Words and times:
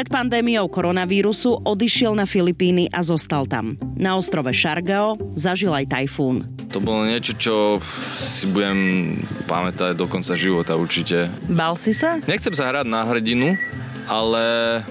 Pred 0.00 0.16
pandémiou 0.16 0.64
koronavírusu 0.64 1.60
odišiel 1.60 2.16
na 2.16 2.24
Filipíny 2.24 2.88
a 2.88 3.04
zostal 3.04 3.44
tam. 3.44 3.76
Na 4.00 4.16
ostrove 4.16 4.48
Siargao 4.48 5.20
zažil 5.36 5.76
aj 5.76 5.92
tajfún. 5.92 6.40
To 6.72 6.80
bolo 6.80 7.04
niečo, 7.04 7.36
čo 7.36 7.54
si 8.08 8.48
budem 8.48 9.12
pamätať 9.44 9.92
do 9.92 10.08
konca 10.08 10.32
života 10.40 10.72
určite. 10.72 11.28
Bal 11.52 11.76
si 11.76 11.92
sa? 11.92 12.16
Nechcem 12.24 12.56
sa 12.56 12.72
hrať 12.72 12.88
na 12.88 13.04
hrdinu, 13.04 13.60
ale 14.08 14.42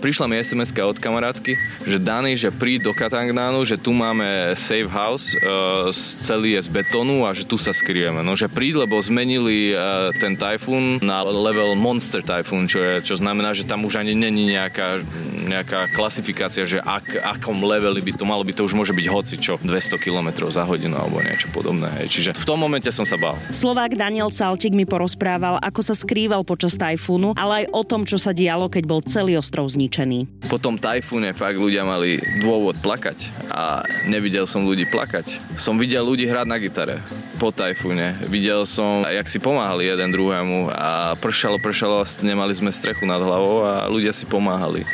prišla 0.04 0.26
mi 0.30 0.38
sms 0.42 0.74
od 0.80 0.98
kamarátky, 0.98 1.54
že 1.86 1.98
Dani, 1.98 2.34
že 2.38 2.54
príď 2.54 2.90
do 2.90 2.94
Katangnánu, 2.94 3.66
že 3.66 3.78
tu 3.78 3.94
máme 3.96 4.54
safe 4.58 4.90
house, 4.90 5.34
uh, 5.40 5.90
celý 6.22 6.58
je 6.58 6.66
z 6.66 6.70
betónu 6.70 7.26
a 7.26 7.34
že 7.34 7.46
tu 7.46 7.58
sa 7.58 7.72
skryjeme. 7.72 8.22
No, 8.22 8.34
že 8.34 8.52
príď, 8.52 8.86
lebo 8.86 9.00
zmenili 9.00 9.74
uh, 9.74 10.10
ten 10.18 10.36
tajfún 10.36 11.02
na 11.02 11.24
level 11.26 11.74
Monster 11.78 12.22
Typhoon, 12.26 12.70
čo, 12.70 12.80
je, 12.80 12.94
čo 13.06 13.16
znamená, 13.18 13.54
že 13.54 13.66
tam 13.66 13.86
už 13.86 14.02
ani 14.02 14.14
není 14.14 14.50
nejaká, 14.54 15.02
nejaká 15.48 15.94
klasifikácia, 15.94 16.66
že 16.66 16.80
ak, 16.82 17.18
akom 17.38 17.62
leveli 17.64 18.02
by 18.04 18.12
to 18.16 18.26
malo 18.26 18.42
byť, 18.46 18.56
to 18.56 18.68
už 18.68 18.76
môže 18.76 18.94
byť 18.96 19.08
hoci 19.08 19.36
čo, 19.40 19.58
200 19.62 19.98
km 20.02 20.50
za 20.50 20.66
hodinu 20.66 20.98
alebo 20.98 21.22
niečo 21.22 21.50
podobné. 21.54 21.90
Hej. 22.02 22.08
Čiže 22.10 22.32
v 22.38 22.46
tom 22.46 22.60
momente 22.60 22.90
som 22.90 23.08
sa 23.08 23.16
bál. 23.16 23.38
Slovák 23.50 23.96
Daniel 23.96 24.34
Caltik 24.34 24.74
mi 24.76 24.84
porozprával, 24.84 25.58
ako 25.62 25.82
sa 25.82 25.96
skrýval 25.96 26.44
počas 26.44 26.76
tajfúnu, 26.76 27.36
ale 27.36 27.64
aj 27.64 27.66
o 27.72 27.82
tom, 27.86 28.02
čo 28.04 28.18
sa 28.20 28.36
dialo, 28.36 28.68
keď 28.72 28.84
bol 28.86 29.02
celý 29.10 29.42
ostrov 29.42 29.66
zničený. 29.74 30.46
Po 30.46 30.62
tom 30.62 30.78
tajfúne 30.78 31.34
fakt 31.34 31.58
ľudia 31.58 31.82
mali 31.82 32.22
dôvod 32.46 32.78
plakať 32.78 33.50
a 33.50 33.82
nevidel 34.06 34.46
som 34.46 34.62
ľudí 34.62 34.86
plakať. 34.86 35.58
Som 35.58 35.82
videl 35.82 36.06
ľudí 36.06 36.30
hrať 36.30 36.46
na 36.46 36.62
gitare 36.62 37.02
po 37.42 37.50
tajfúne. 37.50 38.14
Videl 38.30 38.70
som, 38.70 39.02
jak 39.10 39.26
si 39.26 39.42
pomáhali 39.42 39.90
jeden 39.90 40.14
druhému 40.14 40.70
a 40.70 41.18
pršalo, 41.18 41.58
pršalo, 41.58 42.06
nemali 42.22 42.54
sme 42.54 42.70
strechu 42.70 43.10
nad 43.10 43.18
hlavou 43.18 43.66
a 43.66 43.90
ľudia 43.90 44.14
si 44.14 44.30
pomáhali. 44.30 44.86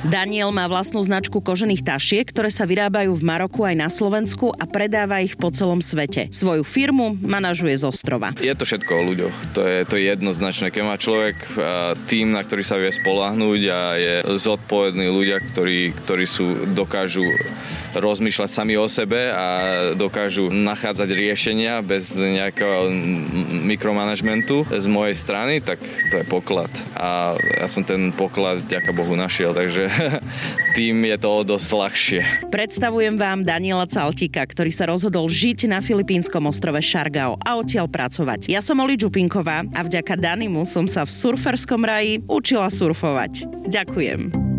Daniel 0.00 0.48
má 0.48 0.64
vlastnú 0.64 0.98
značku 1.04 1.44
kožených 1.44 1.84
tašiek, 1.84 2.24
ktoré 2.24 2.48
sa 2.48 2.64
vyrábajú 2.64 3.12
v 3.12 3.22
Maroku 3.22 3.68
aj 3.68 3.76
na 3.76 3.88
Slovensku 3.92 4.48
a 4.48 4.64
predáva 4.64 5.20
ich 5.20 5.36
po 5.36 5.52
celom 5.52 5.84
svete. 5.84 6.32
Svoju 6.32 6.64
firmu 6.64 7.20
manažuje 7.20 7.76
z 7.76 7.84
ostrova. 7.84 8.32
Je 8.40 8.52
to 8.56 8.64
všetko 8.64 8.88
o 8.96 9.02
ľuďoch. 9.12 9.34
To 9.52 9.60
je, 9.60 9.78
to 9.84 9.94
je 10.00 10.08
jednoznačné. 10.08 10.72
Keď 10.72 10.82
má 10.82 10.96
človek 10.96 11.36
tým, 12.08 12.32
na 12.32 12.40
ktorý 12.40 12.64
sa 12.64 12.80
vie 12.80 12.88
spolahnuť 13.50 13.62
a 13.70 13.80
je 13.98 14.14
zodpovední 14.38 15.06
ľudia, 15.10 15.42
ktorí, 15.42 15.90
ktorí 16.04 16.24
sú, 16.26 16.70
dokážu 16.70 17.26
rozmýšľať 17.94 18.50
sami 18.50 18.74
o 18.78 18.86
sebe 18.86 19.30
a 19.30 19.46
dokážu 19.98 20.50
nachádzať 20.52 21.08
riešenia 21.10 21.82
bez 21.82 22.14
nejakého 22.14 22.90
mikromanagementu 23.66 24.66
z 24.68 24.86
mojej 24.86 25.16
strany, 25.16 25.58
tak 25.62 25.82
to 26.10 26.22
je 26.22 26.26
poklad. 26.26 26.70
A 26.98 27.34
ja 27.38 27.66
som 27.66 27.82
ten 27.82 28.14
poklad, 28.14 28.62
ďaká 28.66 28.94
Bohu, 28.94 29.14
našiel, 29.18 29.54
takže 29.54 29.88
tým 30.78 31.02
je 31.06 31.16
to 31.18 31.32
dosť 31.46 31.68
ľahšie. 31.70 32.20
Predstavujem 32.50 33.14
vám 33.18 33.42
Daniela 33.42 33.86
Caltika, 33.86 34.44
ktorý 34.46 34.70
sa 34.70 34.90
rozhodol 34.90 35.26
žiť 35.30 35.70
na 35.70 35.78
filipínskom 35.82 36.46
ostrove 36.46 36.78
Šargao 36.78 37.38
a 37.42 37.50
odtiaľ 37.58 37.90
pracovať. 37.90 38.50
Ja 38.50 38.62
som 38.62 38.82
Oli 38.82 38.98
Čupinková 38.98 39.66
a 39.74 39.80
vďaka 39.86 40.18
Danimu 40.18 40.66
som 40.66 40.86
sa 40.86 41.06
v 41.06 41.10
surferskom 41.10 41.82
raji 41.82 42.22
učila 42.26 42.70
surfovať. 42.70 43.46
Ďakujem. 43.70 44.49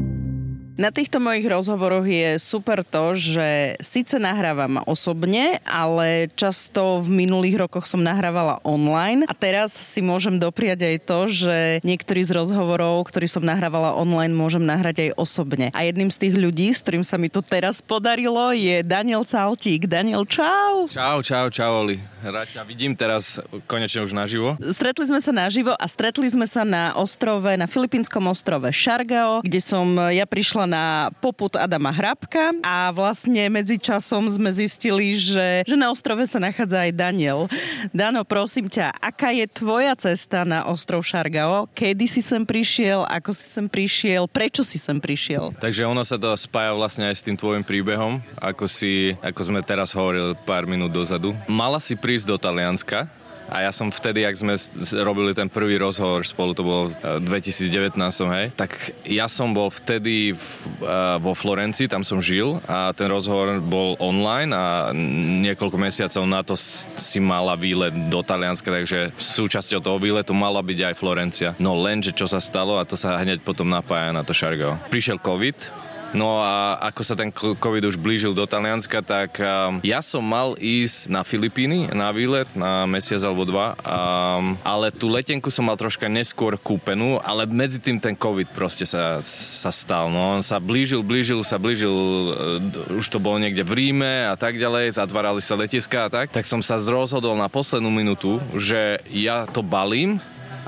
Na 0.81 0.89
týchto 0.89 1.21
mojich 1.21 1.45
rozhovoroch 1.45 2.09
je 2.09 2.41
super 2.41 2.81
to, 2.81 3.13
že 3.13 3.77
síce 3.85 4.17
nahrávam 4.17 4.81
osobne, 4.89 5.61
ale 5.61 6.25
často 6.33 7.05
v 7.05 7.21
minulých 7.21 7.61
rokoch 7.61 7.85
som 7.85 8.01
nahrávala 8.01 8.57
online 8.65 9.29
a 9.29 9.33
teraz 9.37 9.77
si 9.77 10.01
môžem 10.01 10.41
dopriať 10.41 10.81
aj 10.81 10.97
to, 11.05 11.19
že 11.29 11.57
niektorý 11.85 12.25
z 12.25 12.33
rozhovorov, 12.33 13.05
ktorý 13.13 13.29
som 13.29 13.45
nahrávala 13.45 13.93
online, 13.93 14.33
môžem 14.33 14.65
nahrať 14.65 15.05
aj 15.05 15.21
osobne. 15.21 15.69
A 15.77 15.85
jedným 15.85 16.09
z 16.09 16.17
tých 16.17 16.33
ľudí, 16.33 16.73
s 16.73 16.81
ktorým 16.81 17.05
sa 17.05 17.21
mi 17.21 17.29
to 17.29 17.45
teraz 17.45 17.77
podarilo, 17.77 18.49
je 18.49 18.81
Daniel 18.81 19.21
Caltík. 19.21 19.85
Daniel, 19.85 20.25
čau! 20.25 20.89
Čau, 20.89 21.21
čau, 21.21 21.45
čau, 21.53 21.85
Oli. 21.85 22.01
Rád 22.25 22.57
ťa 22.57 22.61
vidím 22.65 22.97
teraz 22.97 23.37
konečne 23.69 24.01
už 24.01 24.17
naživo. 24.17 24.57
Stretli 24.73 25.05
sme 25.05 25.21
sa 25.21 25.29
naživo 25.29 25.77
a 25.77 25.85
stretli 25.85 26.25
sme 26.25 26.49
sa 26.49 26.65
na 26.65 26.97
ostrove, 26.97 27.49
na 27.53 27.69
filipínskom 27.69 28.25
ostrove 28.29 28.69
Šargao, 28.73 29.45
kde 29.45 29.61
som 29.61 29.85
ja 30.09 30.25
prišla 30.25 30.70
na 30.71 31.11
poput 31.19 31.51
Adama 31.59 31.91
Hrabka 31.91 32.55
a 32.63 32.95
vlastne 32.95 33.51
medzi 33.51 33.75
časom 33.75 34.31
sme 34.31 34.47
zistili, 34.55 35.19
že, 35.19 35.67
že 35.67 35.75
na 35.75 35.91
ostrove 35.91 36.23
sa 36.23 36.39
nachádza 36.39 36.87
aj 36.87 36.91
Daniel. 36.95 37.51
Dano, 37.91 38.23
prosím 38.23 38.71
ťa, 38.71 38.95
aká 39.03 39.35
je 39.35 39.43
tvoja 39.51 39.91
cesta 39.99 40.47
na 40.47 40.63
ostrov 40.63 41.03
Šargao? 41.03 41.67
Kedy 41.75 42.07
si 42.07 42.23
sem 42.23 42.47
prišiel? 42.47 43.03
Ako 43.03 43.35
si 43.35 43.51
sem 43.51 43.67
prišiel? 43.67 44.31
Prečo 44.31 44.63
si 44.63 44.79
sem 44.79 44.95
prišiel? 44.95 45.51
Takže 45.59 45.83
ono 45.83 46.07
sa 46.07 46.15
to 46.15 46.31
spája 46.39 46.71
vlastne 46.71 47.11
aj 47.11 47.19
s 47.19 47.25
tým 47.25 47.35
tvojim 47.35 47.67
príbehom, 47.67 48.23
ako 48.39 48.71
si, 48.71 49.19
ako 49.19 49.51
sme 49.51 49.59
teraz 49.59 49.91
hovorili 49.91 50.31
pár 50.47 50.63
minút 50.63 50.95
dozadu. 50.95 51.35
Mala 51.51 51.83
si 51.83 51.99
prísť 51.99 52.31
do 52.31 52.37
Talianska, 52.39 53.11
a 53.51 53.67
ja 53.67 53.71
som 53.75 53.91
vtedy, 53.91 54.23
ak 54.23 54.39
sme 54.39 54.55
robili 55.03 55.35
ten 55.35 55.51
prvý 55.51 55.75
rozhovor 55.75 56.23
spolu, 56.23 56.55
to 56.55 56.63
bolo 56.63 56.83
v 56.95 57.27
2019, 57.27 57.99
hej, 58.31 58.47
tak 58.55 58.95
ja 59.03 59.27
som 59.27 59.51
bol 59.51 59.67
vtedy 59.67 60.31
v, 60.31 60.45
uh, 60.87 61.19
vo 61.19 61.35
Florencii, 61.35 61.91
tam 61.91 62.07
som 62.07 62.23
žil 62.23 62.63
a 62.71 62.95
ten 62.95 63.11
rozhovor 63.11 63.59
bol 63.59 63.99
online 63.99 64.55
a 64.55 64.95
niekoľko 65.43 65.75
mesiacov 65.75 66.23
na 66.23 66.41
to 66.47 66.55
si 66.55 67.19
mala 67.19 67.59
výlet 67.59 67.91
do 68.07 68.23
Talianska, 68.23 68.71
takže 68.71 69.11
súčasťou 69.19 69.83
toho 69.83 69.99
výletu 69.99 70.31
mala 70.31 70.63
byť 70.63 70.79
aj 70.87 70.95
Florencia. 70.95 71.49
No 71.59 71.75
lenže 71.75 72.15
čo 72.15 72.31
sa 72.31 72.39
stalo 72.39 72.79
a 72.79 72.87
to 72.87 72.95
sa 72.95 73.19
hneď 73.19 73.43
potom 73.43 73.67
napája 73.67 74.15
na 74.15 74.23
to 74.23 74.31
Šargo. 74.31 74.79
Prišiel 74.87 75.19
COVID, 75.19 75.90
No 76.11 76.43
a 76.43 76.75
ako 76.91 77.01
sa 77.07 77.15
ten 77.15 77.31
COVID 77.31 77.87
už 77.87 77.95
blížil 77.95 78.35
do 78.35 78.43
Talianska, 78.43 78.99
tak 78.99 79.39
um, 79.39 79.79
ja 79.79 80.03
som 80.03 80.19
mal 80.19 80.59
ísť 80.59 81.07
na 81.07 81.23
Filipíny 81.23 81.87
na 81.95 82.11
výlet 82.11 82.47
na 82.51 82.83
mesiac 82.83 83.23
alebo 83.23 83.47
dva, 83.47 83.79
um, 83.79 84.59
ale 84.67 84.91
tú 84.91 85.07
letenku 85.07 85.47
som 85.47 85.71
mal 85.71 85.79
troška 85.79 86.11
neskôr 86.11 86.59
kúpenú, 86.59 87.15
ale 87.23 87.47
medzi 87.47 87.79
tým 87.79 87.95
ten 87.95 88.11
COVID 88.11 88.51
proste 88.51 88.83
sa, 88.83 89.23
sa 89.23 89.71
stal. 89.71 90.11
No 90.11 90.35
on 90.35 90.43
sa 90.43 90.59
blížil, 90.59 90.99
blížil, 90.99 91.39
sa 91.47 91.55
blížil, 91.55 91.95
uh, 91.95 92.99
už 92.99 93.07
to 93.07 93.23
bolo 93.23 93.39
niekde 93.39 93.63
v 93.63 93.71
Ríme 93.71 94.27
a 94.27 94.35
tak 94.35 94.59
ďalej, 94.59 94.99
zatvárali 94.99 95.39
sa 95.39 95.55
letiska 95.55 96.11
a 96.11 96.11
tak, 96.11 96.35
tak 96.35 96.43
som 96.43 96.59
sa 96.59 96.75
rozhodol 96.75 97.39
na 97.39 97.47
poslednú 97.47 97.87
minútu, 97.87 98.43
že 98.59 98.99
ja 99.07 99.47
to 99.47 99.63
balím 99.63 100.19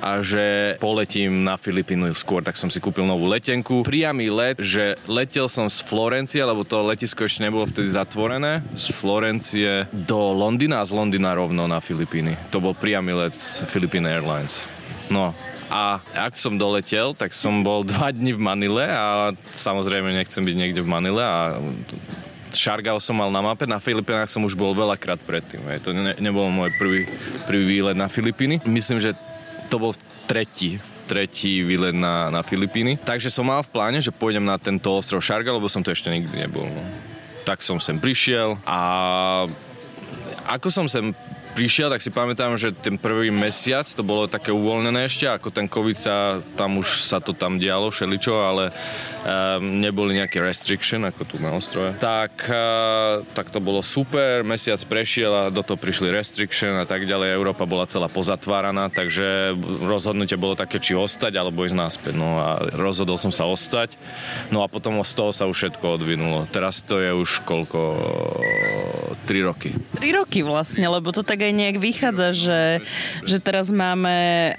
a 0.04 0.20
že 0.20 0.76
poletím 0.84 1.48
na 1.48 1.56
Filipínu 1.56 2.12
skôr, 2.12 2.44
tak 2.44 2.60
som 2.60 2.68
si 2.68 2.84
kúpil 2.84 3.08
novú 3.08 3.32
letenku. 3.32 3.88
Priamy 3.88 4.28
let, 4.28 4.60
že 4.60 5.00
letel 5.08 5.48
som 5.48 5.72
z 5.72 5.80
Florencie, 5.80 6.44
lebo 6.44 6.68
to 6.68 6.84
letisko 6.84 7.24
ešte 7.24 7.48
nebolo 7.48 7.64
vtedy 7.64 7.88
zatvorené, 7.88 8.60
z 8.76 8.92
Florencie 8.92 9.88
do 9.96 10.36
Londýna 10.36 10.84
a 10.84 10.88
z 10.88 10.92
Londýna 10.92 11.32
rovno 11.32 11.64
na 11.72 11.80
Filipíny. 11.80 12.36
To 12.52 12.60
bol 12.60 12.76
priamy 12.76 13.16
let 13.16 13.32
z 13.32 13.64
Philippine 13.72 14.04
Airlines. 14.04 14.60
No, 15.08 15.32
a 15.72 16.04
ak 16.12 16.36
som 16.36 16.60
doletel, 16.60 17.16
tak 17.16 17.32
som 17.32 17.64
bol 17.64 17.88
dva 17.92 18.12
dni 18.12 18.36
v 18.36 18.44
Manile 18.44 18.92
a 18.92 19.32
samozrejme 19.56 20.12
nechcem 20.12 20.44
byť 20.44 20.56
niekde 20.60 20.84
v 20.84 20.92
Manile 20.92 21.24
a 21.24 21.56
Šargao 22.54 23.02
som 23.02 23.18
mal 23.18 23.34
na 23.34 23.42
mape, 23.42 23.66
na 23.66 23.82
Filipínach 23.82 24.30
som 24.30 24.46
už 24.46 24.54
bol 24.54 24.78
veľakrát 24.78 25.18
predtým. 25.26 25.66
To 25.82 25.90
ne, 25.90 26.14
nebol 26.22 26.54
môj 26.54 26.70
prvý, 26.78 27.10
prvý 27.50 27.66
výlet 27.66 27.98
na 27.98 28.06
Filipíny. 28.06 28.62
Myslím, 28.70 29.02
že 29.02 29.18
to 29.74 29.82
bol 29.82 29.98
tretí 30.30 30.78
tretí 31.04 31.68
výlet 31.68 31.92
na, 31.92 32.32
na 32.32 32.42
Filipíny. 32.42 32.96
Takže 32.96 33.28
som 33.28 33.44
mal 33.44 33.60
v 33.60 33.76
pláne, 33.76 34.00
že 34.00 34.14
pôjdem 34.14 34.44
na 34.44 34.56
tento 34.56 34.88
ostrov 34.88 35.20
Šarga, 35.20 35.52
lebo 35.52 35.68
som 35.68 35.84
to 35.84 35.92
ešte 35.92 36.08
nikdy 36.08 36.48
nebol. 36.48 36.64
No. 36.64 36.84
Tak 37.44 37.60
som 37.60 37.76
sem 37.84 38.00
prišiel 38.00 38.56
a 38.64 38.80
ako 40.48 40.68
som 40.72 40.86
sem 40.88 41.12
prišiel, 41.54 41.94
tak 41.94 42.02
si 42.02 42.10
pamätám, 42.10 42.58
že 42.58 42.74
ten 42.74 42.98
prvý 42.98 43.30
mesiac 43.30 43.86
to 43.86 44.02
bolo 44.02 44.26
také 44.26 44.50
uvoľnené 44.50 45.06
ešte, 45.06 45.30
ako 45.30 45.54
ten 45.54 45.70
COVID 45.70 45.98
sa, 45.98 46.42
tam 46.58 46.82
už 46.82 47.06
sa 47.06 47.22
to 47.22 47.38
tam 47.38 47.62
dialo 47.62 47.94
všeličo, 47.94 48.34
ale 48.34 48.74
um, 48.74 49.80
neboli 49.80 50.18
nejaké 50.18 50.42
restriction, 50.42 51.06
ako 51.06 51.22
tu 51.30 51.36
na 51.38 51.54
ostrove. 51.54 51.94
Tak, 52.02 52.50
uh, 52.50 53.22
tak 53.38 53.54
to 53.54 53.62
bolo 53.62 53.86
super, 53.86 54.42
mesiac 54.42 54.82
prešiel 54.90 55.32
a 55.32 55.54
do 55.54 55.62
toho 55.62 55.78
prišli 55.78 56.10
restriction 56.10 56.74
a 56.82 56.90
tak 56.90 57.06
ďalej. 57.06 57.38
Európa 57.38 57.70
bola 57.70 57.86
celá 57.86 58.10
pozatváraná, 58.10 58.90
takže 58.90 59.54
rozhodnutie 59.86 60.36
bolo 60.36 60.58
také, 60.58 60.82
či 60.82 60.98
ostať 60.98 61.38
alebo 61.38 61.64
ísť 61.64 61.78
naspäť. 61.78 62.14
No 62.18 62.42
a 62.42 62.66
rozhodol 62.74 63.22
som 63.22 63.30
sa 63.30 63.46
ostať, 63.46 63.94
no 64.50 64.66
a 64.66 64.68
potom 64.68 64.98
z 65.06 65.14
toho 65.14 65.30
sa 65.30 65.46
už 65.46 65.56
všetko 65.56 66.02
odvinulo. 66.02 66.50
Teraz 66.50 66.82
to 66.82 66.98
je 66.98 67.14
už 67.14 67.46
koľko 67.46 67.80
3 69.30 69.48
roky. 69.48 69.70
3 70.02 70.20
roky 70.20 70.42
vlastne, 70.42 70.90
lebo 70.90 71.14
to 71.14 71.22
tak 71.22 71.43
nejak 71.52 71.78
vychádza, 71.82 72.32
že, 72.32 72.62
že 73.28 73.38
teraz 73.44 73.68
máme 73.74 74.14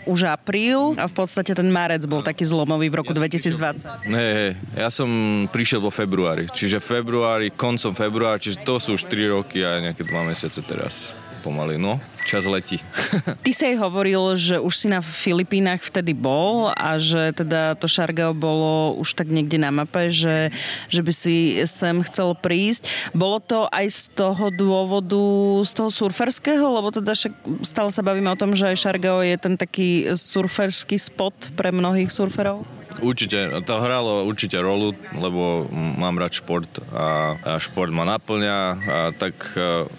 už 0.04 0.28
apríl 0.28 0.98
a 1.00 1.08
v 1.08 1.14
podstate 1.14 1.56
ten 1.56 1.72
marec 1.72 2.04
bol 2.04 2.20
taký 2.20 2.44
zlomový 2.44 2.92
v 2.92 3.00
roku 3.00 3.16
ja 3.16 3.24
2020. 3.24 4.10
Hej, 4.10 4.32
hej, 4.36 4.52
ja 4.76 4.88
som 4.92 5.08
prišiel 5.48 5.80
vo 5.80 5.94
februári, 5.94 6.50
čiže 6.52 6.82
februári, 6.82 7.54
koncom 7.54 7.96
februári, 7.96 8.44
čiže 8.44 8.66
to 8.66 8.76
sú 8.76 9.00
už 9.00 9.08
3 9.08 9.34
roky 9.40 9.64
a 9.64 9.80
nejaké 9.80 10.04
2 10.04 10.12
mesiace 10.28 10.60
teraz. 10.66 11.14
Pomaly. 11.44 11.76
No, 11.76 12.00
čas 12.24 12.48
letí. 12.48 12.80
Ty 13.44 13.50
si 13.52 13.62
aj 13.68 13.76
hovoril, 13.84 14.32
že 14.40 14.56
už 14.56 14.72
si 14.72 14.88
na 14.88 15.04
Filipínach 15.04 15.84
vtedy 15.84 16.16
bol 16.16 16.72
a 16.72 16.96
že 16.96 17.36
teda 17.36 17.76
to 17.76 17.84
Šargao 17.84 18.32
bolo 18.32 18.96
už 18.96 19.12
tak 19.12 19.28
niekde 19.28 19.60
na 19.60 19.68
mape, 19.68 20.08
že, 20.08 20.48
že 20.88 21.04
by 21.04 21.12
si 21.12 21.60
sem 21.68 22.00
chcel 22.08 22.32
prísť. 22.32 22.88
Bolo 23.12 23.44
to 23.44 23.68
aj 23.68 23.86
z 23.92 24.00
toho 24.16 24.48
dôvodu, 24.48 25.20
z 25.68 25.72
toho 25.76 25.92
surferského, 25.92 26.64
lebo 26.64 26.88
teda 26.88 27.12
však 27.12 27.32
stále 27.60 27.92
sa 27.92 28.00
bavíme 28.00 28.32
o 28.32 28.40
tom, 28.40 28.56
že 28.56 28.72
aj 28.72 28.80
Šargao 28.80 29.20
je 29.20 29.36
ten 29.36 29.60
taký 29.60 30.16
surferský 30.16 30.96
spot 30.96 31.52
pre 31.52 31.68
mnohých 31.68 32.08
surferov? 32.08 32.64
Určite, 33.02 33.50
to 33.66 33.74
hralo 33.82 34.22
určite 34.22 34.54
rolu, 34.62 34.94
lebo 35.18 35.66
mám 35.74 36.14
rád 36.14 36.38
šport 36.38 36.70
a, 36.94 37.34
a 37.42 37.52
šport 37.58 37.90
ma 37.90 38.06
naplňa 38.06 38.58
a 38.86 38.98
tak 39.18 39.34
uh, 39.58 39.90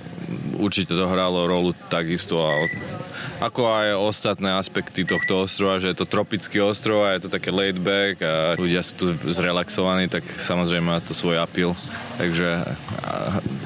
určite 0.57 0.95
to 0.95 1.05
hralo 1.05 1.45
rolu 1.47 1.71
takisto 1.91 2.39
a 2.41 2.67
ako 3.43 3.67
aj 3.67 3.87
ostatné 3.99 4.55
aspekty 4.55 5.03
tohto 5.03 5.43
ostrova, 5.43 5.81
že 5.81 5.91
je 5.91 5.97
to 5.99 6.07
tropický 6.07 6.63
ostrov 6.63 7.03
a 7.03 7.19
je 7.19 7.27
to 7.27 7.29
také 7.29 7.51
laid 7.51 7.75
back 7.75 8.23
a 8.23 8.55
ľudia 8.55 8.79
sú 8.79 8.93
tu 8.95 9.05
zrelaxovaní, 9.27 10.07
tak 10.07 10.23
samozrejme 10.39 10.87
má 10.87 11.03
to 11.03 11.11
svoj 11.11 11.43
apil. 11.43 11.75
Takže 12.15 12.63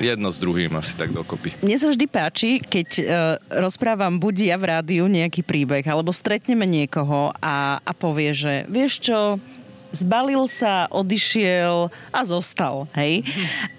jedno 0.02 0.34
s 0.34 0.42
druhým 0.42 0.74
asi 0.74 0.98
tak 0.98 1.14
dokopy. 1.14 1.54
Mne 1.62 1.78
sa 1.78 1.94
vždy 1.94 2.06
páči, 2.10 2.58
keď 2.58 2.90
uh, 2.98 3.06
rozprávam 3.62 4.18
buď 4.18 4.36
ja 4.50 4.58
v 4.58 4.66
rádiu 4.74 5.06
nejaký 5.06 5.46
príbeh, 5.46 5.86
alebo 5.86 6.10
stretneme 6.10 6.66
niekoho 6.66 7.30
a, 7.38 7.78
a 7.78 7.92
povie, 7.94 8.34
že 8.34 8.66
vieš 8.66 9.06
čo, 9.06 9.38
zbalil 9.92 10.46
sa, 10.46 10.86
odišiel 10.94 11.90
a 12.14 12.22
zostal, 12.26 12.86
hej. 12.94 13.26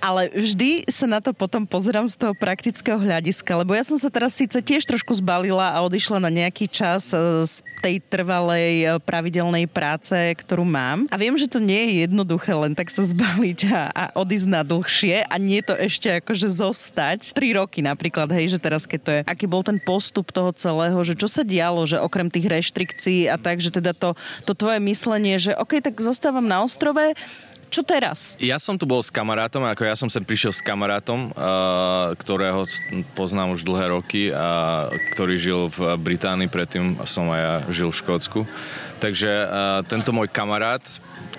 Ale 0.03 0.31
vždy 0.33 0.91
sa 0.91 1.07
na 1.07 1.23
to 1.23 1.31
potom 1.31 1.65
pozerám 1.65 2.07
z 2.11 2.19
toho 2.19 2.35
praktického 2.35 2.99
hľadiska, 2.99 3.63
lebo 3.63 3.75
ja 3.75 3.87
som 3.87 3.97
sa 3.97 4.11
teraz 4.11 4.35
síce 4.35 4.59
tiež 4.59 4.87
trošku 4.87 5.15
zbalila 5.19 5.71
a 5.75 5.83
odišla 5.87 6.19
na 6.19 6.31
nejaký 6.31 6.67
čas 6.67 7.15
e, 7.15 7.47
z 7.47 7.63
tej 7.81 8.03
trvalej 8.03 8.73
e, 8.83 8.87
pravidelnej 9.01 9.71
práce, 9.71 10.15
ktorú 10.15 10.67
mám. 10.67 11.07
A 11.09 11.17
viem, 11.17 11.35
že 11.39 11.49
to 11.49 11.63
nie 11.63 11.79
je 11.87 11.93
jednoduché 12.09 12.53
len 12.53 12.75
tak 12.75 12.91
sa 12.91 13.07
zbaliť 13.07 13.61
a, 13.71 13.83
a 13.93 14.05
odísť 14.19 14.49
na 14.51 14.63
dlhšie 14.67 15.25
a 15.27 15.35
nie 15.39 15.63
to 15.63 15.75
ešte 15.77 16.21
akože 16.21 16.49
zostať. 16.51 17.33
Tri 17.33 17.55
roky 17.55 17.81
napríklad, 17.81 18.29
hej, 18.35 18.57
že 18.57 18.59
teraz 18.59 18.85
keď 18.85 19.01
to 19.01 19.11
je, 19.15 19.21
aký 19.25 19.45
bol 19.47 19.63
ten 19.63 19.79
postup 19.79 20.35
toho 20.35 20.51
celého, 20.57 20.99
že 21.07 21.15
čo 21.15 21.31
sa 21.31 21.47
dialo, 21.47 21.87
že 21.87 22.01
okrem 22.01 22.33
tých 22.33 22.51
reštrikcií 22.51 23.31
a 23.31 23.37
tak, 23.39 23.63
že 23.63 23.71
teda 23.71 23.95
to, 23.95 24.19
to 24.49 24.53
tvoje 24.57 24.81
myslenie, 24.83 25.37
že 25.39 25.55
OK, 25.55 25.79
tak 25.85 26.00
zostávam 26.01 26.45
na 26.45 26.65
ostrove, 26.65 27.15
čo 27.71 27.87
teraz? 27.87 28.35
Ja 28.43 28.59
som 28.59 28.75
tu 28.75 28.83
bol 28.83 28.99
s 28.99 29.15
kamarátom, 29.15 29.63
ako 29.63 29.87
ja 29.87 29.95
som 29.95 30.11
sem 30.11 30.27
prišiel 30.27 30.51
s 30.51 30.59
kamarátom, 30.59 31.31
uh, 31.31 32.11
ktorého 32.19 32.67
poznám 33.15 33.55
už 33.55 33.63
dlhé 33.63 33.95
roky 33.95 34.35
a 34.35 34.91
ktorý 35.15 35.39
žil 35.39 35.61
v 35.71 35.95
Británii, 35.95 36.51
predtým 36.51 36.99
som 37.07 37.31
aj 37.31 37.41
ja 37.41 37.55
žil 37.71 37.95
v 37.95 38.01
Škótsku. 38.03 38.41
Takže 39.01 39.31
uh, 39.33 39.81
tento 39.89 40.13
môj 40.13 40.29
kamarát 40.29 40.85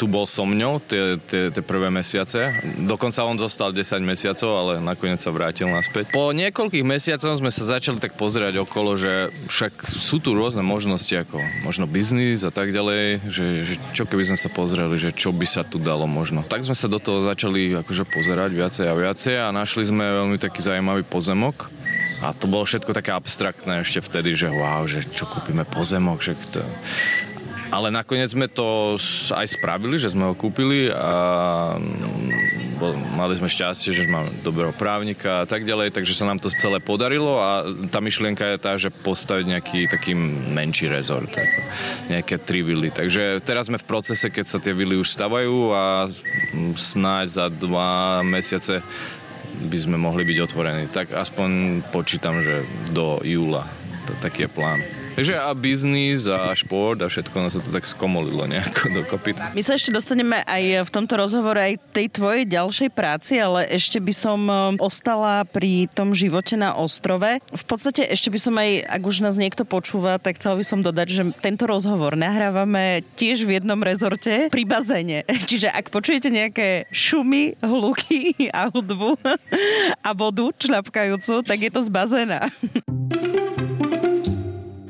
tu 0.02 0.10
bol 0.10 0.26
so 0.26 0.50
mňou 0.50 0.82
tie, 0.82 1.22
tie, 1.30 1.54
tie 1.54 1.62
prvé 1.62 1.94
mesiace. 1.94 2.58
Dokonca 2.90 3.22
on 3.22 3.38
zostal 3.38 3.70
10 3.70 4.02
mesiacov, 4.02 4.50
ale 4.50 4.74
nakoniec 4.82 5.22
sa 5.22 5.30
vrátil 5.30 5.70
naspäť. 5.70 6.10
Po 6.10 6.34
niekoľkých 6.34 6.82
mesiacoch 6.82 7.38
sme 7.38 7.54
sa 7.54 7.78
začali 7.78 8.02
tak 8.02 8.18
pozerať 8.18 8.58
okolo, 8.66 8.98
že 8.98 9.30
však 9.46 9.94
sú 9.94 10.18
tu 10.18 10.34
rôzne 10.34 10.66
možnosti, 10.66 11.14
ako 11.14 11.38
možno 11.62 11.86
biznis 11.86 12.42
a 12.42 12.50
tak 12.50 12.74
ďalej, 12.74 13.30
že, 13.30 13.46
že 13.62 13.74
čo 13.94 14.10
keby 14.10 14.34
sme 14.34 14.42
sa 14.42 14.50
pozreli, 14.50 14.98
že 14.98 15.14
čo 15.14 15.30
by 15.30 15.46
sa 15.46 15.62
tu 15.62 15.78
dalo 15.78 16.10
možno. 16.10 16.42
Tak 16.50 16.66
sme 16.66 16.74
sa 16.74 16.90
do 16.90 16.98
toho 16.98 17.22
začali 17.22 17.70
akože 17.86 18.10
pozerať 18.10 18.58
viacej 18.58 18.86
a 18.90 18.98
viacej 18.98 19.36
a 19.38 19.54
našli 19.54 19.86
sme 19.86 20.02
veľmi 20.02 20.42
taký 20.42 20.66
zaujímavý 20.66 21.06
pozemok, 21.06 21.70
a 22.22 22.38
to 22.38 22.46
bolo 22.46 22.70
všetko 22.70 22.94
také 22.94 23.10
abstraktné 23.18 23.82
ešte 23.82 23.98
vtedy, 24.06 24.38
že 24.38 24.46
wow, 24.46 24.86
že 24.86 25.02
čo 25.10 25.26
kúpime 25.26 25.66
pozemok, 25.66 26.22
že 26.22 26.38
to... 26.54 26.62
Ale 27.72 27.88
nakoniec 27.88 28.28
sme 28.36 28.52
to 28.52 29.00
aj 29.32 29.48
spravili, 29.48 29.96
že 29.96 30.12
sme 30.12 30.28
ho 30.28 30.36
kúpili 30.36 30.92
a 30.92 31.16
mm, 31.80 33.16
mali 33.16 33.34
sme 33.40 33.48
šťastie, 33.48 33.96
že 33.96 34.12
máme 34.12 34.44
dobrého 34.44 34.76
právnika 34.76 35.44
a 35.44 35.48
tak 35.48 35.64
ďalej, 35.64 35.96
takže 35.96 36.12
sa 36.12 36.28
nám 36.28 36.44
to 36.44 36.52
celé 36.52 36.84
podarilo 36.84 37.40
a 37.40 37.64
tá 37.88 38.04
myšlienka 38.04 38.44
je 38.44 38.58
tá, 38.60 38.76
že 38.76 38.92
postaviť 38.92 39.46
nejaký 39.48 39.80
taký 39.88 40.12
menší 40.52 40.92
rezort, 40.92 41.32
nejaké 42.12 42.44
tri 42.44 42.60
vily. 42.60 42.92
Takže 42.92 43.40
teraz 43.40 43.72
sme 43.72 43.80
v 43.80 43.88
procese, 43.88 44.28
keď 44.28 44.46
sa 44.52 44.60
tie 44.60 44.76
vily 44.76 45.00
už 45.00 45.08
stavajú 45.08 45.72
a 45.72 46.12
snáď 46.76 47.26
za 47.32 47.46
dva 47.48 48.20
mesiace 48.20 48.84
by 49.72 49.78
sme 49.78 49.96
mohli 49.96 50.28
byť 50.28 50.38
otvorení. 50.44 50.84
Tak 50.92 51.16
aspoň 51.16 51.82
počítam, 51.94 52.44
že 52.44 52.68
do 52.92 53.22
júla. 53.24 53.64
To 54.10 54.18
taký 54.20 54.50
je 54.50 54.52
plán. 54.52 55.01
Takže 55.12 55.36
a 55.36 55.52
biznis 55.52 56.24
a 56.24 56.56
šport 56.56 57.04
a 57.04 57.12
všetko 57.12 57.36
no 57.36 57.50
sa 57.52 57.60
to 57.60 57.68
tak 57.68 57.84
skomolilo 57.84 58.48
nejako 58.48 59.04
dokopy. 59.04 59.36
My 59.52 59.62
sa 59.62 59.76
ešte 59.76 59.92
dostaneme 59.92 60.40
aj 60.48 60.88
v 60.88 60.90
tomto 60.90 61.20
rozhovore 61.20 61.60
aj 61.60 61.74
tej 61.92 62.08
tvojej 62.08 62.48
ďalšej 62.48 62.90
práci, 62.96 63.36
ale 63.36 63.68
ešte 63.68 64.00
by 64.00 64.14
som 64.16 64.40
e, 64.48 64.54
ostala 64.80 65.44
pri 65.44 65.92
tom 65.92 66.16
živote 66.16 66.56
na 66.56 66.72
ostrove. 66.74 67.44
V 67.44 67.64
podstate 67.68 68.08
ešte 68.08 68.32
by 68.32 68.40
som 68.40 68.56
aj, 68.56 68.88
ak 68.88 69.02
už 69.04 69.20
nás 69.20 69.36
niekto 69.36 69.68
počúva, 69.68 70.16
tak 70.16 70.40
chcel 70.40 70.56
by 70.56 70.66
som 70.66 70.80
dodať, 70.80 71.08
že 71.12 71.24
tento 71.44 71.68
rozhovor 71.68 72.16
nahrávame 72.16 73.04
tiež 73.20 73.44
v 73.44 73.60
jednom 73.60 73.80
rezorte 73.84 74.48
pri 74.48 74.64
bazéne. 74.64 75.28
Čiže 75.50 75.72
ak 75.72 75.92
počujete 75.92 76.32
nejaké 76.32 76.88
šumy, 76.90 77.60
hluky 77.60 78.48
a 78.56 78.72
hudbu 78.72 79.20
a 80.08 80.10
vodu 80.16 80.50
čľapkajúcu, 80.56 81.44
tak 81.44 81.60
je 81.60 81.72
to 81.72 81.82
z 81.84 81.90
bazéna 81.92 82.48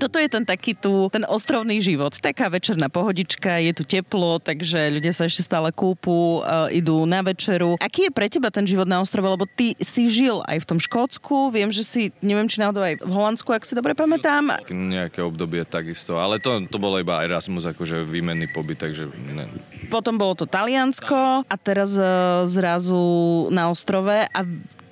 toto 0.01 0.18
je 0.18 0.25
ten 0.25 0.42
taký 0.42 0.74
tu, 0.74 1.13
ten 1.13 1.21
ostrovný 1.30 1.77
život. 1.77 2.18
Taká 2.18 2.50
večerná 2.50 2.89
pohodička, 2.89 3.62
je 3.62 3.69
tu 3.77 3.86
teplo, 3.86 4.42
takže 4.42 4.89
ľudia 4.89 5.13
sa 5.13 5.30
ešte 5.30 5.45
stále 5.45 5.69
kúpu, 5.69 6.42
uh, 6.42 6.65
idú 6.74 7.06
na 7.06 7.21
večeru. 7.21 7.77
Aký 7.77 8.09
je 8.09 8.12
pre 8.12 8.25
teba 8.25 8.50
ten 8.50 8.65
život 8.65 8.89
na 8.89 8.98
ostrove? 8.98 9.30
Lebo 9.30 9.45
ty 9.45 9.77
si 9.77 10.09
žil 10.09 10.42
aj 10.50 10.65
v 10.65 10.68
tom 10.74 10.80
Škótsku, 10.81 11.53
viem, 11.53 11.69
že 11.69 11.86
si, 11.86 12.09
neviem, 12.25 12.50
či 12.50 12.65
náhodou 12.65 12.81
aj 12.81 12.98
v 12.98 13.13
Holandsku, 13.13 13.53
ak 13.53 13.62
si 13.62 13.77
dobre 13.77 13.94
pamätám. 13.94 14.57
Nejaké 14.74 15.21
obdobie 15.21 15.62
takisto, 15.69 16.18
ale 16.18 16.42
to, 16.42 16.65
to 16.65 16.81
bolo 16.81 16.98
iba 16.98 17.21
Erasmus, 17.21 17.69
akože 17.69 18.01
výmenný 18.01 18.50
pobyt, 18.50 18.81
takže 18.81 19.06
ne. 19.30 19.45
Potom 19.94 20.18
bolo 20.18 20.33
to 20.33 20.50
Taliansko 20.50 21.45
a 21.45 21.56
teraz 21.62 21.94
uh, 21.94 22.42
zrazu 22.50 22.98
na 23.53 23.69
ostrove 23.69 24.25
a 24.25 24.42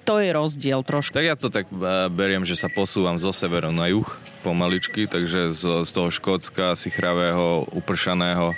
to 0.06 0.22
je 0.22 0.30
rozdiel 0.34 0.82
trošku. 0.82 1.14
Tak 1.14 1.26
ja 1.26 1.38
to 1.38 1.54
tak 1.54 1.70
e, 1.70 2.10
beriem, 2.10 2.42
že 2.42 2.58
sa 2.58 2.66
posúvam 2.66 3.14
zo 3.22 3.30
severu 3.30 3.70
na 3.70 3.94
juh 3.94 4.10
pomaličky, 4.44 5.08
takže 5.08 5.54
z, 5.54 5.84
z 5.84 5.90
toho 5.92 6.10
Škótska, 6.12 6.76
sichravého, 6.76 7.68
upršaného 7.72 8.56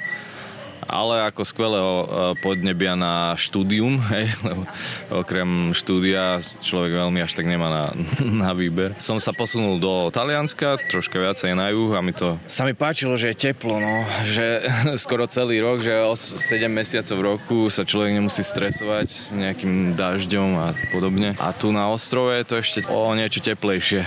ale 0.92 1.32
ako 1.32 1.48
skvelého 1.48 1.94
e, 2.04 2.06
podnebia 2.44 3.00
na 3.00 3.34
štúdium, 3.40 3.98
hej, 4.14 4.28
lebo 4.44 4.68
okrem 5.10 5.72
štúdia 5.72 6.44
človek 6.60 7.00
veľmi 7.00 7.24
až 7.24 7.32
tak 7.32 7.48
nemá 7.48 7.72
na, 7.72 7.86
na 8.44 8.52
výber. 8.52 8.94
Som 9.00 9.24
sa 9.24 9.32
posunul 9.32 9.80
do 9.80 10.12
Talianska, 10.12 10.76
troška 10.92 11.18
viacej 11.18 11.56
na 11.56 11.72
juh 11.72 11.96
a 11.96 12.04
mi 12.04 12.12
to 12.12 12.36
sa 12.52 12.68
mi 12.68 12.76
páčilo, 12.76 13.16
že 13.16 13.32
je 13.32 13.50
teplo, 13.50 13.80
no, 13.80 14.04
že 14.28 14.60
skoro 15.04 15.24
celý 15.32 15.64
rok, 15.64 15.80
že 15.80 15.96
o 16.04 16.14
7 16.14 16.68
mesiacov 16.68 17.16
v 17.16 17.24
roku 17.24 17.58
sa 17.72 17.88
človek 17.88 18.12
nemusí 18.12 18.44
stresovať 18.44 19.32
nejakým 19.32 19.96
dažďom 19.96 20.50
a 20.60 20.68
podobne. 20.92 21.40
A 21.40 21.56
tu 21.56 21.72
na 21.72 21.88
ostrove 21.88 22.36
je 22.36 22.44
to 22.44 22.56
ešte 22.60 22.80
o 22.92 23.16
niečo 23.16 23.40
teplejšie. 23.40 24.04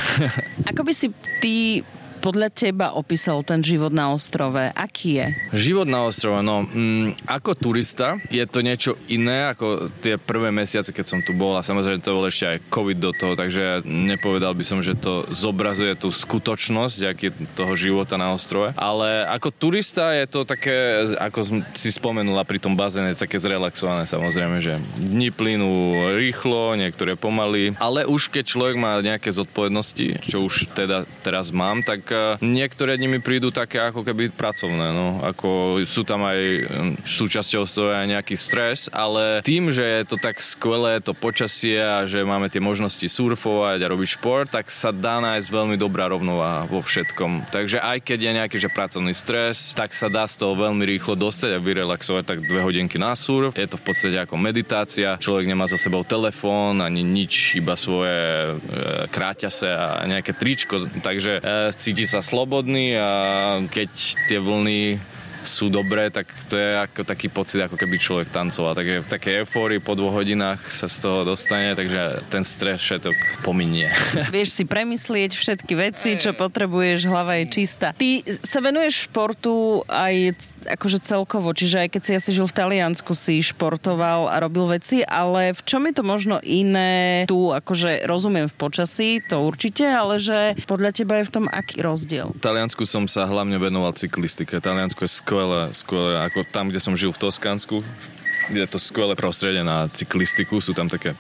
Ako 0.69 0.85
by 0.85 0.93
si 0.93 1.09
ty 1.41 1.81
podľa 2.25 2.49
teba 2.49 2.97
opísal 2.97 3.45
ten 3.45 3.61
život 3.61 3.93
na 3.93 4.09
ostrove? 4.09 4.57
Aký 4.73 5.21
je? 5.21 5.27
Život 5.53 5.85
na 5.85 6.09
ostrove, 6.09 6.41
no 6.41 6.65
mm, 6.65 7.29
ako 7.29 7.53
turista 7.53 8.17
je 8.33 8.41
to 8.49 8.65
niečo 8.65 8.97
iné 9.13 9.53
ako 9.53 9.93
tie 10.01 10.17
prvé 10.17 10.49
mesiace, 10.49 10.89
keď 10.89 11.05
som 11.05 11.21
tu 11.21 11.37
bol 11.37 11.53
a 11.53 11.61
samozrejme 11.61 12.01
to 12.01 12.17
bol 12.17 12.25
ešte 12.25 12.57
aj 12.57 12.59
COVID 12.73 12.97
do 12.97 13.13
toho, 13.13 13.37
takže 13.37 13.85
nepovedal 13.85 14.57
by 14.57 14.65
som, 14.65 14.81
že 14.81 14.97
to 14.97 15.29
zobrazuje 15.37 15.93
tú 16.01 16.09
skutočnosť, 16.09 16.99
aký 17.05 17.29
toho 17.53 17.77
života 17.77 18.17
na 18.17 18.33
ostrove. 18.33 18.73
Ale 18.81 19.29
ako 19.29 19.53
turista 19.53 20.17
je 20.17 20.25
to 20.25 20.49
také, 20.49 21.05
ako 21.21 21.45
si 21.77 21.93
spomenula 21.93 22.49
pri 22.49 22.57
tom 22.57 22.73
bazéne, 22.73 23.13
také 23.13 23.37
zrelaxované 23.37 24.09
samozrejme, 24.09 24.65
že 24.65 24.81
dni 24.97 25.29
plynú 25.29 26.01
rýchlo, 26.17 26.73
niektoré 26.81 27.21
pomaly, 27.21 27.77
ale 27.77 28.09
už 28.09 28.33
keď 28.33 28.45
človek 28.49 28.77
má 28.81 28.97
nejaké 29.05 29.29
zodpovednosti, 29.29 30.25
čo 30.25 30.49
už 30.49 30.73
teda 30.73 31.05
teraz 31.21 31.53
mám, 31.53 31.85
tak 31.85 32.14
niektoré 32.41 32.97
dni 32.97 33.19
mi 33.19 33.21
prídu 33.21 33.55
také 33.55 33.81
ako 33.81 34.03
keby 34.03 34.33
pracovné, 34.35 34.91
no. 34.95 35.21
Ako 35.25 35.81
sú 35.85 36.03
tam 36.03 36.27
aj 36.27 36.69
súčasťou 37.05 37.63
toho 37.69 37.91
aj 37.91 38.07
nejaký 38.07 38.35
stres, 38.39 38.87
ale 38.95 39.43
tým, 39.43 39.75
že 39.75 39.83
je 39.83 40.03
to 40.07 40.17
tak 40.17 40.39
skvelé, 40.39 41.03
to 41.03 41.13
počasie 41.17 41.79
a 41.79 42.07
že 42.07 42.23
máme 42.23 42.47
tie 42.49 42.63
možnosti 42.63 43.05
surfovať 43.05 43.79
a 43.83 43.91
robiť 43.91 44.09
šport, 44.21 44.49
tak 44.51 44.71
sa 44.71 44.95
dá 44.95 45.19
nájsť 45.19 45.49
veľmi 45.51 45.77
dobrá 45.77 46.07
rovnováha 46.11 46.71
vo 46.71 46.81
všetkom. 46.81 47.51
Takže 47.51 47.83
aj 47.83 47.99
keď 48.05 48.19
je 48.21 48.37
nejaký 48.39 48.57
že 48.63 48.71
pracovný 48.71 49.13
stres, 49.13 49.75
tak 49.75 49.93
sa 49.93 50.07
dá 50.09 50.25
z 50.25 50.41
toho 50.41 50.55
veľmi 50.55 50.87
rýchlo 50.87 51.19
dostať 51.19 51.59
a 51.59 51.63
vyrelaxovať 51.63 52.25
tak 52.25 52.39
dve 52.47 52.61
hodinky 52.63 52.97
na 52.97 53.19
surf. 53.19 53.53
Je 53.59 53.69
to 53.69 53.77
v 53.77 53.85
podstate 53.85 54.17
ako 54.17 54.39
meditácia. 54.39 55.19
Človek 55.19 55.49
nemá 55.49 55.67
so 55.67 55.77
sebou 55.77 56.07
telefón 56.07 56.81
ani 56.81 57.03
nič, 57.03 57.59
iba 57.59 57.75
svoje 57.75 58.15
e, 58.15 58.53
kráťase 59.11 59.69
a 59.69 60.05
nejaké 60.07 60.33
tričko. 60.37 60.87
Takže 61.03 61.33
e, 61.39 61.73
cíti 61.75 62.04
sa 62.07 62.21
slobodný 62.25 62.97
a 62.97 63.11
keď 63.69 63.91
tie 64.29 64.39
vlny 64.41 65.01
sú 65.45 65.69
dobré, 65.69 66.09
tak 66.09 66.27
to 66.49 66.57
je 66.57 66.81
ako 66.81 67.05
taký 67.05 67.29
pocit, 67.29 67.61
ako 67.61 67.77
keby 67.77 68.01
človek 68.01 68.33
tancoval. 68.33 68.73
Takže 68.75 69.05
v 69.05 69.09
takej 69.13 69.35
eufórii 69.45 69.79
po 69.79 69.93
dvoch 69.93 70.17
hodinách 70.17 70.59
sa 70.73 70.89
z 70.89 71.05
toho 71.05 71.23
dostane, 71.23 71.77
takže 71.77 72.25
ten 72.33 72.43
stres 72.43 72.81
všetok 72.81 73.45
pominie. 73.45 73.93
Vieš 74.35 74.51
si 74.57 74.65
premyslieť 74.65 75.37
všetky 75.37 75.73
veci, 75.77 76.17
čo 76.17 76.33
potrebuješ, 76.33 77.07
hlava 77.07 77.37
je 77.45 77.47
čistá. 77.53 77.93
Ty 77.93 78.25
sa 78.41 78.59
venuješ 78.65 79.13
športu 79.13 79.85
aj 79.87 80.35
akože 80.67 81.05
celkovo, 81.05 81.53
čiže 81.53 81.87
aj 81.87 81.89
keď 81.95 82.03
si 82.03 82.13
asi 82.17 82.31
žil 82.35 82.47
v 82.49 82.57
Taliansku, 82.57 83.13
si 83.13 83.41
športoval 83.41 84.29
a 84.33 84.41
robil 84.43 84.69
veci, 84.69 85.05
ale 85.05 85.53
v 85.53 85.61
čom 85.65 85.85
je 85.89 85.95
to 85.95 86.03
možno 86.03 86.37
iné 86.43 87.25
tu, 87.29 87.53
akože 87.53 88.09
rozumiem 88.09 88.51
v 88.51 88.57
počasí, 88.57 89.09
to 89.25 89.45
určite, 89.45 89.85
ale 89.85 90.19
že 90.19 90.59
podľa 90.65 90.91
teba 90.97 91.21
je 91.21 91.29
v 91.29 91.35
tom 91.35 91.47
aký 91.49 91.85
rozdiel? 91.85 92.33
V 92.35 92.43
Taliansku 92.43 92.89
som 92.89 93.05
sa 93.07 93.29
hlavne 93.29 93.57
venoval 93.61 93.95
cyklistike. 93.95 94.59
Taliansko 94.59 95.07
je 95.07 95.13
skvelé, 95.13 95.63
skvelé, 95.77 96.21
ako 96.25 96.49
tam, 96.49 96.73
kde 96.73 96.81
som 96.81 96.97
žil 96.97 97.13
v 97.13 97.21
Toskánsku, 97.21 97.85
je 98.53 98.67
to 98.69 98.77
skvelé 98.77 99.17
prostredie 99.17 99.65
na 99.65 99.89
cyklistiku, 99.89 100.61
sú 100.61 100.77
tam 100.77 100.89
také 100.91 101.17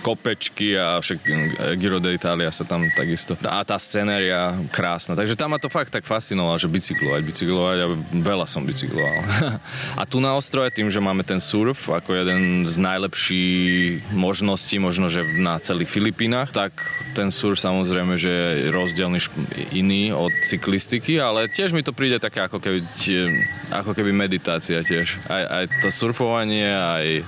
kopečky 0.00 0.74
a 0.76 0.98
však 0.98 1.18
eh, 1.24 1.34
Giro 1.76 2.00
d'Italia 2.00 2.48
sa 2.50 2.64
tam 2.64 2.88
takisto. 2.92 3.36
A 3.44 3.62
tá 3.62 3.76
scenéria 3.76 4.56
krásna. 4.72 5.14
Takže 5.14 5.36
tam 5.36 5.52
ma 5.52 5.58
to 5.60 5.68
fakt 5.68 5.92
tak 5.92 6.08
fascinovalo, 6.08 6.56
že 6.56 6.68
bicyklovať, 6.68 7.20
bicyklovať 7.24 7.78
a 7.84 7.86
veľa 8.16 8.46
som 8.48 8.64
bicykloval. 8.64 9.20
a 10.00 10.02
tu 10.08 10.18
na 10.18 10.34
ostrove, 10.34 10.72
tým, 10.72 10.88
že 10.88 10.98
máme 10.98 11.22
ten 11.22 11.38
surf 11.38 11.92
ako 11.92 12.16
jeden 12.16 12.64
z 12.64 12.74
najlepších 12.80 14.12
možností, 14.16 14.80
možno, 14.80 15.12
že 15.12 15.24
na 15.38 15.60
celých 15.60 15.92
Filipínach, 15.92 16.50
tak 16.50 16.72
ten 17.12 17.28
surf 17.28 17.60
samozrejme, 17.60 18.16
že 18.16 18.30
je 18.30 18.72
rozdielný 18.72 19.20
iný 19.74 20.14
od 20.14 20.32
cyklistiky, 20.46 21.18
ale 21.20 21.50
tiež 21.50 21.74
mi 21.76 21.84
to 21.84 21.92
príde 21.92 22.22
také 22.22 22.46
ako 22.46 22.62
keby, 22.62 22.80
ako 23.70 23.92
keby 23.92 24.10
meditácia 24.14 24.80
tiež. 24.80 25.20
Aj, 25.28 25.44
aj 25.62 25.64
to 25.84 25.88
surfovanie, 25.92 26.66
aj 26.70 27.26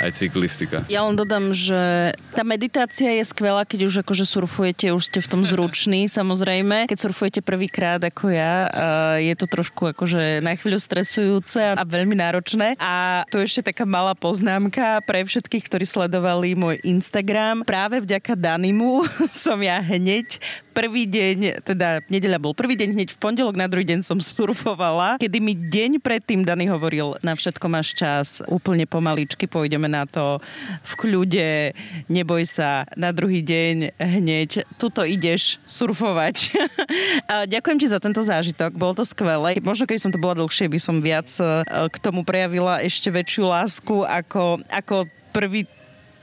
aj 0.00 0.10
cyklistika. 0.16 0.84
Ja 0.92 1.04
len 1.04 1.16
dodám, 1.16 1.56
že 1.56 2.12
tá 2.36 2.44
meditácia 2.44 3.16
je 3.16 3.24
skvelá, 3.24 3.64
keď 3.64 3.88
už 3.88 3.94
akože 4.04 4.24
surfujete, 4.28 4.92
už 4.92 5.08
ste 5.08 5.18
v 5.24 5.28
tom 5.28 5.42
zruční, 5.42 6.06
samozrejme. 6.10 6.88
Keď 6.90 6.98
surfujete 7.00 7.40
prvýkrát 7.40 8.00
ako 8.00 8.32
ja, 8.32 8.68
je 9.16 9.34
to 9.34 9.46
trošku 9.48 9.96
akože 9.96 10.44
na 10.44 10.52
chvíľu 10.52 10.80
stresujúce 10.80 11.76
a 11.76 11.82
veľmi 11.82 12.16
náročné. 12.18 12.76
A 12.76 13.24
to 13.32 13.40
ešte 13.40 13.72
taká 13.72 13.88
malá 13.88 14.12
poznámka 14.12 15.00
pre 15.04 15.24
všetkých, 15.24 15.64
ktorí 15.66 15.84
sledovali 15.88 16.52
môj 16.52 16.76
Instagram. 16.84 17.64
Práve 17.64 18.04
vďaka 18.04 18.36
Danimu 18.36 19.08
som 19.44 19.58
ja 19.64 19.80
hneď 19.80 20.38
prvý 20.76 21.08
deň, 21.08 21.64
teda 21.64 22.04
nedeľa 22.12 22.36
bol 22.36 22.52
prvý 22.52 22.76
deň, 22.76 22.92
hneď 22.92 23.08
v 23.16 23.18
pondelok 23.18 23.56
na 23.56 23.64
druhý 23.64 23.88
deň 23.88 24.04
som 24.04 24.20
surfovala, 24.20 25.16
kedy 25.16 25.40
mi 25.40 25.56
deň 25.56 26.04
predtým 26.04 26.44
Dani 26.44 26.68
hovoril, 26.68 27.16
na 27.24 27.32
všetko 27.32 27.64
máš 27.72 27.96
čas, 27.96 28.44
úplne 28.44 28.84
pomaličky 28.84 29.48
pôjdeme 29.48 29.88
na 29.88 30.04
to, 30.04 30.36
v 30.84 30.92
kľude, 31.00 31.72
neboj 32.12 32.44
sa, 32.44 32.84
na 32.92 33.08
druhý 33.08 33.40
deň 33.40 33.96
hneď, 33.96 34.68
tuto 34.76 35.00
ideš 35.00 35.56
surfovať. 35.64 36.52
Ďakujem 37.56 37.78
ti 37.80 37.88
za 37.88 37.96
tento 37.96 38.20
zážitok, 38.20 38.76
bolo 38.76 39.00
to 39.00 39.08
skvelé. 39.08 39.56
Možno 39.64 39.88
keby 39.88 39.96
som 39.96 40.12
to 40.12 40.20
bola 40.20 40.36
dlhšie, 40.36 40.68
by 40.68 40.76
som 40.76 41.00
viac 41.00 41.32
e, 41.40 41.64
k 41.88 41.96
tomu 42.04 42.20
prejavila 42.20 42.84
ešte 42.84 43.08
väčšiu 43.08 43.48
lásku 43.48 43.96
ako, 44.04 44.60
ako 44.68 45.08
prvý 45.32 45.64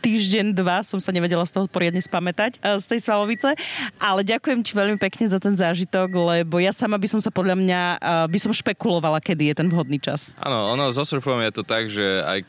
týždeň, 0.03 0.51
dva 0.51 0.83
som 0.83 1.00
sa 1.00 1.15
nevedela 1.15 1.48
z 1.48 1.55
toho 1.55 1.65
poriadne 1.72 2.03
spamätať, 2.03 2.60
e, 2.60 2.75
z 2.83 2.86
tej 2.91 3.00
svalovice. 3.00 3.55
Ale 3.95 4.27
ďakujem 4.27 4.60
ti 4.60 4.75
veľmi 4.75 5.00
pekne 5.00 5.31
za 5.31 5.39
ten 5.39 5.55
zážitok, 5.55 6.12
lebo 6.12 6.60
ja 6.60 6.75
sama 6.75 7.00
by 7.00 7.07
som 7.07 7.24
sa 7.24 7.31
podľa 7.31 7.55
mňa, 7.55 7.81
e, 7.95 7.98
by 8.27 8.39
som 8.43 8.51
špekulovala, 8.51 9.24
kedy 9.24 9.55
je 9.55 9.55
ten 9.63 9.67
vhodný 9.72 10.03
čas. 10.03 10.36
Áno, 10.43 10.75
ono 10.75 10.91
so 10.91 11.07
surfom 11.07 11.39
je 11.39 11.51
to 11.55 11.63
tak, 11.63 11.88
že 11.88 12.03
aj 12.03 12.39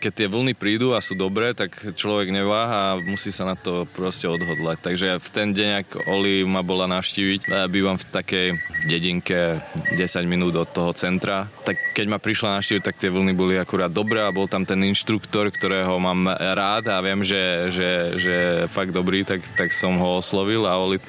keď 0.00 0.12
tie 0.14 0.28
vlny 0.30 0.54
prídu 0.56 0.96
a 0.96 1.04
sú 1.04 1.12
dobré, 1.12 1.52
tak 1.52 1.74
človek 1.96 2.32
neváha 2.32 2.94
a 2.94 2.98
musí 3.02 3.28
sa 3.28 3.44
na 3.44 3.56
to 3.58 3.84
proste 3.92 4.24
odhodlať. 4.24 4.80
Takže 4.80 5.20
v 5.20 5.28
ten 5.28 5.48
deň, 5.52 5.70
ak 5.84 5.88
Oli 6.08 6.46
ma 6.46 6.64
bola 6.64 6.86
navštíviť, 6.88 7.68
bývam 7.68 7.98
v 7.98 8.06
takej 8.08 8.46
dedinke 8.86 9.58
10 9.96 9.98
minút 10.30 10.54
od 10.54 10.68
toho 10.70 10.94
centra, 10.94 11.50
tak 11.66 11.76
keď 11.96 12.06
ma 12.06 12.18
prišla 12.22 12.60
navštíviť, 12.60 12.82
tak 12.84 13.00
tie 13.00 13.10
vlny 13.10 13.34
boli 13.34 13.58
akurát 13.58 13.90
dobré 13.90 14.22
a 14.22 14.30
bol 14.30 14.46
tam 14.46 14.62
ten 14.62 14.78
inštruktor, 14.86 15.50
ktorého 15.50 15.98
mám 15.98 16.30
rád 16.30 16.77
rád 16.78 16.94
a 16.94 17.02
viem, 17.02 17.26
že, 17.26 17.74
že, 17.74 17.90
že 18.14 18.34
fakt 18.70 18.94
dobrý, 18.94 19.26
tak, 19.26 19.42
tak 19.58 19.74
som 19.74 19.98
ho 19.98 20.22
oslovil 20.22 20.62
a 20.62 20.78
Oli 20.78 21.02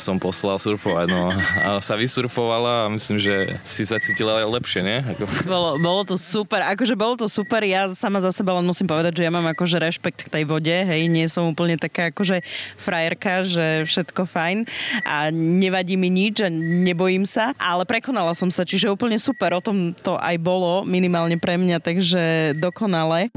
som 0.00 0.16
poslal 0.16 0.56
surfovať, 0.56 1.12
no. 1.12 1.28
A 1.60 1.76
sa 1.84 1.92
vysurfovala 1.92 2.88
a 2.88 2.92
myslím, 2.96 3.20
že 3.20 3.52
si 3.68 3.84
sa 3.84 4.00
cítila 4.00 4.40
lepšie, 4.40 4.80
nie? 4.80 5.04
Ako... 5.04 5.28
Bolo, 5.44 5.70
bolo 5.76 6.02
to 6.08 6.16
super, 6.16 6.64
akože 6.64 6.96
bolo 6.96 7.20
to 7.20 7.28
super, 7.28 7.60
ja 7.60 7.84
sama 7.92 8.16
za 8.16 8.32
seba 8.32 8.56
len 8.56 8.64
musím 8.64 8.88
povedať, 8.88 9.20
že 9.20 9.28
ja 9.28 9.30
mám 9.34 9.44
akože 9.52 9.76
rešpekt 9.76 10.24
k 10.24 10.32
tej 10.40 10.44
vode, 10.48 10.72
hej, 10.72 11.04
nie 11.04 11.28
som 11.28 11.52
úplne 11.52 11.76
taká 11.76 12.08
akože 12.08 12.40
frajerka, 12.80 13.44
že 13.44 13.84
všetko 13.84 14.24
fajn 14.24 14.64
a 15.04 15.28
nevadí 15.28 16.00
mi 16.00 16.08
nič 16.08 16.40
a 16.40 16.48
nebojím 16.48 17.28
sa, 17.28 17.52
ale 17.60 17.84
prekonala 17.84 18.32
som 18.32 18.48
sa, 18.48 18.64
čiže 18.64 18.88
úplne 18.88 19.20
super, 19.20 19.52
o 19.52 19.60
tom 19.60 19.92
to 19.92 20.16
aj 20.16 20.40
bolo, 20.40 20.80
minimálne 20.88 21.36
pre 21.36 21.60
mňa, 21.60 21.76
takže 21.84 22.56
dokonale. 22.56 23.28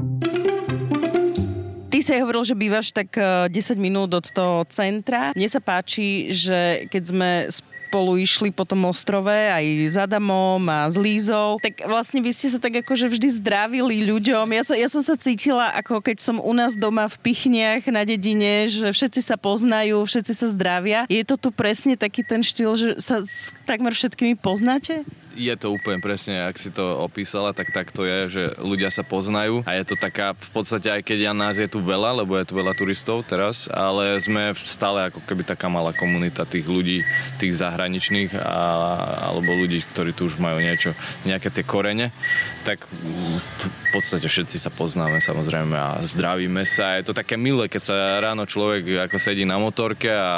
Ty 1.98 2.06
si 2.06 2.14
aj 2.14 2.22
hovoril, 2.22 2.46
že 2.46 2.54
bývaš 2.54 2.94
tak 2.94 3.10
10 3.10 3.50
eh, 3.50 3.74
minút 3.74 4.14
od 4.14 4.30
toho 4.30 4.62
centra. 4.70 5.34
Mne 5.34 5.50
sa 5.50 5.58
páči, 5.58 6.30
že 6.30 6.86
keď 6.94 7.02
sme 7.02 7.30
spolu 7.50 8.22
išli 8.22 8.54
po 8.54 8.62
tom 8.62 8.86
ostrove 8.86 9.34
aj 9.34 9.66
s 9.90 9.98
Adamom 9.98 10.62
a 10.70 10.86
s 10.86 10.94
Lízou, 10.94 11.58
tak 11.58 11.82
vlastne 11.82 12.22
vy 12.22 12.30
ste 12.30 12.54
sa 12.54 12.62
tak 12.62 12.86
akože 12.86 13.10
vždy 13.10 13.42
zdravili 13.42 14.06
ľuďom. 14.06 14.46
Ja 14.54 14.62
som, 14.62 14.78
ja 14.78 14.86
som 14.86 15.02
sa 15.02 15.18
cítila 15.18 15.74
ako 15.74 15.98
keď 15.98 16.22
som 16.22 16.38
u 16.38 16.54
nás 16.54 16.78
doma 16.78 17.10
v 17.10 17.18
Pichniach 17.18 17.82
na 17.90 18.06
dedine, 18.06 18.70
že 18.70 18.94
všetci 18.94 19.18
sa 19.18 19.34
poznajú, 19.34 19.98
všetci 19.98 20.32
sa 20.38 20.46
zdravia. 20.54 21.02
Je 21.10 21.26
to 21.26 21.34
tu 21.34 21.50
presne 21.50 21.98
taký 21.98 22.22
ten 22.22 22.46
štýl, 22.46 22.78
že 22.78 22.88
sa 23.02 23.26
s 23.26 23.50
takmer 23.66 23.90
všetkými 23.90 24.38
poznáte? 24.38 25.02
Je 25.38 25.54
to 25.54 25.70
úplne 25.70 26.02
presne, 26.02 26.42
ak 26.42 26.58
si 26.58 26.74
to 26.74 26.82
opísala, 26.82 27.54
tak 27.54 27.70
tak 27.70 27.94
to 27.94 28.02
je, 28.02 28.18
že 28.28 28.42
ľudia 28.58 28.90
sa 28.90 29.06
poznajú 29.06 29.62
a 29.62 29.78
je 29.78 29.86
to 29.86 29.94
taká, 29.94 30.34
v 30.34 30.50
podstate 30.50 30.90
aj 30.90 31.06
keď 31.06 31.30
ja 31.30 31.32
nás 31.32 31.54
je 31.62 31.70
tu 31.70 31.78
veľa, 31.78 32.26
lebo 32.26 32.34
je 32.34 32.44
tu 32.50 32.58
veľa 32.58 32.74
turistov 32.74 33.22
teraz, 33.22 33.70
ale 33.70 34.18
sme 34.18 34.50
stále 34.58 35.06
ako 35.06 35.22
keby 35.22 35.46
taká 35.46 35.70
malá 35.70 35.94
komunita 35.94 36.42
tých 36.42 36.66
ľudí, 36.66 37.06
tých 37.38 37.54
zahraničných 37.62 38.34
a, 38.34 38.60
alebo 39.30 39.54
ľudí, 39.54 39.86
ktorí 39.94 40.10
tu 40.10 40.26
už 40.26 40.42
majú 40.42 40.58
niečo, 40.58 40.98
nejaké 41.22 41.54
tie 41.54 41.62
korene, 41.62 42.10
tak 42.66 42.82
v 42.90 43.88
podstate 43.94 44.26
všetci 44.26 44.58
sa 44.58 44.74
poznáme 44.74 45.22
samozrejme 45.22 45.72
a 45.72 46.02
zdravíme 46.02 46.66
sa. 46.66 46.98
Je 46.98 47.08
to 47.08 47.16
také 47.16 47.38
milé, 47.38 47.70
keď 47.70 47.82
sa 47.94 47.96
ráno 48.20 48.44
človek 48.44 49.08
ako 49.08 49.16
sedí 49.16 49.46
na 49.46 49.56
motorke 49.56 50.10
a 50.10 50.34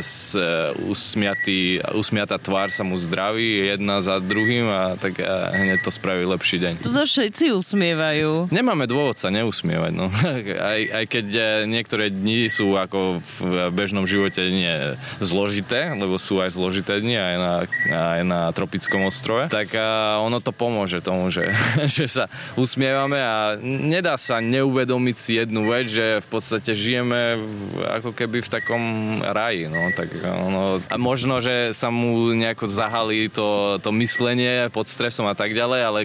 s, 0.00 0.38
usmiatý, 0.86 1.82
usmiatá 1.92 2.38
tvár 2.40 2.70
sa 2.72 2.86
mu 2.86 2.96
zdraví 2.96 3.68
jedna 3.68 4.00
za 4.00 4.16
druhú 4.22 4.43
druhým 4.44 4.68
a 4.68 5.00
tak 5.00 5.24
a 5.24 5.56
hneď 5.56 5.80
to 5.80 5.88
spraví 5.88 6.28
lepší 6.28 6.60
deň. 6.60 6.84
Tu 6.84 6.92
sa 6.92 7.08
všetci 7.08 7.56
usmievajú. 7.56 8.52
Nemáme 8.52 8.84
dôvod 8.84 9.16
sa 9.16 9.32
neusmievať, 9.32 9.92
no. 9.96 10.12
aj, 10.76 10.80
aj 11.00 11.04
keď 11.08 11.26
e, 11.32 11.42
niektoré 11.64 12.12
dni 12.12 12.52
sú 12.52 12.76
ako 12.76 13.24
v 13.40 13.72
bežnom 13.72 14.04
živote 14.04 14.44
nie 14.52 15.00
zložité, 15.24 15.96
lebo 15.96 16.20
sú 16.20 16.44
aj 16.44 16.52
zložité 16.52 17.00
dni 17.00 17.16
aj 17.16 17.36
na, 17.40 17.54
aj 17.88 18.20
na 18.28 18.40
tropickom 18.52 19.08
ostrove, 19.08 19.48
tak 19.48 19.72
a 19.80 20.20
ono 20.20 20.44
to 20.44 20.52
pomôže 20.52 21.00
tomu, 21.00 21.32
že, 21.32 21.48
že 21.96 22.04
sa 22.04 22.28
usmievame 22.60 23.16
a 23.16 23.56
nedá 23.64 24.20
sa 24.20 24.44
neuvedomiť 24.44 25.16
si 25.16 25.40
jednu 25.40 25.72
vec, 25.72 25.88
že 25.88 26.20
v 26.20 26.28
podstate 26.28 26.76
žijeme 26.76 27.40
ako 27.96 28.12
keby 28.12 28.44
v 28.44 28.52
takom 28.52 28.82
raji, 29.24 29.72
no, 29.72 29.88
tak 29.96 30.12
ono, 30.20 30.84
a 30.84 30.96
možno, 31.00 31.40
že 31.40 31.72
sa 31.72 31.88
mu 31.88 32.36
nejako 32.36 32.68
zahalí 32.68 33.32
to, 33.32 33.80
to 33.80 33.88
myslenie 33.94 34.33
spomalenie 34.34 34.66
pod 34.74 34.90
stresom 34.90 35.30
a 35.30 35.34
tak 35.38 35.54
ďalej, 35.54 35.80
ale 35.86 36.00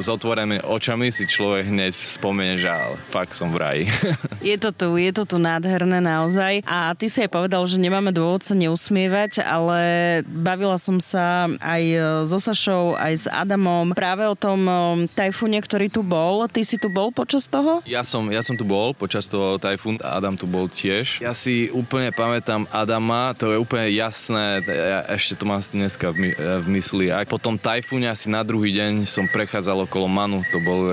s 0.00 0.08
otvorenými 0.08 0.64
očami 0.64 1.12
si 1.12 1.28
človek 1.28 1.68
hneď 1.68 1.92
spomenie, 1.92 2.56
že 2.56 2.72
fakt 3.12 3.36
som 3.36 3.52
v 3.52 3.60
raji. 3.60 3.84
Je 4.40 4.56
to 4.56 4.70
tu, 4.70 4.94
je 4.94 5.10
to 5.10 5.26
tu 5.26 5.36
nádherné 5.42 5.98
naozaj. 5.98 6.62
A 6.62 6.94
ty 6.94 7.10
si 7.10 7.18
aj 7.18 7.34
povedal, 7.34 7.66
že 7.66 7.82
nemáme 7.82 8.14
dôvod 8.14 8.46
sa 8.46 8.54
neusmievať, 8.54 9.42
ale 9.42 9.78
bavila 10.22 10.78
som 10.78 11.02
sa 11.02 11.50
aj 11.58 11.82
so 12.30 12.38
Sašou, 12.38 12.94
aj 12.94 13.12
s 13.12 13.26
Adamom 13.26 13.90
práve 13.90 14.22
o 14.22 14.38
tom 14.38 14.70
tajfúne, 15.18 15.58
ktorý 15.58 15.90
tu 15.90 16.06
bol. 16.06 16.46
Ty 16.46 16.62
si 16.62 16.78
tu 16.78 16.86
bol 16.86 17.10
počas 17.10 17.50
toho? 17.50 17.82
Ja 17.82 18.06
som, 18.06 18.30
ja 18.30 18.38
som 18.46 18.54
tu 18.54 18.62
bol 18.62 18.94
počas 18.94 19.26
toho 19.26 19.58
tajfún, 19.58 19.98
Adam 19.98 20.38
tu 20.38 20.46
bol 20.46 20.70
tiež. 20.70 21.18
Ja 21.18 21.34
si 21.34 21.66
úplne 21.74 22.14
pamätám 22.14 22.70
Adama, 22.70 23.34
to 23.34 23.50
je 23.50 23.58
úplne 23.58 23.90
jasné, 23.90 24.62
ja 24.62 25.10
ešte 25.10 25.42
to 25.42 25.44
mám 25.48 25.58
dneska 25.58 26.14
v, 26.14 26.38
v 26.38 26.66
mysli. 26.70 27.10
A 27.10 27.26
po 27.26 27.42
tom 27.56 27.72
tajfúne 27.72 28.12
asi 28.12 28.28
na 28.28 28.44
druhý 28.44 28.68
deň 28.76 29.08
som 29.08 29.24
prechádzal 29.32 29.88
okolo 29.88 30.04
Manu, 30.04 30.44
to 30.52 30.60
bol, 30.60 30.92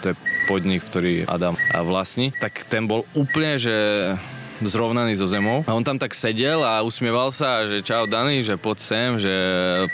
to 0.00 0.06
je 0.08 0.14
podnik, 0.48 0.80
ktorý 0.88 1.28
Adam 1.28 1.52
vlastní, 1.84 2.32
tak 2.40 2.64
ten 2.72 2.88
bol 2.88 3.04
úplne, 3.12 3.60
že 3.60 3.76
zrovnaný 4.62 5.18
so 5.18 5.26
zemou. 5.26 5.62
A 5.66 5.74
on 5.74 5.84
tam 5.84 5.98
tak 5.98 6.14
sedel 6.14 6.62
a 6.62 6.82
usmieval 6.82 7.30
sa, 7.30 7.66
že 7.66 7.84
čau 7.84 8.08
Dani, 8.08 8.42
že 8.42 8.58
poď 8.58 8.78
sem, 8.78 9.08
že 9.20 9.34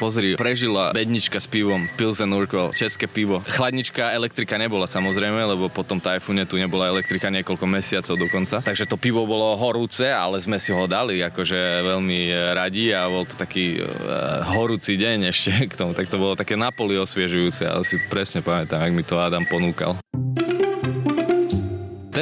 pozri, 0.00 0.36
prežila 0.38 0.94
bednička 0.96 1.40
s 1.40 1.48
pivom, 1.48 1.88
Pilsen 1.98 2.32
Urquell, 2.32 2.72
české 2.72 3.04
pivo. 3.04 3.44
Chladnička, 3.44 4.12
elektrika 4.14 4.56
nebola 4.56 4.88
samozrejme, 4.88 5.44
lebo 5.44 5.68
po 5.68 5.84
tom 5.84 6.00
tajfúne 6.00 6.48
tu 6.48 6.56
nebola 6.56 6.88
elektrika 6.88 7.28
niekoľko 7.28 7.66
mesiacov 7.68 8.14
dokonca. 8.16 8.62
Takže 8.64 8.88
to 8.88 8.96
pivo 8.96 9.26
bolo 9.28 9.56
horúce, 9.58 10.08
ale 10.08 10.40
sme 10.40 10.56
si 10.56 10.72
ho 10.72 10.84
dali 10.88 11.20
akože 11.20 11.84
veľmi 11.84 12.32
radi 12.54 12.94
a 12.94 13.10
bol 13.10 13.26
to 13.28 13.34
taký 13.36 13.80
uh, 13.82 14.46
horúci 14.54 14.96
deň 14.96 15.28
ešte 15.32 15.52
k 15.70 15.74
tomu. 15.74 15.92
Tak 15.92 16.08
to 16.08 16.16
bolo 16.16 16.38
také 16.38 16.54
napoli 16.54 16.96
osviežujúce, 16.96 17.66
ale 17.66 17.82
si 17.82 18.00
presne 18.08 18.40
pamätám, 18.40 18.80
ak 18.80 18.92
mi 18.94 19.02
to 19.02 19.18
Adam 19.20 19.44
ponúkal. 19.44 19.98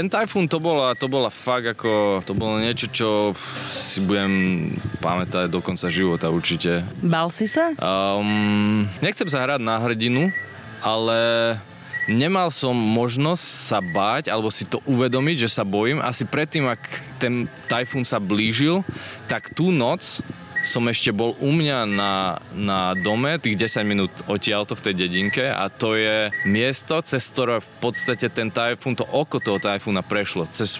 Ten 0.02 0.10
tajfún 0.10 0.50
to 0.50 0.58
bola, 0.58 0.98
to 0.98 1.06
bola 1.06 1.30
fakt 1.30 1.78
ako, 1.78 2.26
to 2.26 2.34
bolo 2.34 2.58
niečo, 2.58 2.90
čo 2.90 3.38
si 3.70 4.02
budem 4.02 4.66
pamätať 4.98 5.46
do 5.46 5.62
konca 5.62 5.86
života 5.94 6.26
určite. 6.26 6.82
Bal 7.06 7.30
si 7.30 7.46
sa? 7.46 7.70
Um, 7.78 8.82
nechcem 8.98 9.30
sa 9.30 9.46
hrať 9.46 9.62
na 9.62 9.78
hrdinu, 9.78 10.34
ale 10.82 11.54
nemal 12.10 12.50
som 12.50 12.74
možnosť 12.74 13.46
sa 13.46 13.78
báť 13.78 14.26
alebo 14.26 14.50
si 14.50 14.66
to 14.66 14.82
uvedomiť, 14.90 15.46
že 15.46 15.54
sa 15.54 15.62
bojím. 15.62 16.02
Asi 16.02 16.26
predtým, 16.26 16.66
ak 16.66 16.82
ten 17.22 17.46
tajfún 17.70 18.02
sa 18.02 18.18
blížil, 18.18 18.82
tak 19.30 19.54
tú 19.54 19.70
noc 19.70 20.18
som 20.62 20.86
ešte 20.86 21.10
bol 21.10 21.34
u 21.42 21.50
mňa 21.50 21.78
na, 21.90 22.14
na 22.54 22.94
dome, 22.94 23.36
tých 23.42 23.58
10 23.58 23.82
minút 23.82 24.12
odtiaľto 24.30 24.78
v 24.78 24.84
tej 24.88 24.94
dedinke 25.06 25.44
a 25.50 25.66
to 25.66 25.98
je 25.98 26.30
miesto, 26.46 27.02
cez 27.02 27.26
ktoré 27.34 27.58
v 27.58 27.68
podstate 27.82 28.30
ten 28.30 28.48
tajfún, 28.48 28.94
to 28.94 29.02
oko 29.10 29.42
toho 29.42 29.58
tajfúna 29.58 30.06
prešlo. 30.06 30.46
Cez, 30.54 30.78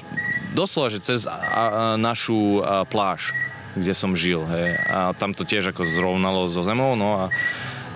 doslova, 0.54 0.94
že 0.94 1.02
cez 1.02 1.26
a, 1.26 1.34
a, 1.34 1.66
našu 1.98 2.62
a, 2.62 2.86
pláž, 2.86 3.34
kde 3.74 3.92
som 3.92 4.14
žil. 4.14 4.46
Hej. 4.46 4.78
A 4.86 4.98
tam 5.18 5.34
to 5.34 5.42
tiež 5.42 5.74
ako 5.74 5.82
zrovnalo 5.82 6.46
so 6.46 6.62
zemou. 6.62 6.94
No 6.94 7.26
a 7.26 7.34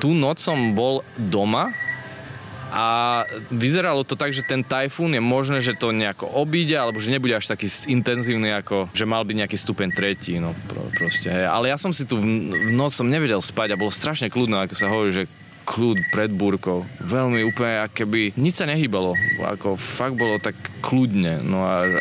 tú 0.03 0.11
noc 0.11 0.43
som 0.43 0.75
bol 0.75 1.07
doma 1.15 1.71
a 2.71 3.23
vyzeralo 3.49 4.03
to 4.03 4.19
tak, 4.19 4.35
že 4.35 4.43
ten 4.43 4.67
tajfún 4.67 5.15
je 5.15 5.23
možné, 5.23 5.63
že 5.63 5.79
to 5.79 5.95
nejako 5.95 6.27
obíde, 6.27 6.75
alebo 6.75 6.99
že 6.99 7.15
nebude 7.15 7.37
až 7.37 7.47
taký 7.47 7.71
intenzívny, 7.87 8.51
ako 8.51 8.91
že 8.91 9.07
mal 9.07 9.23
byť 9.23 9.37
nejaký 9.45 9.57
stupeň 9.57 9.89
tretí, 9.95 10.43
no 10.43 10.51
proste, 10.99 11.31
hej. 11.31 11.47
Ale 11.47 11.71
ja 11.71 11.79
som 11.79 11.95
si 11.95 12.03
tu 12.03 12.19
v 12.19 12.27
noc 12.75 12.91
som 12.91 13.07
nevedel 13.07 13.39
spať 13.39 13.75
a 13.75 13.81
bolo 13.81 13.95
strašne 13.95 14.27
kľudno, 14.27 14.59
ako 14.59 14.75
sa 14.75 14.91
hovorí, 14.91 15.15
že 15.15 15.25
kľud 15.67 15.99
pred 16.15 16.31
búrkou. 16.31 16.87
Veľmi 17.03 17.43
úplne, 17.43 17.91
keby 17.91 18.39
nič 18.39 18.63
sa 18.63 18.71
nehybalo. 18.71 19.19
Ako 19.43 19.75
fakt 19.75 20.15
bolo 20.15 20.39
tak 20.39 20.55
kľudne. 20.81 21.43
No 21.43 21.67
a 21.67 21.83
až, 21.83 21.93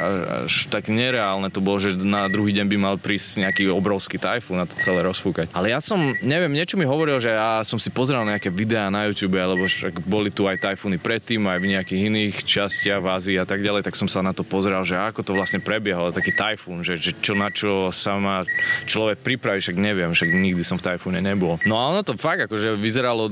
až 0.45 0.53
tak 0.69 0.93
nereálne 0.93 1.49
to 1.49 1.59
bolo, 1.59 1.81
že 1.81 1.97
na 1.97 2.29
druhý 2.29 2.53
deň 2.53 2.65
by 2.69 2.77
mal 2.77 2.95
prísť 3.01 3.41
nejaký 3.41 3.73
obrovský 3.73 4.21
tajfún 4.21 4.61
na 4.61 4.69
to 4.69 4.77
celé 4.77 5.01
rozfúkať. 5.01 5.49
Ale 5.57 5.73
ja 5.73 5.81
som, 5.81 6.13
neviem, 6.21 6.53
niečo 6.53 6.77
mi 6.77 6.85
hovoril, 6.85 7.17
že 7.17 7.33
ja 7.33 7.65
som 7.65 7.81
si 7.81 7.89
pozeral 7.89 8.21
nejaké 8.29 8.53
videá 8.53 8.93
na 8.93 9.09
YouTube, 9.09 9.41
alebo 9.41 9.65
však 9.65 10.05
boli 10.05 10.29
tu 10.29 10.45
aj 10.45 10.61
tajfúny 10.61 11.01
predtým, 11.01 11.41
aj 11.49 11.59
v 11.59 11.71
nejakých 11.73 12.01
iných 12.13 12.35
častiach 12.45 13.01
v 13.01 13.07
Ázii 13.09 13.37
a 13.41 13.49
tak 13.49 13.65
ďalej, 13.65 13.81
tak 13.89 13.97
som 13.97 14.05
sa 14.05 14.21
na 14.21 14.31
to 14.31 14.45
pozeral, 14.45 14.85
že 14.85 14.93
ako 14.93 15.25
to 15.25 15.33
vlastne 15.33 15.59
prebiehalo, 15.65 16.13
taký 16.13 16.35
tajfún, 16.37 16.85
že, 16.85 17.01
že 17.01 17.17
čo 17.17 17.33
na 17.33 17.49
čo 17.49 17.89
sa 17.89 18.19
má 18.21 18.45
človek 18.85 19.25
pripraviť, 19.25 19.61
však 19.71 19.77
neviem, 19.81 20.13
však 20.13 20.29
nikdy 20.29 20.61
som 20.61 20.77
v 20.77 20.93
tajfúne 20.93 21.23
nebol. 21.23 21.57
No 21.65 21.81
a 21.81 21.89
ono 21.89 22.05
to 22.05 22.13
fakt 22.19 22.45
akože 22.45 22.77
vyzeralo 22.77 23.31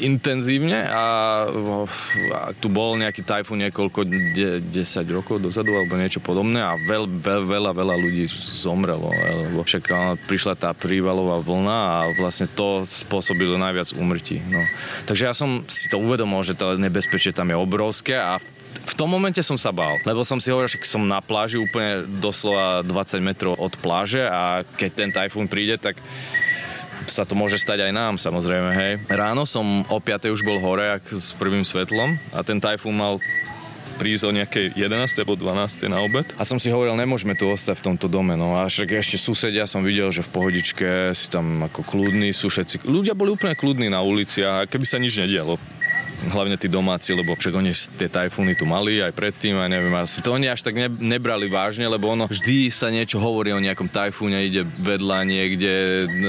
intenzívne 0.00 0.84
a, 0.86 1.04
a 2.32 2.40
tu 2.56 2.68
bol 2.68 2.96
nejaký 2.98 3.24
tajfún 3.24 3.64
niekoľko, 3.68 4.04
de, 4.08 4.48
10 4.60 5.16
rokov 5.16 5.40
dozadu 5.40 5.74
alebo 5.74 5.96
niečo 5.96 6.20
podobné 6.20 6.60
a 6.60 6.76
veľ, 6.76 7.08
veľ, 7.08 7.42
veľa, 7.46 7.70
veľa 7.72 7.94
ľudí 7.96 8.28
zomrelo, 8.32 9.10
lebo 9.12 9.64
však 9.64 10.16
prišla 10.28 10.54
tá 10.58 10.70
prívalová 10.76 11.40
vlna 11.40 11.78
a 11.78 11.96
vlastne 12.16 12.48
to 12.50 12.84
spôsobilo 12.84 13.56
najviac 13.56 13.94
úmrtí. 13.96 14.42
No. 14.46 14.62
Takže 15.08 15.22
ja 15.28 15.34
som 15.34 15.64
si 15.66 15.88
to 15.88 16.00
uvedomil, 16.00 16.44
že 16.44 16.58
to 16.58 16.76
nebezpečie 16.76 17.32
tam 17.32 17.48
je 17.50 17.56
obrovské 17.56 18.16
a 18.18 18.38
v 18.82 18.94
tom 18.98 19.12
momente 19.12 19.38
som 19.44 19.54
sa 19.54 19.70
bál, 19.70 20.00
lebo 20.02 20.26
som 20.26 20.42
si 20.42 20.50
hovoril, 20.50 20.66
že 20.66 20.80
som 20.82 21.04
na 21.06 21.22
pláži 21.22 21.60
úplne 21.60 22.02
doslova 22.18 22.82
20 22.82 23.22
metrov 23.22 23.54
od 23.54 23.76
pláže 23.78 24.26
a 24.26 24.66
keď 24.76 24.90
ten 24.90 25.10
tajfún 25.14 25.46
príde, 25.46 25.78
tak 25.78 26.00
sa 27.08 27.26
to 27.26 27.34
môže 27.34 27.58
stať 27.58 27.88
aj 27.88 27.92
nám, 27.92 28.14
samozrejme, 28.20 28.70
hej. 28.74 28.92
Ráno 29.08 29.48
som 29.48 29.86
o 29.88 29.98
5. 29.98 30.30
už 30.30 30.42
bol 30.46 30.58
hore 30.62 31.00
ak 31.00 31.10
s 31.10 31.34
prvým 31.34 31.66
svetlom 31.66 32.18
a 32.34 32.42
ten 32.46 32.60
tajfún 32.60 32.94
mal 32.94 33.18
prísť 34.02 34.24
o 34.24 34.32
nejakej 34.34 34.66
11. 34.74 35.22
alebo 35.22 35.38
12. 35.38 35.86
na 35.86 36.02
obed. 36.02 36.26
A 36.34 36.42
som 36.42 36.56
si 36.56 36.72
hovoril, 36.72 36.96
nemôžeme 36.96 37.38
tu 37.38 37.46
ostať 37.46 37.78
v 37.78 37.86
tomto 37.92 38.10
dome. 38.10 38.34
No 38.34 38.58
a 38.58 38.66
však 38.66 38.98
ešte 38.98 39.20
susedia 39.20 39.68
som 39.68 39.84
videl, 39.84 40.10
že 40.10 40.26
v 40.26 40.32
pohodičke 40.32 40.88
si 41.14 41.26
tam 41.30 41.62
ako 41.62 41.86
kľudní 41.86 42.34
sú 42.34 42.50
všetci. 42.50 42.82
Ľudia 42.82 43.14
boli 43.14 43.36
úplne 43.36 43.54
kľudní 43.54 43.92
na 43.92 44.02
ulici 44.02 44.42
a 44.42 44.66
keby 44.66 44.86
sa 44.88 44.98
nič 44.98 45.14
nedialo 45.20 45.60
hlavne 46.30 46.54
tí 46.54 46.70
domáci, 46.70 47.10
lebo 47.16 47.34
však 47.34 47.54
oni 47.54 47.72
tie 47.72 48.06
tajfúny 48.06 48.54
tu 48.54 48.68
mali 48.68 49.02
aj 49.02 49.10
predtým 49.16 49.58
a 49.58 49.66
neviem, 49.66 49.92
asi 49.98 50.22
to 50.22 50.34
oni 50.34 50.46
až 50.46 50.62
tak 50.62 50.78
ne, 50.78 50.86
nebrali 50.86 51.50
vážne, 51.50 51.88
lebo 51.88 52.12
ono 52.12 52.30
vždy 52.30 52.70
sa 52.70 52.92
niečo 52.92 53.18
hovorí 53.18 53.50
o 53.50 53.62
nejakom 53.62 53.90
tajfúne, 53.90 54.38
ide 54.46 54.62
vedľa 54.62 55.18
niekde 55.26 55.72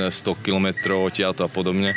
100 0.10 0.46
km 0.46 0.98
odtiaľto 1.06 1.46
a 1.46 1.50
podobne 1.50 1.94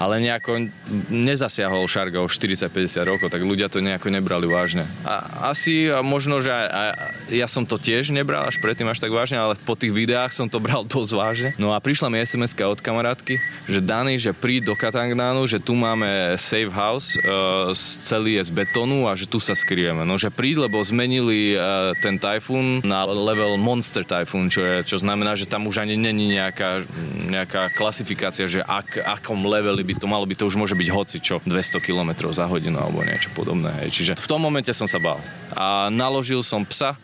ale 0.00 0.16
nejako 0.24 0.72
nezasiahol 1.12 1.84
Šarga 1.84 2.24
o 2.24 2.28
40-50 2.32 3.04
rokov, 3.04 3.28
tak 3.28 3.44
ľudia 3.44 3.68
to 3.68 3.84
nejako 3.84 4.08
nebrali 4.08 4.48
vážne. 4.48 4.88
A 5.04 5.52
asi 5.52 5.92
a 5.92 6.00
možno, 6.00 6.40
že 6.40 6.48
aj, 6.48 6.66
aj, 6.72 6.90
ja 7.36 7.44
som 7.44 7.68
to 7.68 7.76
tiež 7.76 8.08
nebral 8.08 8.48
až 8.48 8.56
predtým 8.64 8.88
až 8.88 8.96
tak 8.96 9.12
vážne, 9.12 9.36
ale 9.36 9.60
po 9.60 9.76
tých 9.76 9.92
videách 9.92 10.32
som 10.32 10.48
to 10.48 10.56
bral 10.56 10.88
dosť 10.88 11.12
vážne. 11.12 11.50
No 11.60 11.76
a 11.76 11.84
prišla 11.84 12.08
mi 12.08 12.16
sms 12.24 12.56
od 12.56 12.80
kamarátky, 12.80 13.36
že 13.68 13.80
Dani, 13.84 14.16
že 14.16 14.32
príď 14.32 14.72
do 14.72 14.74
Katangnánu, 14.74 15.44
že 15.44 15.60
tu 15.60 15.76
máme 15.76 16.32
safe 16.40 16.72
house, 16.72 17.20
uh, 17.20 17.76
celý 18.00 18.40
je 18.40 18.48
z 18.48 18.52
betónu 18.56 19.04
a 19.04 19.12
že 19.12 19.28
tu 19.28 19.36
sa 19.36 19.52
skryjeme. 19.52 20.08
No 20.08 20.16
že 20.16 20.32
príď, 20.32 20.64
lebo 20.64 20.80
zmenili 20.80 21.52
uh, 21.52 21.92
ten 22.00 22.16
tajfún 22.16 22.80
na 22.80 23.04
level 23.04 23.60
Monster 23.60 24.00
Typhoon, 24.00 24.48
čo, 24.48 24.64
je, 24.64 24.76
čo 24.88 24.96
znamená, 24.96 25.36
že 25.36 25.44
tam 25.44 25.68
už 25.68 25.84
ani 25.84 26.00
není 26.00 26.32
nejaká, 26.32 26.88
nejaká 27.28 27.68
klasifikácia, 27.76 28.48
že 28.48 28.64
ak, 28.64 28.96
akom 29.20 29.44
leveli 29.44 29.89
by 29.90 29.98
to 29.98 30.06
malo 30.06 30.22
by 30.22 30.38
to 30.38 30.46
už 30.46 30.54
môže 30.54 30.78
byť 30.78 30.88
hoci 30.94 31.16
čo 31.18 31.42
200 31.42 31.82
km 31.82 32.30
za 32.30 32.46
hodinu 32.46 32.78
alebo 32.78 33.02
niečo 33.02 33.34
podobné. 33.34 33.74
Hej. 33.82 33.90
Čiže 33.90 34.12
v 34.22 34.30
tom 34.30 34.38
momente 34.38 34.70
som 34.70 34.86
sa 34.86 35.02
bál. 35.02 35.18
A 35.58 35.90
naložil 35.90 36.46
som 36.46 36.62
psa, 36.62 36.94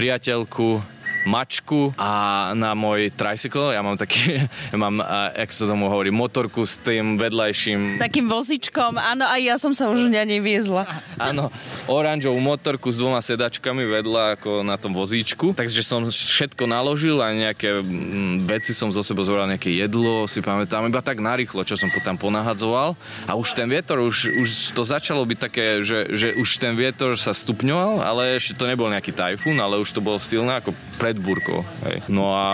priateľku, 0.00 0.80
mačku 1.26 1.90
a 1.98 2.52
na 2.54 2.72
môj 2.78 3.10
tricycle, 3.12 3.74
ja 3.74 3.82
mám 3.82 3.98
taký, 3.98 4.46
ja 4.72 4.76
mám, 4.78 5.02
jak 5.34 5.50
sa 5.50 5.66
tomu 5.66 5.90
hovorí, 5.90 6.14
motorku 6.14 6.62
s 6.62 6.78
tým 6.78 7.18
vedľajším... 7.18 7.98
S 7.98 8.00
takým 8.00 8.30
vozičkom, 8.30 8.96
áno, 8.96 9.26
aj 9.26 9.40
ja 9.42 9.56
som 9.58 9.74
sa 9.74 9.90
už 9.90 10.08
ňa 10.08 10.22
neviezla. 10.24 10.86
Áno, 11.16 11.48
oranžovú 11.90 12.38
motorku 12.38 12.92
s 12.92 13.00
dvoma 13.00 13.18
sedačkami 13.18 13.82
vedľa 13.88 14.38
ako 14.38 14.62
na 14.62 14.76
tom 14.78 14.92
vozíčku, 14.94 15.56
takže 15.56 15.80
som 15.82 16.06
všetko 16.06 16.68
naložil 16.68 17.18
a 17.18 17.32
nejaké 17.32 17.82
mm, 17.82 18.46
veci 18.46 18.76
som 18.76 18.92
zo 18.92 19.00
sebou 19.00 19.26
zobral, 19.26 19.50
nejaké 19.50 19.72
jedlo, 19.74 20.28
si 20.30 20.44
pamätám, 20.44 20.86
iba 20.86 21.02
tak 21.02 21.18
narýchlo, 21.18 21.66
čo 21.66 21.74
som 21.74 21.90
tam 22.04 22.20
ponahadzoval. 22.20 22.94
A 23.26 23.32
už 23.34 23.56
ten 23.58 23.66
vietor, 23.66 24.04
už, 24.04 24.30
už 24.38 24.48
to 24.76 24.86
začalo 24.86 25.24
byť 25.26 25.38
také, 25.40 25.66
že, 25.82 26.06
že 26.12 26.28
už 26.38 26.62
ten 26.62 26.76
vietor 26.78 27.18
sa 27.18 27.34
stupňoval, 27.34 28.04
ale 28.04 28.36
ešte 28.36 28.60
to 28.60 28.70
nebol 28.70 28.86
nejaký 28.86 29.10
tajfún, 29.10 29.58
ale 29.58 29.80
už 29.80 29.90
to 29.90 30.04
bolo 30.04 30.20
silné, 30.22 30.60
ako 30.60 30.76
pred 31.00 31.15
búrkou. 31.20 31.64
Hej. 31.88 32.04
No 32.08 32.36
a 32.36 32.46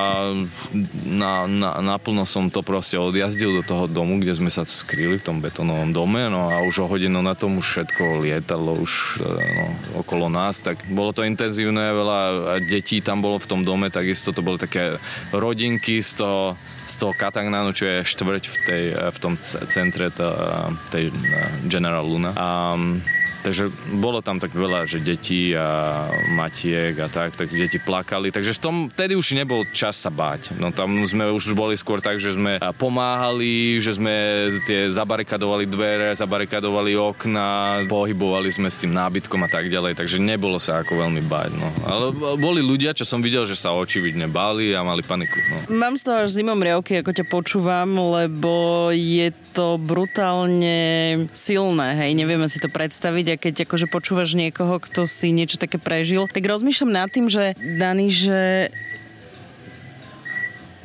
na, 1.07 1.47
na, 1.47 1.71
naplno 1.83 2.25
som 2.25 2.49
to 2.49 2.65
proste 2.65 2.97
odjazdil 2.97 3.61
do 3.61 3.63
toho 3.63 3.85
domu, 3.91 4.19
kde 4.23 4.39
sme 4.39 4.51
sa 4.51 4.63
skryli 4.67 5.19
v 5.19 5.27
tom 5.27 5.39
betonovom 5.43 5.91
dome, 5.91 6.27
no 6.31 6.51
a 6.51 6.63
už 6.65 6.85
o 6.85 6.91
hodinu 6.91 7.21
na 7.21 7.35
tom 7.35 7.59
už 7.59 7.67
všetko 7.67 8.23
lietalo 8.23 8.79
už 8.79 9.23
no, 9.23 9.67
okolo 10.01 10.33
nás, 10.33 10.63
tak 10.63 10.81
bolo 10.89 11.13
to 11.13 11.27
intenzívne, 11.27 11.81
veľa 11.93 12.21
detí 12.67 13.03
tam 13.05 13.21
bolo 13.21 13.39
v 13.39 13.49
tom 13.49 13.61
dome, 13.63 13.93
takisto 13.93 14.31
to 14.33 14.45
boli 14.45 14.57
také 14.57 14.97
rodinky 15.35 16.01
z 16.01 16.23
toho 16.23 16.57
z 16.83 16.95
toho 16.99 17.15
Katagnanu, 17.15 17.71
čo 17.73 17.87
je 17.87 18.05
štvrť 18.05 18.45
v, 18.51 18.57
tej, 18.67 18.85
v 18.93 19.19
tom 19.23 19.39
centre 19.71 20.11
tej 20.91 21.15
General 21.71 22.05
Luna. 22.05 22.35
A 22.35 22.75
Takže 23.43 23.69
bolo 23.99 24.23
tam 24.23 24.39
tak 24.39 24.55
veľa, 24.55 24.87
že 24.87 25.03
deti 25.03 25.51
a 25.51 26.07
matiek 26.31 26.95
a 27.03 27.11
tak, 27.11 27.35
tak 27.35 27.51
deti 27.51 27.83
plakali. 27.83 28.31
Takže 28.31 28.55
v 28.55 28.61
tom, 28.63 28.77
vtedy 28.87 29.19
už 29.19 29.35
nebol 29.35 29.67
čas 29.75 29.99
sa 29.99 30.15
báť. 30.15 30.55
No 30.63 30.71
tam 30.71 31.03
sme 31.03 31.27
už 31.35 31.51
boli 31.59 31.75
skôr 31.75 31.99
tak, 31.99 32.23
že 32.23 32.39
sme 32.39 32.63
pomáhali, 32.79 33.83
že 33.83 33.99
sme 33.99 34.47
tie 34.63 34.87
zabarikadovali 34.95 35.67
dvere, 35.67 36.15
zabarikadovali 36.15 36.95
okna, 36.95 37.83
pohybovali 37.91 38.55
sme 38.55 38.71
s 38.71 38.79
tým 38.79 38.95
nábytkom 38.95 39.43
a 39.43 39.51
tak 39.51 39.67
ďalej. 39.67 39.99
Takže 39.99 40.23
nebolo 40.23 40.63
sa 40.63 40.87
ako 40.87 41.03
veľmi 41.03 41.23
báť. 41.27 41.51
No. 41.59 41.69
Ale 41.83 42.15
boli 42.39 42.63
ľudia, 42.63 42.95
čo 42.95 43.03
som 43.03 43.19
videl, 43.19 43.43
že 43.43 43.59
sa 43.59 43.75
očividne 43.75 44.31
báli 44.31 44.71
a 44.71 44.87
mali 44.87 45.03
paniku. 45.03 45.43
No. 45.51 45.57
Mám 45.75 45.99
z 45.99 46.07
toho 46.07 46.17
až 46.23 46.31
zimom 46.31 46.63
riavky, 46.63 47.03
ako 47.03 47.11
ťa 47.11 47.27
počúvam, 47.27 47.91
lebo 48.23 48.89
je 48.95 49.35
to 49.53 49.77
brutálne 49.77 51.29
silné, 51.37 51.93
hej, 52.01 52.17
nevieme 52.17 52.49
si 52.49 52.57
to 52.57 52.73
predstaviť 52.73 53.32
a 53.33 53.41
keď 53.41 53.65
akože 53.65 53.87
počúvaš 53.89 54.37
niekoho, 54.37 54.77
kto 54.77 55.09
si 55.09 55.33
niečo 55.33 55.57
také 55.57 55.81
prežil, 55.81 56.29
tak 56.29 56.45
rozmýšľam 56.45 56.93
nad 56.93 57.09
tým, 57.09 57.33
že 57.33 57.57
Dani, 57.59 58.13
že 58.13 58.69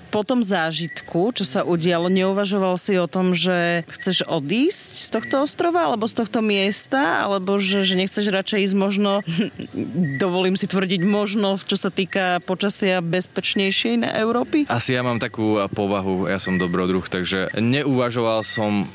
po 0.07 0.23
tom 0.23 0.39
zážitku, 0.41 1.35
čo 1.35 1.43
sa 1.43 1.61
udialo, 1.67 2.07
neuvažoval 2.07 2.79
si 2.79 2.95
o 2.95 3.05
tom, 3.05 3.35
že 3.35 3.83
chceš 3.91 4.23
odísť 4.25 4.93
z 5.03 5.07
tohto 5.11 5.35
ostrova 5.43 5.91
alebo 5.91 6.07
z 6.07 6.15
tohto 6.23 6.39
miesta, 6.39 7.27
alebo 7.27 7.59
že, 7.59 7.83
že 7.83 7.99
nechceš 7.99 8.31
radšej 8.31 8.71
ísť 8.71 8.75
možno, 8.75 9.21
dovolím 10.23 10.55
si 10.55 10.65
tvrdiť 10.65 11.01
možno, 11.03 11.59
čo 11.59 11.75
sa 11.77 11.91
týka 11.91 12.39
počasia 12.47 13.03
bezpečnejšej 13.03 14.07
na 14.07 14.09
Európy? 14.17 14.65
Asi 14.71 14.95
ja 14.95 15.03
mám 15.03 15.19
takú 15.19 15.59
povahu, 15.75 16.31
ja 16.31 16.39
som 16.39 16.55
dobrodruh, 16.55 17.05
takže 17.05 17.51
neuvažoval 17.59 18.41
som 18.47 18.87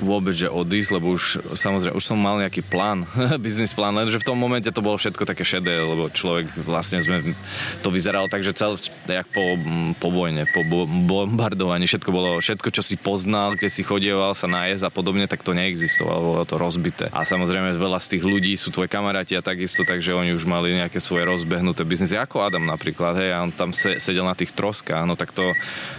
vôbec, 0.00 0.32
že 0.32 0.48
odísť, 0.48 0.90
lebo 0.96 1.14
už 1.14 1.54
samozrejme, 1.54 1.94
už 1.94 2.04
som 2.04 2.16
mal 2.16 2.40
nejaký 2.40 2.64
plán, 2.64 3.04
biznis 3.44 3.76
plán, 3.76 3.94
lenže 3.94 4.18
v 4.18 4.26
tom 4.26 4.40
momente 4.40 4.72
to 4.72 4.80
bolo 4.80 4.96
všetko 4.96 5.28
také 5.28 5.44
šedé, 5.44 5.76
lebo 5.76 6.08
človek 6.08 6.48
vlastne 6.64 6.98
sme, 7.04 7.36
to 7.84 7.92
vyzeralo 7.92 8.26
tak, 8.26 8.40
že 8.40 8.56
celé, 8.56 8.80
jak 9.06 9.28
po, 9.30 9.54
po 10.00 10.08
vojne, 10.08 10.48
po 10.50 10.64
bombardovaní, 10.64 11.84
všetko 11.84 12.10
bolo, 12.10 12.40
všetko, 12.40 12.68
čo 12.72 12.82
si 12.82 12.96
poznal, 12.96 13.54
kde 13.54 13.68
si 13.68 13.84
chodieval 13.84 14.32
sa 14.32 14.48
nájsť 14.48 14.88
a 14.88 14.90
podobne, 14.90 15.28
tak 15.28 15.44
to 15.44 15.52
neexistovalo, 15.52 16.40
bolo 16.40 16.44
to 16.48 16.56
rozbité. 16.56 17.06
A 17.12 17.28
samozrejme 17.28 17.76
veľa 17.76 18.00
z 18.00 18.16
tých 18.16 18.24
ľudí 18.24 18.52
sú 18.56 18.72
tvoje 18.72 18.88
kamaráti 18.88 19.36
a 19.36 19.44
takisto, 19.44 19.84
takže 19.84 20.16
oni 20.16 20.32
už 20.32 20.48
mali 20.48 20.74
nejaké 20.74 20.98
svoje 20.98 21.28
rozbehnuté 21.28 21.84
biznisy, 21.84 22.16
ako 22.16 22.42
Adam 22.42 22.64
napríklad, 22.64 23.20
hej, 23.20 23.30
a 23.36 23.44
on 23.44 23.52
tam 23.52 23.76
se, 23.76 24.00
sedel 24.00 24.24
na 24.24 24.34
tých 24.34 24.56
troskách, 24.56 25.04
no 25.04 25.14
tak 25.14 25.36
to 25.36 25.52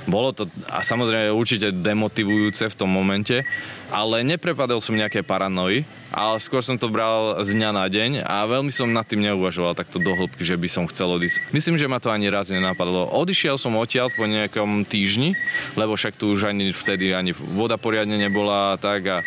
bolo 0.10 0.34
to, 0.34 0.50
a 0.68 0.82
samozrejme 0.82 1.30
určite 1.30 1.70
demotivujúce 1.70 2.72
v 2.72 2.78
tom 2.78 2.90
momente, 2.90 3.46
ale 3.92 4.24
neprepadol 4.24 4.80
som 4.80 4.96
nejaké 4.96 5.20
paranoji, 5.22 5.84
ale 6.12 6.40
skôr 6.40 6.64
som 6.64 6.80
to 6.80 6.88
bral 6.88 7.44
z 7.44 7.56
dňa 7.56 7.70
na 7.76 7.86
deň 7.92 8.12
a 8.24 8.48
veľmi 8.48 8.72
som 8.72 8.88
nad 8.88 9.04
tým 9.04 9.24
neuvažoval 9.28 9.76
takto 9.76 10.00
do 10.00 10.16
hĺbky, 10.16 10.44
že 10.44 10.56
by 10.56 10.68
som 10.72 10.88
chcel 10.88 11.12
odísť. 11.12 11.52
Myslím, 11.52 11.76
že 11.76 11.92
ma 11.92 12.00
to 12.00 12.12
ani 12.12 12.32
raz 12.32 12.48
nenapadlo. 12.48 13.12
Odišiel 13.12 13.60
som 13.60 13.76
odtiaľ 13.76 14.08
po 14.16 14.24
nejakom 14.24 14.88
týždni, 14.88 15.36
lebo 15.76 16.00
však 16.00 16.16
tu 16.16 16.32
už 16.32 16.48
ani 16.48 16.72
vtedy 16.72 17.12
ani 17.12 17.36
voda 17.36 17.76
poriadne 17.76 18.16
nebola 18.16 18.80
tak 18.80 19.02
a 19.08 19.18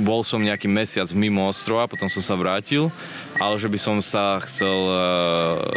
bol 0.00 0.24
som 0.24 0.40
nejaký 0.40 0.66
mesiac 0.66 1.06
mimo 1.12 1.44
ostrova, 1.44 1.88
potom 1.88 2.08
som 2.08 2.24
sa 2.24 2.34
vrátil, 2.36 2.88
ale 3.36 3.60
že 3.60 3.68
by 3.68 3.78
som 3.78 3.96
sa 4.00 4.40
chcel 4.48 4.72
uh, 4.72 4.96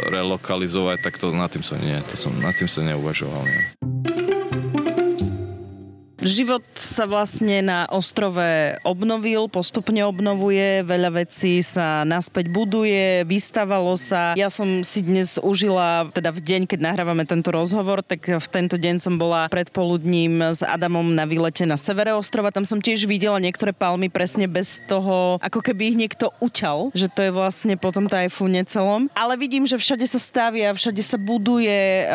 relokalizovať, 0.08 1.04
tak 1.04 1.20
to 1.20 1.32
nad 1.36 1.52
tým 1.52 1.64
som 1.64 1.76
nie, 1.76 2.00
to 2.08 2.16
som, 2.16 2.32
nad 2.40 2.56
tým 2.56 2.68
som 2.68 2.84
neuvažoval. 2.84 3.44
Nie. 3.44 3.97
Život 6.28 6.60
sa 6.76 7.08
vlastne 7.08 7.64
na 7.64 7.88
ostrove 7.88 8.76
obnovil, 8.84 9.48
postupne 9.48 10.04
obnovuje, 10.04 10.84
veľa 10.84 11.24
vecí 11.24 11.64
sa 11.64 12.04
naspäť 12.04 12.52
buduje, 12.52 13.24
vystavalo 13.24 13.96
sa. 13.96 14.36
Ja 14.36 14.52
som 14.52 14.84
si 14.84 15.00
dnes 15.00 15.40
užila, 15.40 16.12
teda 16.12 16.28
v 16.28 16.44
deň, 16.44 16.62
keď 16.68 16.84
nahrávame 16.84 17.24
tento 17.24 17.48
rozhovor, 17.48 18.04
tak 18.04 18.28
v 18.28 18.46
tento 18.52 18.76
deň 18.76 19.00
som 19.00 19.16
bola 19.16 19.48
predpoludním 19.48 20.52
s 20.52 20.60
Adamom 20.60 21.16
na 21.16 21.24
výlete 21.24 21.64
na 21.64 21.80
severe 21.80 22.12
ostrova. 22.12 22.52
Tam 22.52 22.68
som 22.68 22.76
tiež 22.76 23.08
videla 23.08 23.40
niektoré 23.40 23.72
palmy 23.72 24.12
presne 24.12 24.44
bez 24.44 24.84
toho, 24.84 25.40
ako 25.40 25.64
keby 25.64 25.96
ich 25.96 25.96
niekto 25.96 26.28
uťal, 26.44 26.92
že 26.92 27.08
to 27.08 27.24
je 27.24 27.32
vlastne 27.32 27.72
po 27.80 27.88
tom 27.88 28.04
tajfúne 28.04 28.68
celom. 28.68 29.08
Ale 29.16 29.40
vidím, 29.40 29.64
že 29.64 29.80
všade 29.80 30.04
sa 30.04 30.20
stavia, 30.20 30.76
všade 30.76 31.00
sa 31.00 31.16
buduje, 31.16 32.04
e, 32.04 32.12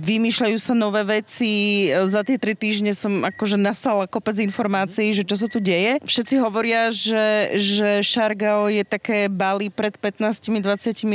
vymýšľajú 0.00 0.56
sa 0.56 0.72
nové 0.72 1.04
veci. 1.04 1.92
Za 2.08 2.24
tie 2.24 2.40
tri 2.40 2.56
týždne 2.56 2.96
som 2.96 3.20
akože 3.42 3.58
nasala 3.58 4.06
kopec 4.06 4.38
informácií, 4.38 5.10
že 5.10 5.26
čo 5.26 5.34
sa 5.34 5.50
tu 5.50 5.58
deje. 5.58 5.98
Všetci 6.06 6.38
hovoria, 6.38 6.94
že, 6.94 7.58
že 7.58 7.98
Šargao 8.06 8.70
je 8.70 8.86
také 8.86 9.26
Bali 9.26 9.66
pred 9.66 9.98
15-20 9.98 10.62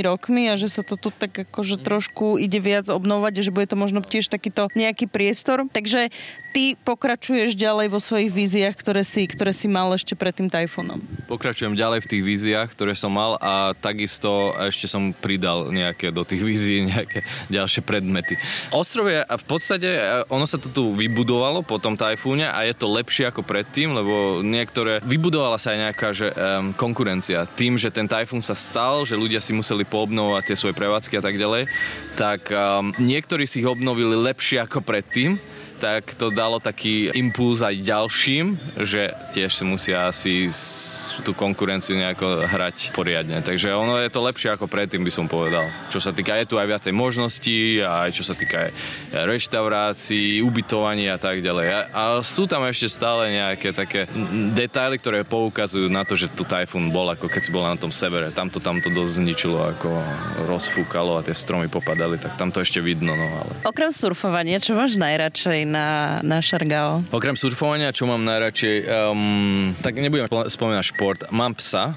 rokmi 0.03 0.51
a 0.51 0.59
že 0.59 0.67
sa 0.67 0.83
to 0.83 0.99
tu 0.99 1.07
tak 1.07 1.47
akože 1.47 1.79
trošku 1.79 2.35
ide 2.35 2.59
viac 2.59 2.91
obnovať 2.91 3.33
a 3.39 3.45
že 3.47 3.55
bude 3.55 3.71
to 3.71 3.79
možno 3.79 4.03
tiež 4.03 4.27
takýto 4.27 4.67
nejaký 4.75 5.07
priestor. 5.07 5.71
Takže 5.71 6.11
ty 6.51 6.75
pokračuješ 6.75 7.55
ďalej 7.55 7.95
vo 7.95 8.03
svojich 8.03 8.27
víziách, 8.27 8.75
ktoré 8.75 9.07
si, 9.07 9.23
ktoré 9.23 9.55
si 9.55 9.71
mal 9.71 9.95
ešte 9.95 10.19
pred 10.19 10.35
tým 10.35 10.51
tajfónom. 10.51 10.99
Pokračujem 11.31 11.79
ďalej 11.79 12.03
v 12.03 12.09
tých 12.11 12.23
víziách, 12.27 12.75
ktoré 12.75 12.91
som 12.91 13.15
mal 13.15 13.39
a 13.39 13.71
takisto 13.71 14.51
ešte 14.59 14.91
som 14.91 15.15
pridal 15.15 15.71
nejaké 15.71 16.11
do 16.11 16.27
tých 16.27 16.43
vízií 16.43 16.83
nejaké 16.91 17.23
ďalšie 17.47 17.87
predmety. 17.87 18.35
Ostrov 18.75 19.07
je 19.07 19.23
v 19.23 19.45
podstate, 19.47 19.89
ono 20.27 20.43
sa 20.43 20.59
to 20.59 20.67
tu 20.67 20.91
vybudovalo 20.91 21.63
po 21.63 21.79
tom 21.79 21.95
tajfúne 22.07 22.47
a 22.47 22.63
je 22.63 22.73
to 22.73 22.87
lepšie 22.87 23.27
ako 23.27 23.43
predtým, 23.43 23.91
lebo 23.91 24.39
niektoré, 24.39 25.03
vybudovala 25.03 25.59
sa 25.59 25.75
aj 25.75 25.79
nejaká 25.83 26.09
že, 26.15 26.27
um, 26.31 26.71
konkurencia. 26.71 27.43
Tým, 27.43 27.75
že 27.75 27.91
ten 27.91 28.07
tajfún 28.07 28.39
sa 28.39 28.55
stal, 28.55 29.03
že 29.03 29.19
ľudia 29.19 29.43
si 29.43 29.51
museli 29.51 29.83
poobnovovať 29.83 30.43
tie 30.47 30.59
svoje 30.59 30.75
prevádzky 30.75 31.19
a 31.19 31.23
tak 31.23 31.35
ďalej, 31.35 31.67
tak 32.15 32.47
um, 32.49 32.95
niektorí 32.97 33.43
si 33.43 33.59
ich 33.59 33.67
obnovili 33.67 34.15
lepšie 34.15 34.63
ako 34.63 34.79
predtým 34.79 35.35
tak 35.77 36.17
to 36.17 36.33
dalo 36.33 36.57
taký 36.57 37.13
impuls 37.13 37.61
aj 37.61 37.77
ďalším, 37.79 38.57
že 38.81 39.13
tiež 39.31 39.53
si 39.53 39.63
musia 39.63 40.09
asi 40.09 40.49
tú 41.21 41.33
konkurenciu 41.33 41.97
nejako 41.97 42.45
hrať 42.45 42.93
poriadne. 42.93 43.41
Takže 43.41 43.73
ono 43.73 43.97
je 44.01 44.09
to 44.09 44.21
lepšie 44.21 44.53
ako 44.53 44.69
predtým, 44.69 45.01
by 45.05 45.11
som 45.13 45.25
povedal. 45.29 45.65
Čo 45.89 46.01
sa 46.01 46.11
týka, 46.13 46.37
je 46.37 46.49
tu 46.49 46.55
aj 46.57 46.67
viacej 46.69 46.93
možností, 46.93 47.81
aj 47.81 48.13
čo 48.13 48.25
sa 48.25 48.33
týka 48.37 48.69
aj 48.69 48.71
reštaurácií, 49.13 50.41
ubytovania 50.41 51.17
a 51.17 51.21
tak 51.21 51.41
ďalej. 51.41 51.93
A 51.93 52.21
sú 52.21 52.49
tam 52.49 52.65
ešte 52.65 52.89
stále 52.89 53.33
nejaké 53.33 53.73
také 53.73 54.09
detaily, 54.53 54.97
ktoré 54.97 55.21
poukazujú 55.25 55.89
na 55.89 56.05
to, 56.05 56.17
že 56.17 56.29
tu 56.33 56.45
tajfún 56.45 56.89
bol, 56.89 57.09
ako 57.09 57.29
keď 57.29 57.41
si 57.45 57.53
bol 57.53 57.65
na 57.65 57.77
tom 57.77 57.93
severe. 57.93 58.33
Tamto 58.33 58.57
tamto 58.57 58.89
dosť 58.89 59.11
zničilo, 59.21 59.57
ako 59.77 59.89
rozfúkalo 60.49 61.19
a 61.19 61.25
tie 61.25 61.35
stromy 61.35 61.69
popadali, 61.69 62.17
tak 62.17 62.37
tam 62.39 62.49
to 62.49 62.61
ešte 62.61 62.81
vidno. 62.81 63.13
No, 63.13 63.25
ale... 63.45 63.51
Okrem 63.67 63.91
surfovania, 63.93 64.57
čo 64.57 64.73
máš 64.73 64.95
najradšej 64.97 65.66
na, 65.67 66.19
na 66.23 66.39
Šargao? 66.39 67.03
Okrem 67.11 67.35
surfovania, 67.35 67.91
čo 67.91 68.07
mám 68.07 68.23
najradšej, 68.23 68.75
um, 69.11 69.75
tak 69.83 69.99
nebudem 69.99 70.25
spomínať 70.27 70.85
šport. 70.95 71.19
Mám 71.29 71.59
psa, 71.59 71.91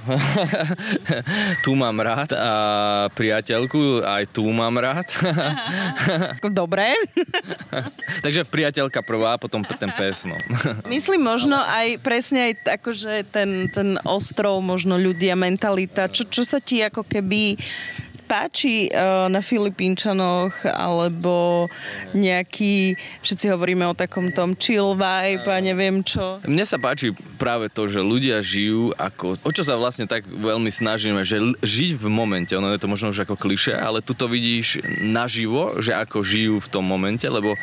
tu 1.65 1.79
mám 1.79 1.97
rád 2.03 2.35
a 2.35 2.53
priateľku, 3.15 4.03
aj 4.03 4.35
tu 4.35 4.45
mám 4.51 4.75
rád. 4.77 5.07
Dobre. 6.61 6.99
Takže 8.25 8.45
v 8.47 8.51
priateľka 8.51 9.01
prvá, 9.07 9.39
potom 9.39 9.63
ten 9.63 9.91
pes, 9.95 10.27
no. 10.27 10.37
Myslím 10.91 11.25
možno 11.25 11.57
aj 11.57 12.03
presne 12.03 12.53
aj 12.53 12.83
akože 12.83 13.31
ten, 13.31 13.71
ten 13.71 13.97
ostrov, 14.03 14.59
možno 14.61 14.99
ľudia, 14.99 15.39
mentalita, 15.39 16.11
čo, 16.11 16.27
čo 16.27 16.43
sa 16.43 16.59
ti 16.59 16.83
ako 16.83 17.07
keby 17.07 17.55
páči 18.31 18.87
uh, 18.95 19.27
na 19.27 19.43
Filipínčanoch, 19.43 20.55
alebo 20.71 21.67
nejaký, 22.15 22.95
všetci 23.27 23.51
hovoríme 23.51 23.83
o 23.91 23.99
takom 23.99 24.31
tom 24.31 24.55
chill 24.55 24.95
vibe 24.95 25.51
a 25.51 25.59
neviem 25.59 26.07
čo. 26.07 26.39
Mne 26.47 26.63
sa 26.63 26.79
páči 26.79 27.11
práve 27.43 27.67
to, 27.67 27.91
že 27.91 27.99
ľudia 27.99 28.39
žijú 28.39 28.95
ako, 28.95 29.43
o 29.43 29.51
čo 29.51 29.67
sa 29.67 29.75
vlastne 29.75 30.07
tak 30.07 30.23
veľmi 30.31 30.71
snažíme, 30.71 31.27
že 31.27 31.43
žiť 31.59 31.99
v 31.99 32.07
momente, 32.07 32.55
ono 32.55 32.71
je 32.71 32.79
to 32.79 32.87
možno 32.87 33.11
už 33.11 33.27
ako 33.27 33.35
kliše, 33.35 33.75
ale 33.75 33.99
tu 33.99 34.15
to 34.15 34.31
vidíš 34.31 34.79
naživo, 35.03 35.83
že 35.83 35.91
ako 35.91 36.23
žijú 36.23 36.63
v 36.63 36.71
tom 36.71 36.87
momente, 36.87 37.27
lebo 37.27 37.59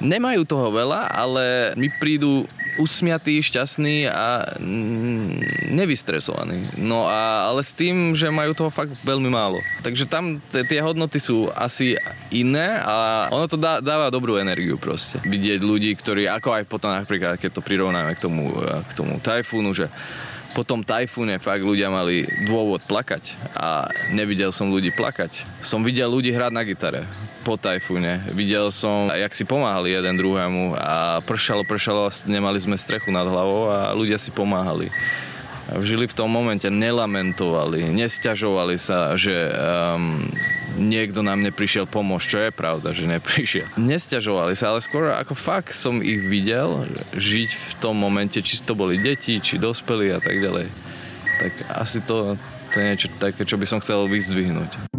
nemajú 0.00 0.44
toho 0.48 0.72
veľa, 0.72 1.12
ale 1.12 1.72
mi 1.76 1.92
prídu 1.92 2.48
usmiatý, 2.76 3.40
šťastný 3.42 4.08
a 4.08 4.56
nevystresovaný. 5.72 6.64
No 6.80 7.08
a, 7.08 7.48
ale 7.50 7.64
s 7.64 7.72
tým, 7.72 8.12
že 8.12 8.32
majú 8.32 8.52
toho 8.52 8.70
fakt 8.72 8.92
veľmi 9.04 9.28
málo. 9.28 9.60
Takže 9.84 10.08
tam 10.08 10.40
tie 10.50 10.80
hodnoty 10.80 11.20
sú 11.20 11.48
asi 11.52 11.96
iné 12.30 12.80
a 12.82 13.26
ono 13.32 13.46
to 13.48 13.56
dá, 13.56 13.80
dáva 13.80 14.12
dobrú 14.12 14.36
energiu 14.36 14.76
proste. 14.76 15.20
Vidieť 15.24 15.60
ľudí, 15.60 15.92
ktorí, 15.96 16.28
ako 16.28 16.48
aj 16.56 16.64
potom 16.68 16.90
napríklad, 16.92 17.40
keď 17.40 17.50
to 17.58 17.64
prirovnáme 17.64 18.12
k 18.16 18.20
tomu, 18.20 18.52
k 18.60 18.92
tomu 18.96 19.18
tajfúnu, 19.20 19.72
že 19.72 19.88
po 20.56 20.64
tom 20.64 20.80
tajfúne 20.80 21.36
fakt 21.36 21.60
ľudia 21.60 21.92
mali 21.92 22.24
dôvod 22.48 22.80
plakať 22.88 23.36
a 23.52 23.92
nevidel 24.08 24.48
som 24.48 24.72
ľudí 24.72 24.88
plakať. 24.88 25.44
Som 25.60 25.84
videl 25.84 26.08
ľudí 26.08 26.32
hrať 26.32 26.52
na 26.56 26.64
gitare 26.64 27.04
po 27.44 27.60
tajfúne. 27.60 28.24
Videl 28.32 28.72
som, 28.72 29.12
jak 29.12 29.36
si 29.36 29.44
pomáhali 29.44 29.92
jeden 29.92 30.16
druhému 30.16 30.72
a 30.72 31.20
pršalo, 31.20 31.60
pršalo, 31.68 32.08
nemali 32.24 32.56
sme 32.56 32.80
strechu 32.80 33.12
nad 33.12 33.28
hlavou 33.28 33.68
a 33.68 33.92
ľudia 33.92 34.16
si 34.16 34.32
pomáhali 34.32 34.88
žili 35.82 36.06
v 36.06 36.14
tom 36.14 36.30
momente, 36.30 36.70
nelamentovali, 36.70 37.90
nesťažovali 37.90 38.78
sa, 38.78 39.18
že 39.18 39.50
um, 39.50 40.22
niekto 40.76 41.24
nám 41.24 41.40
neprišiel 41.42 41.88
pomôcť, 41.88 42.26
čo 42.28 42.38
je 42.46 42.50
pravda, 42.52 42.92
že 42.92 43.08
neprišiel. 43.08 43.66
Nesťažovali 43.80 44.54
sa, 44.54 44.72
ale 44.72 44.84
skôr 44.84 45.10
ako 45.12 45.34
fakt 45.34 45.72
som 45.72 46.04
ich 46.04 46.20
videl 46.20 46.86
žiť 47.16 47.50
v 47.50 47.72
tom 47.80 47.96
momente, 47.96 48.38
či 48.44 48.60
to 48.62 48.76
boli 48.76 49.00
deti, 49.00 49.40
či 49.40 49.56
dospelí 49.56 50.12
a 50.12 50.20
tak 50.20 50.38
ďalej. 50.38 50.68
Tak 51.36 51.52
asi 51.76 52.00
to, 52.04 52.36
to 52.72 52.74
je 52.80 52.84
niečo 52.84 53.08
také, 53.20 53.44
čo 53.44 53.60
by 53.60 53.66
som 53.68 53.80
chcel 53.80 54.08
vyzdvihnúť 54.08 54.95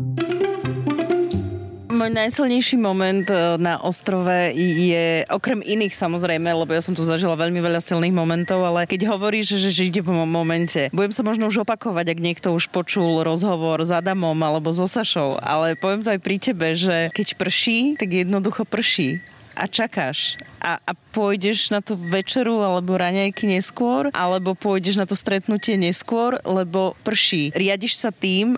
môj 1.98 2.14
najsilnejší 2.14 2.78
moment 2.78 3.26
e, 3.26 3.58
na 3.58 3.82
ostrove 3.82 4.54
je, 4.54 5.26
okrem 5.34 5.66
iných 5.66 5.98
samozrejme, 5.98 6.46
lebo 6.46 6.70
ja 6.70 6.86
som 6.86 6.94
tu 6.94 7.02
zažila 7.02 7.34
veľmi 7.34 7.58
veľa 7.58 7.82
silných 7.82 8.14
momentov, 8.14 8.62
ale 8.62 8.86
keď 8.86 9.10
hovoríš, 9.10 9.58
že 9.58 9.74
žije 9.74 10.06
v 10.06 10.14
momente, 10.14 10.94
budem 10.94 11.10
sa 11.10 11.26
možno 11.26 11.50
už 11.50 11.66
opakovať, 11.66 12.14
ak 12.14 12.20
niekto 12.22 12.54
už 12.54 12.70
počul 12.70 13.26
rozhovor 13.26 13.82
s 13.82 13.90
Adamom 13.90 14.38
alebo 14.38 14.70
so 14.70 14.86
Sašou, 14.86 15.42
ale 15.42 15.74
poviem 15.74 16.06
to 16.06 16.14
aj 16.14 16.22
pri 16.22 16.38
tebe, 16.38 16.78
že 16.78 17.10
keď 17.18 17.28
prší, 17.34 17.98
tak 17.98 18.14
jednoducho 18.14 18.62
prší 18.70 19.18
a 19.58 19.66
čakáš 19.66 20.38
a, 20.62 20.78
a 20.78 20.92
pôjdeš 20.94 21.74
na 21.74 21.82
tú 21.82 21.98
večeru 21.98 22.62
alebo 22.62 22.94
raňajky 22.94 23.50
neskôr, 23.50 24.14
alebo 24.14 24.54
pôjdeš 24.54 25.02
na 25.02 25.10
to 25.10 25.18
stretnutie 25.18 25.74
neskôr, 25.82 26.38
lebo 26.46 26.94
prší. 27.02 27.50
Riadiš 27.58 27.98
sa 27.98 28.14
tým, 28.14 28.54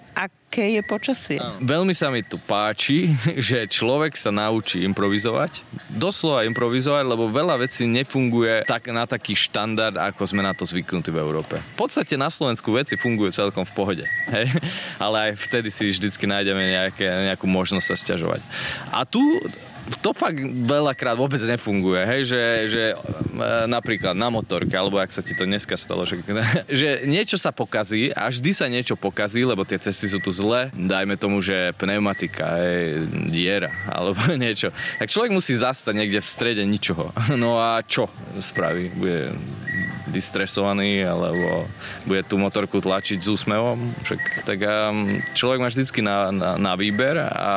aké 0.49 0.73
je 0.73 0.81
počasie. 0.81 1.37
Veľmi 1.61 1.93
sa 1.93 2.09
mi 2.09 2.25
tu 2.25 2.41
páči, 2.41 3.13
že 3.37 3.69
človek 3.69 4.17
sa 4.17 4.33
naučí 4.33 4.81
improvizovať. 4.81 5.61
Doslova 5.93 6.41
improvizovať, 6.49 7.05
lebo 7.05 7.29
veľa 7.29 7.61
vecí 7.61 7.85
nefunguje 7.85 8.65
tak 8.65 8.89
na 8.89 9.05
taký 9.05 9.37
štandard, 9.37 9.93
ako 9.93 10.25
sme 10.25 10.41
na 10.41 10.57
to 10.57 10.65
zvyknutí 10.65 11.13
v 11.13 11.21
Európe. 11.21 11.61
V 11.77 11.85
podstate 11.85 12.17
na 12.17 12.33
Slovensku 12.33 12.73
veci 12.73 12.97
fungujú 12.97 13.29
celkom 13.29 13.61
v 13.61 13.73
pohode. 13.77 14.05
Hej? 14.33 14.49
Ale 14.97 15.29
aj 15.29 15.31
vtedy 15.37 15.69
si 15.69 15.93
vždycky 15.93 16.25
nájdeme 16.25 16.65
nejaké, 16.65 17.05
nejakú 17.29 17.45
možnosť 17.45 17.85
sa 17.85 17.95
stiažovať. 18.01 18.41
A 18.89 19.05
tu 19.05 19.21
to 19.97 20.13
fakt 20.13 20.37
veľakrát 20.43 21.17
vôbec 21.17 21.41
nefunguje, 21.41 22.01
hej, 22.05 22.21
že, 22.29 22.43
že 22.69 22.83
e, 22.93 22.95
napríklad 23.65 24.13
na 24.13 24.29
motorke, 24.29 24.71
alebo 24.77 25.01
ak 25.01 25.09
sa 25.09 25.25
ti 25.25 25.33
to 25.33 25.49
dneska 25.49 25.73
stalo, 25.75 26.05
že, 26.05 26.21
že 26.79 27.09
niečo 27.09 27.41
sa 27.41 27.49
pokazí 27.49 28.13
a 28.13 28.29
vždy 28.29 28.51
sa 28.53 28.69
niečo 28.69 28.93
pokazí, 28.93 29.41
lebo 29.41 29.65
tie 29.65 29.81
cesty 29.81 30.05
sú 30.05 30.21
tu 30.21 30.29
zlé, 30.29 30.69
dajme 30.77 31.17
tomu, 31.17 31.41
že 31.41 31.73
pneumatika, 31.81 32.61
je 32.61 33.03
diera, 33.29 33.73
alebo 33.97 34.21
niečo. 34.37 34.69
Tak 35.01 35.09
človek 35.09 35.33
musí 35.33 35.57
zastať 35.57 35.93
niekde 35.97 36.19
v 36.21 36.27
strede 36.27 36.63
ničoho. 36.63 37.11
No 37.39 37.55
a 37.55 37.79
čo 37.87 38.11
spraví? 38.35 38.91
Bude 38.99 39.31
vystresovaný 40.09 41.05
alebo 41.05 41.69
bude 42.03 42.25
tú 42.25 42.35
motorku 42.41 42.81
tlačiť 42.81 43.21
s 43.21 43.29
úsmevom. 43.29 43.93
Však, 44.03 44.21
tak 44.43 44.59
um, 44.65 45.21
človek 45.37 45.59
má 45.61 45.67
vždycky 45.69 46.01
na, 46.01 46.33
na, 46.33 46.51
na 46.57 46.73
výber 46.75 47.21
a 47.21 47.53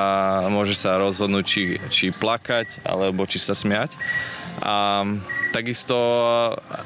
môže 0.53 0.77
sa 0.77 1.01
rozhodnúť, 1.01 1.45
či, 1.45 1.63
či 1.89 2.07
plakať 2.13 2.85
alebo 2.87 3.25
či 3.25 3.41
sa 3.41 3.57
smiať. 3.57 3.91
A 4.63 5.03
takisto 5.53 5.95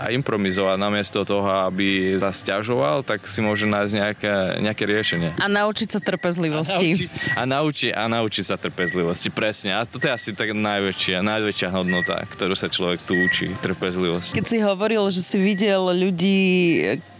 aj 0.03 0.11
improvizovať 0.11 0.77
namiesto 0.77 1.23
toho, 1.23 1.47
aby 1.71 2.19
sa 2.19 2.35
stiažoval, 2.35 3.07
tak 3.07 3.23
si 3.25 3.39
môže 3.39 3.65
nájsť 3.71 3.93
nejaké, 3.95 4.35
nejaké 4.61 4.85
riešenie. 4.85 5.31
A 5.39 5.47
naučiť 5.47 5.97
sa 5.97 6.01
trpezlivosti. 6.03 7.07
A 7.39 7.47
naučiť, 7.47 7.95
a 7.95 8.05
naučiť 8.11 8.45
sa 8.45 8.59
trpezlivosti, 8.59 9.31
presne. 9.31 9.79
A 9.79 9.87
toto 9.87 10.11
je 10.11 10.13
asi 10.13 10.31
tak 10.35 10.51
najväčšia, 10.53 11.23
najväčšia 11.23 11.69
hodnota, 11.71 12.27
ktorú 12.27 12.59
sa 12.59 12.67
človek 12.67 13.01
tu 13.07 13.15
učí, 13.15 13.55
trpezlivosť. 13.63 14.35
Keď 14.35 14.47
si 14.51 14.59
hovoril, 14.59 15.07
že 15.15 15.23
si 15.23 15.39
videl 15.39 15.95
ľudí, 15.95 16.39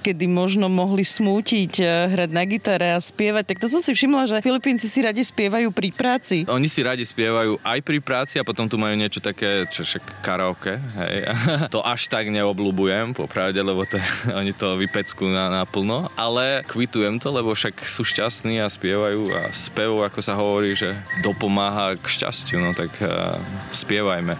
kedy 0.07 0.31
možno 0.31 0.71
mohli 0.71 1.03
smútiť, 1.03 1.83
eh, 1.83 2.15
hrať 2.15 2.31
na 2.31 2.47
gitare 2.47 2.95
a 2.95 3.03
spievať, 3.03 3.51
tak 3.51 3.59
to 3.59 3.67
som 3.67 3.83
si 3.83 3.91
všimla, 3.91 4.31
že 4.31 4.39
Filipínci 4.39 4.87
si 4.87 5.03
radi 5.03 5.27
spievajú 5.27 5.75
pri 5.75 5.91
práci. 5.91 6.47
Oni 6.47 6.71
si 6.71 6.87
radi 6.87 7.03
spievajú 7.03 7.59
aj 7.67 7.79
pri 7.83 7.99
práci 7.99 8.39
a 8.39 8.47
potom 8.47 8.71
tu 8.71 8.79
majú 8.79 8.95
niečo 8.95 9.19
také, 9.19 9.67
čo 9.67 9.83
však 9.83 10.23
karaoke, 10.23 10.79
hej. 10.79 11.27
to 11.75 11.83
až 11.83 12.07
tak 12.07 12.31
neobľúbujem, 12.31 13.19
popravde, 13.19 13.59
lebo 13.59 13.83
to, 13.83 13.99
oni 14.41 14.55
to 14.55 14.79
vypeckú 14.79 15.27
na, 15.27 15.51
naplno, 15.51 16.07
ale 16.15 16.63
kvitujem 16.71 17.19
to, 17.19 17.35
lebo 17.35 17.51
však 17.51 17.83
sú 17.83 18.07
šťastní 18.07 18.63
a 18.63 18.71
spievajú 18.71 19.35
a 19.35 19.51
spev, 19.51 20.07
ako 20.07 20.23
sa 20.23 20.39
hovorí, 20.39 20.79
že 20.79 20.95
dopomáha 21.27 21.99
k 21.99 22.07
šťastiu, 22.07 22.63
no 22.63 22.71
tak 22.71 22.95
uh, 23.03 23.35
spievajme. 23.75 24.39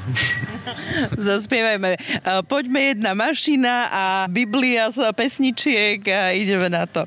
Zaspievajme. 1.27 1.99
Uh, 2.23 2.45
poďme 2.47 2.95
jedna 2.95 3.17
mašina 3.19 3.91
a 3.91 4.05
Biblia 4.31 4.93
sa 4.93 5.11
pesnička 5.11 5.56
pesničiek 5.57 6.09
a 6.09 6.33
ideme 6.37 6.69
na 6.69 6.87
to 6.87 7.07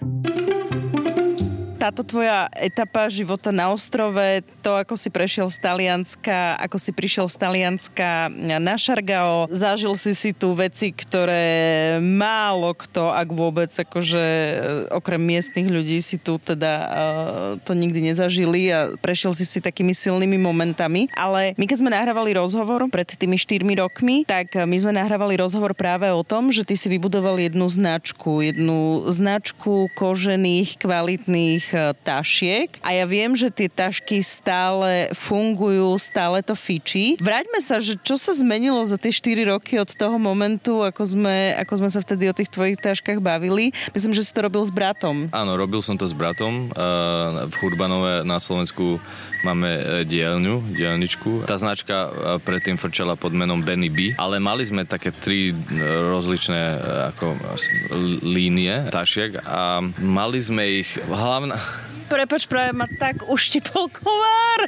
táto 1.80 2.04
tvoja 2.04 2.52
etapa 2.60 3.08
života 3.08 3.56
na 3.56 3.72
ostrove, 3.72 4.44
to 4.60 4.76
ako 4.76 5.00
si 5.00 5.08
prešiel 5.08 5.48
z 5.48 5.64
Talianska, 5.64 6.60
ako 6.60 6.76
si 6.76 6.92
prišiel 6.92 7.32
z 7.32 7.40
Talianska 7.40 8.28
na 8.60 8.76
Šargao, 8.76 9.48
zažil 9.48 9.96
si 9.96 10.12
si 10.12 10.36
tu 10.36 10.52
veci, 10.60 10.92
ktoré 10.92 11.96
málo 12.04 12.76
kto, 12.76 13.16
ak 13.16 13.32
vôbec, 13.32 13.72
akože 13.72 14.20
e, 14.20 14.56
okrem 14.92 15.24
miestnych 15.24 15.72
ľudí 15.72 16.04
si 16.04 16.20
tu 16.20 16.36
teda 16.36 16.74
uh, 16.84 16.92
to 17.64 17.72
nikdy 17.72 18.12
nezažili 18.12 18.68
a 18.76 19.00
prešiel 19.00 19.32
si 19.32 19.48
si 19.48 19.64
takými 19.64 19.96
silnými 19.96 20.36
momentami. 20.36 21.08
Ale 21.16 21.56
my 21.56 21.64
keď 21.64 21.78
sme 21.80 21.96
nahrávali 21.96 22.36
rozhovor 22.36 22.92
pred 22.92 23.08
tými 23.08 23.40
4 23.40 23.64
rokmi, 23.80 24.28
tak 24.28 24.52
my 24.52 24.76
sme 24.76 25.00
nahrávali 25.00 25.40
rozhovor 25.40 25.72
práve 25.72 26.12
o 26.12 26.28
tom, 26.28 26.52
že 26.52 26.68
ty 26.68 26.76
si 26.76 26.92
vybudoval 26.92 27.40
jednu 27.40 27.72
značku, 27.72 28.44
jednu 28.44 29.08
značku 29.08 29.88
kožených, 29.96 30.76
kvalitných 30.76 31.69
E, 31.70 31.94
tašiek 32.00 32.82
a 32.82 32.96
ja 32.96 33.06
viem, 33.06 33.36
že 33.38 33.52
tie 33.54 33.70
tašky 33.70 34.24
stále 34.26 35.14
fungujú, 35.14 35.94
stále 36.02 36.42
to 36.42 36.58
fičí. 36.58 37.20
Vráťme 37.22 37.60
sa, 37.62 37.78
že 37.78 38.00
čo 38.02 38.18
sa 38.18 38.34
zmenilo 38.34 38.82
za 38.86 38.98
tie 38.98 39.14
4 39.14 39.52
roky 39.52 39.78
od 39.78 39.90
toho 39.94 40.18
momentu, 40.18 40.82
ako 40.82 41.04
sme, 41.06 41.54
ako 41.60 41.74
sme 41.86 41.90
sa 41.92 42.00
vtedy 42.02 42.32
o 42.32 42.34
tých 42.34 42.50
tvojich 42.50 42.80
taškách 42.82 43.22
bavili. 43.22 43.76
Myslím, 43.94 44.16
že 44.16 44.26
si 44.26 44.32
to 44.34 44.46
robil 44.46 44.64
s 44.66 44.74
bratom. 44.74 45.30
Áno, 45.30 45.54
robil 45.60 45.84
som 45.86 46.00
to 46.00 46.10
s 46.10 46.16
bratom. 46.16 46.72
E, 46.74 46.82
v 47.52 47.54
Hurbanove 47.62 48.26
na 48.26 48.42
Slovensku 48.42 48.98
máme 49.46 49.70
e, 49.70 49.82
dielňu, 50.08 50.74
dielničku. 50.74 51.46
Tá 51.46 51.60
značka 51.60 52.10
predtým 52.42 52.80
frčala 52.80 53.14
pod 53.20 53.36
menom 53.36 53.62
Benny 53.62 53.92
B, 53.92 54.16
ale 54.18 54.42
mali 54.42 54.66
sme 54.66 54.88
také 54.88 55.14
tri 55.14 55.54
rozličné 55.84 56.62
ako 57.14 57.36
línie 58.24 58.90
tašiek 58.90 59.44
a 59.44 59.84
mali 60.00 60.40
sme 60.40 60.84
ich, 60.84 60.90
hlavná, 61.06 61.59
Prepač, 62.10 62.50
práve 62.50 62.74
ma 62.74 62.90
tak 62.90 63.22
uštipol 63.30 63.86
komár. 63.94 64.60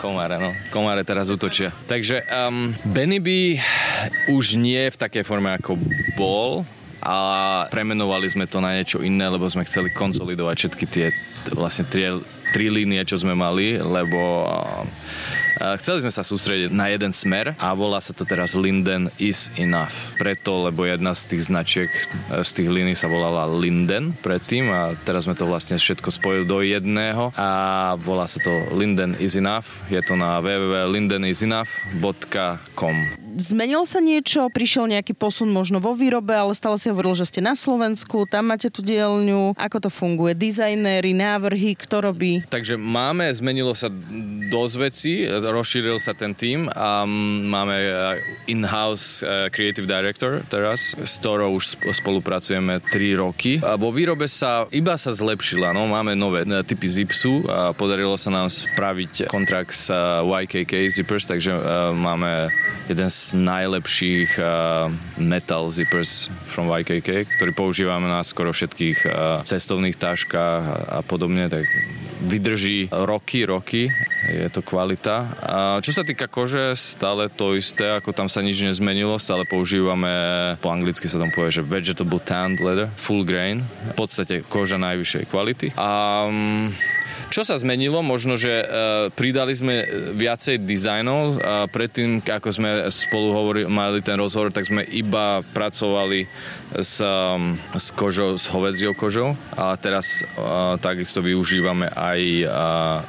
Komáre, 0.00 0.40
no. 0.40 0.50
Komáre 0.72 1.04
teraz 1.04 1.28
útočia. 1.28 1.70
Takže 1.86 2.24
um, 2.26 2.72
Benny 2.88 3.20
B 3.20 3.60
už 4.32 4.56
nie 4.56 4.88
v 4.88 4.96
takej 4.96 5.22
forme, 5.22 5.52
ako 5.52 5.76
bol, 6.16 6.64
a 7.02 7.16
premenovali 7.66 8.30
sme 8.30 8.46
to 8.46 8.62
na 8.62 8.78
niečo 8.78 9.02
iné, 9.02 9.26
lebo 9.26 9.50
sme 9.50 9.66
chceli 9.66 9.90
konsolidovať 9.90 10.54
všetky 10.54 10.84
tie 10.86 11.06
vlastne 11.50 11.82
tri, 11.90 12.06
tri 12.52 12.68
línie, 12.68 13.00
čo 13.02 13.18
sme 13.18 13.32
mali, 13.32 13.80
lebo 13.80 14.46
Chceli 15.62 16.02
sme 16.02 16.10
sa 16.10 16.26
sústrediť 16.26 16.74
na 16.74 16.90
jeden 16.90 17.14
smer 17.14 17.54
a 17.54 17.70
volá 17.70 18.02
sa 18.02 18.10
to 18.10 18.26
teraz 18.26 18.58
Linden 18.58 19.14
is 19.22 19.46
enough. 19.54 19.94
Preto, 20.18 20.66
lebo 20.66 20.82
jedna 20.82 21.14
z 21.14 21.22
tých 21.30 21.46
značiek, 21.46 21.86
z 22.34 22.50
tých 22.50 22.66
línií 22.66 22.98
sa 22.98 23.06
volala 23.06 23.46
Linden 23.46 24.10
predtým 24.26 24.66
a 24.74 24.98
teraz 25.06 25.30
sme 25.30 25.38
to 25.38 25.46
vlastne 25.46 25.78
všetko 25.78 26.10
spojili 26.10 26.50
do 26.50 26.66
jedného 26.66 27.30
a 27.38 27.94
volá 28.02 28.26
sa 28.26 28.42
to 28.42 28.50
Linden 28.74 29.14
is 29.22 29.38
enough. 29.38 29.70
Je 29.86 30.02
to 30.02 30.18
na 30.18 30.42
www.lindenisenough.com 30.42 33.22
zmenilo 33.36 33.84
sa 33.88 34.00
niečo? 34.02 34.48
Prišiel 34.52 34.92
nejaký 34.92 35.16
posun 35.16 35.48
možno 35.48 35.80
vo 35.80 35.96
výrobe, 35.96 36.36
ale 36.36 36.52
stále 36.52 36.76
si 36.76 36.92
hovoril, 36.92 37.16
že 37.16 37.28
ste 37.28 37.40
na 37.40 37.56
Slovensku, 37.56 38.28
tam 38.28 38.52
máte 38.52 38.68
tú 38.68 38.84
dielňu. 38.84 39.56
Ako 39.56 39.80
to 39.80 39.88
funguje? 39.88 40.36
Dizajnéry, 40.36 41.16
návrhy, 41.16 41.72
kto 41.78 42.04
robí? 42.04 42.41
Takže 42.48 42.80
máme, 42.80 43.28
zmenilo 43.34 43.74
sa 43.76 43.92
dosť 44.52 44.74
veci, 44.80 45.24
rozšíril 45.28 45.96
sa 45.96 46.12
ten 46.12 46.36
tým 46.36 46.68
a 46.68 47.04
máme 47.06 47.76
in-house 48.50 49.24
creative 49.52 49.88
director 49.88 50.44
teraz, 50.48 50.92
s 50.96 51.16
ktorou 51.22 51.56
už 51.56 51.80
spolupracujeme 51.96 52.80
3 52.84 53.16
roky. 53.16 53.58
A 53.64 53.80
vo 53.80 53.88
výrobe 53.88 54.28
sa 54.28 54.68
iba 54.68 55.00
sa 55.00 55.16
zlepšila, 55.16 55.72
no 55.72 55.88
máme 55.88 56.12
nové 56.12 56.44
typy 56.64 56.88
zipsu 56.88 57.44
a 57.48 57.72
podarilo 57.72 58.16
sa 58.20 58.28
nám 58.28 58.52
spraviť 58.52 59.32
kontrakt 59.32 59.72
s 59.72 59.88
YKK 60.20 60.92
Zippers, 60.92 61.24
takže 61.24 61.56
máme 61.96 62.52
jeden 62.92 63.08
z 63.08 63.32
najlepších 63.38 64.36
metal 65.16 65.72
zippers 65.72 66.28
from 66.44 66.68
YKK, 66.68 67.24
ktorý 67.40 67.52
používame 67.56 68.10
na 68.10 68.20
skoro 68.20 68.52
všetkých 68.52 69.08
cestovných 69.48 69.96
táškach 69.96 70.92
a 70.92 71.00
podobne, 71.00 71.48
tak 71.48 71.64
vydrží 72.22 72.88
roky, 72.90 73.44
roky, 73.44 73.90
je 74.30 74.48
to 74.48 74.62
kvalita. 74.62 75.26
A 75.42 75.56
čo 75.82 75.90
sa 75.90 76.06
týka 76.06 76.30
kože, 76.30 76.78
stále 76.78 77.26
to 77.26 77.58
isté, 77.58 77.98
ako 77.98 78.14
tam 78.14 78.30
sa 78.30 78.40
nič 78.40 78.62
nezmenilo, 78.62 79.18
stále 79.18 79.42
používame, 79.42 80.10
po 80.62 80.70
anglicky 80.70 81.10
sa 81.10 81.18
tam 81.18 81.34
povie, 81.34 81.50
že 81.50 81.66
vegetable 81.66 82.22
tanned 82.22 82.62
leather, 82.62 82.86
full 82.94 83.26
grain, 83.26 83.60
v 83.62 83.94
podstate 83.98 84.46
koža 84.46 84.78
najvyššej 84.78 85.24
kvality. 85.28 85.66
A 85.74 86.30
čo 87.32 87.48
sa 87.48 87.56
zmenilo? 87.56 88.04
Možno, 88.04 88.36
že 88.36 88.60
uh, 88.60 88.68
pridali 89.08 89.56
sme 89.56 89.88
viacej 90.12 90.60
dizajnov. 90.60 91.40
Predtým, 91.72 92.20
ako 92.20 92.48
sme 92.52 92.70
spolu 92.92 93.32
hovorili, 93.32 93.66
mali 93.72 94.04
ten 94.04 94.20
rozhovor, 94.20 94.52
tak 94.52 94.68
sme 94.68 94.84
iba 94.84 95.40
pracovali 95.56 96.28
s, 96.76 97.00
s 97.72 97.86
kožou, 97.96 98.36
s 98.36 98.44
hovedziou 98.52 98.92
kožou. 98.92 99.32
A 99.56 99.72
teraz 99.80 100.20
uh, 100.36 100.76
takisto 100.76 101.24
využívame 101.24 101.88
aj 101.88 102.20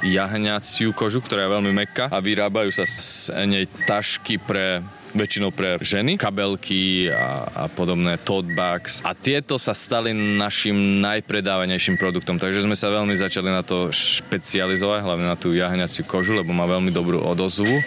jahňaciu 0.00 0.96
kožu, 0.96 1.20
ktorá 1.20 1.44
je 1.44 1.54
veľmi 1.60 1.72
mekká 1.84 2.08
a 2.08 2.18
vyrábajú 2.24 2.72
sa 2.72 2.88
z 2.88 3.28
nej 3.44 3.68
tašky 3.84 4.40
pre 4.40 4.80
väčšinou 5.14 5.54
pre 5.54 5.78
ženy, 5.80 6.18
kabelky 6.18 7.08
a, 7.08 7.46
a 7.46 7.64
podobné 7.70 8.18
tote 8.20 8.50
bags. 8.52 9.00
A 9.06 9.14
tieto 9.14 9.56
sa 9.56 9.72
stali 9.72 10.10
našim 10.12 11.00
najpredávanejším 11.00 11.96
produktom, 11.96 12.36
takže 12.36 12.66
sme 12.66 12.74
sa 12.74 12.90
veľmi 12.90 13.14
začali 13.14 13.48
na 13.48 13.62
to 13.62 13.94
špecializovať, 13.94 15.00
hlavne 15.06 15.26
na 15.30 15.38
tú 15.38 15.54
jahňaciu 15.54 16.04
kožu, 16.04 16.34
lebo 16.34 16.50
má 16.50 16.66
veľmi 16.66 16.90
dobrú 16.90 17.22
odozvu 17.22 17.80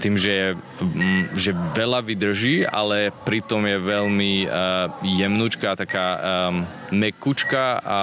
tým, 0.00 0.14
že, 0.16 0.30
je, 0.30 0.48
mm, 0.82 1.22
že 1.34 1.50
veľa 1.74 2.00
vydrží, 2.04 2.68
ale 2.68 3.10
pritom 3.24 3.64
je 3.64 3.76
veľmi 3.80 4.32
uh, 4.46 4.92
jemnúčka, 5.02 5.76
taká 5.76 6.06
um, 6.16 6.62
mekučka 6.92 7.80
a 7.82 8.00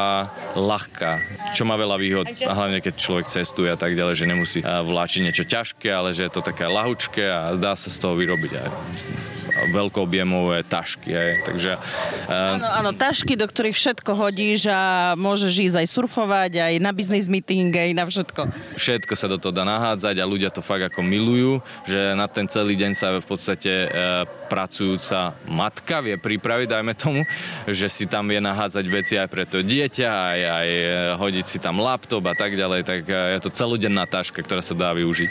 ľahká, 0.57 1.21
čo 1.53 1.63
má 1.63 1.77
veľa 1.77 1.97
výhod, 2.01 2.25
a 2.29 2.51
hlavne 2.51 2.81
keď 2.81 2.93
človek 2.97 3.27
cestuje 3.29 3.69
a 3.69 3.77
tak 3.77 3.93
ďalej, 3.93 4.15
že 4.17 4.29
nemusí 4.29 4.59
uh, 4.61 4.81
vláčiť 4.81 5.21
niečo 5.23 5.45
ťažké, 5.45 5.89
ale 5.89 6.11
že 6.11 6.25
je 6.27 6.33
to 6.33 6.41
také 6.41 6.65
lahučké 6.65 7.25
a 7.29 7.41
dá 7.57 7.77
sa 7.77 7.89
z 7.89 7.97
toho 8.01 8.17
vyrobiť 8.17 8.51
aj 8.57 8.67
veľkoobjemové 9.71 10.65
tašky. 10.67 11.13
Aj. 11.13 11.31
Takže, 11.47 11.71
uh... 12.27 12.57
áno, 12.59 12.67
áno, 12.67 12.91
tašky, 12.91 13.37
do 13.37 13.47
ktorých 13.47 13.77
všetko 13.77 14.11
hodíš 14.17 14.67
a 14.67 15.13
môžeš 15.15 15.53
ísť 15.71 15.77
aj 15.83 15.87
surfovať, 15.87 16.51
aj 16.59 16.73
na 16.81 16.91
business 16.91 17.29
meeting, 17.31 17.71
aj 17.71 17.91
na 17.95 18.03
všetko. 18.03 18.41
Všetko 18.75 19.13
sa 19.15 19.27
do 19.31 19.37
toho 19.39 19.53
dá 19.53 19.63
nahádzať 19.63 20.15
a 20.19 20.25
ľudia 20.25 20.49
to 20.51 20.65
fakt 20.65 20.89
ako 20.89 21.05
milujú, 21.05 21.63
že 21.87 22.17
na 22.17 22.27
ten 22.27 22.49
celý 22.49 22.75
deň 22.75 22.91
sa 22.97 23.15
v 23.19 23.27
podstate 23.27 23.71
uh, 23.87 24.25
pracujúca 24.53 25.33
matka 25.49 26.05
vie 26.05 26.13
pripraviť, 26.19 26.67
dajme 26.69 26.93
tomu, 26.93 27.25
že 27.65 27.89
si 27.89 28.05
tam 28.05 28.29
vie 28.29 28.37
nahádzať 28.37 28.85
veci 28.85 29.17
aj 29.17 29.27
pre 29.31 29.49
to 29.49 29.65
dieťa, 29.65 30.09
aj, 30.09 30.39
aj 30.45 30.69
e, 30.69 30.85
hodiť 31.17 31.45
si 31.45 31.57
tam 31.57 31.81
laptop 31.81 32.21
a 32.29 32.35
tak 32.37 32.53
ďalej, 32.53 32.85
tak 32.85 33.01
je 33.09 33.39
to 33.41 33.49
celodenná 33.49 34.05
taška, 34.05 34.45
ktorá 34.45 34.61
sa 34.61 34.77
dá 34.77 34.93
využiť. 34.93 35.29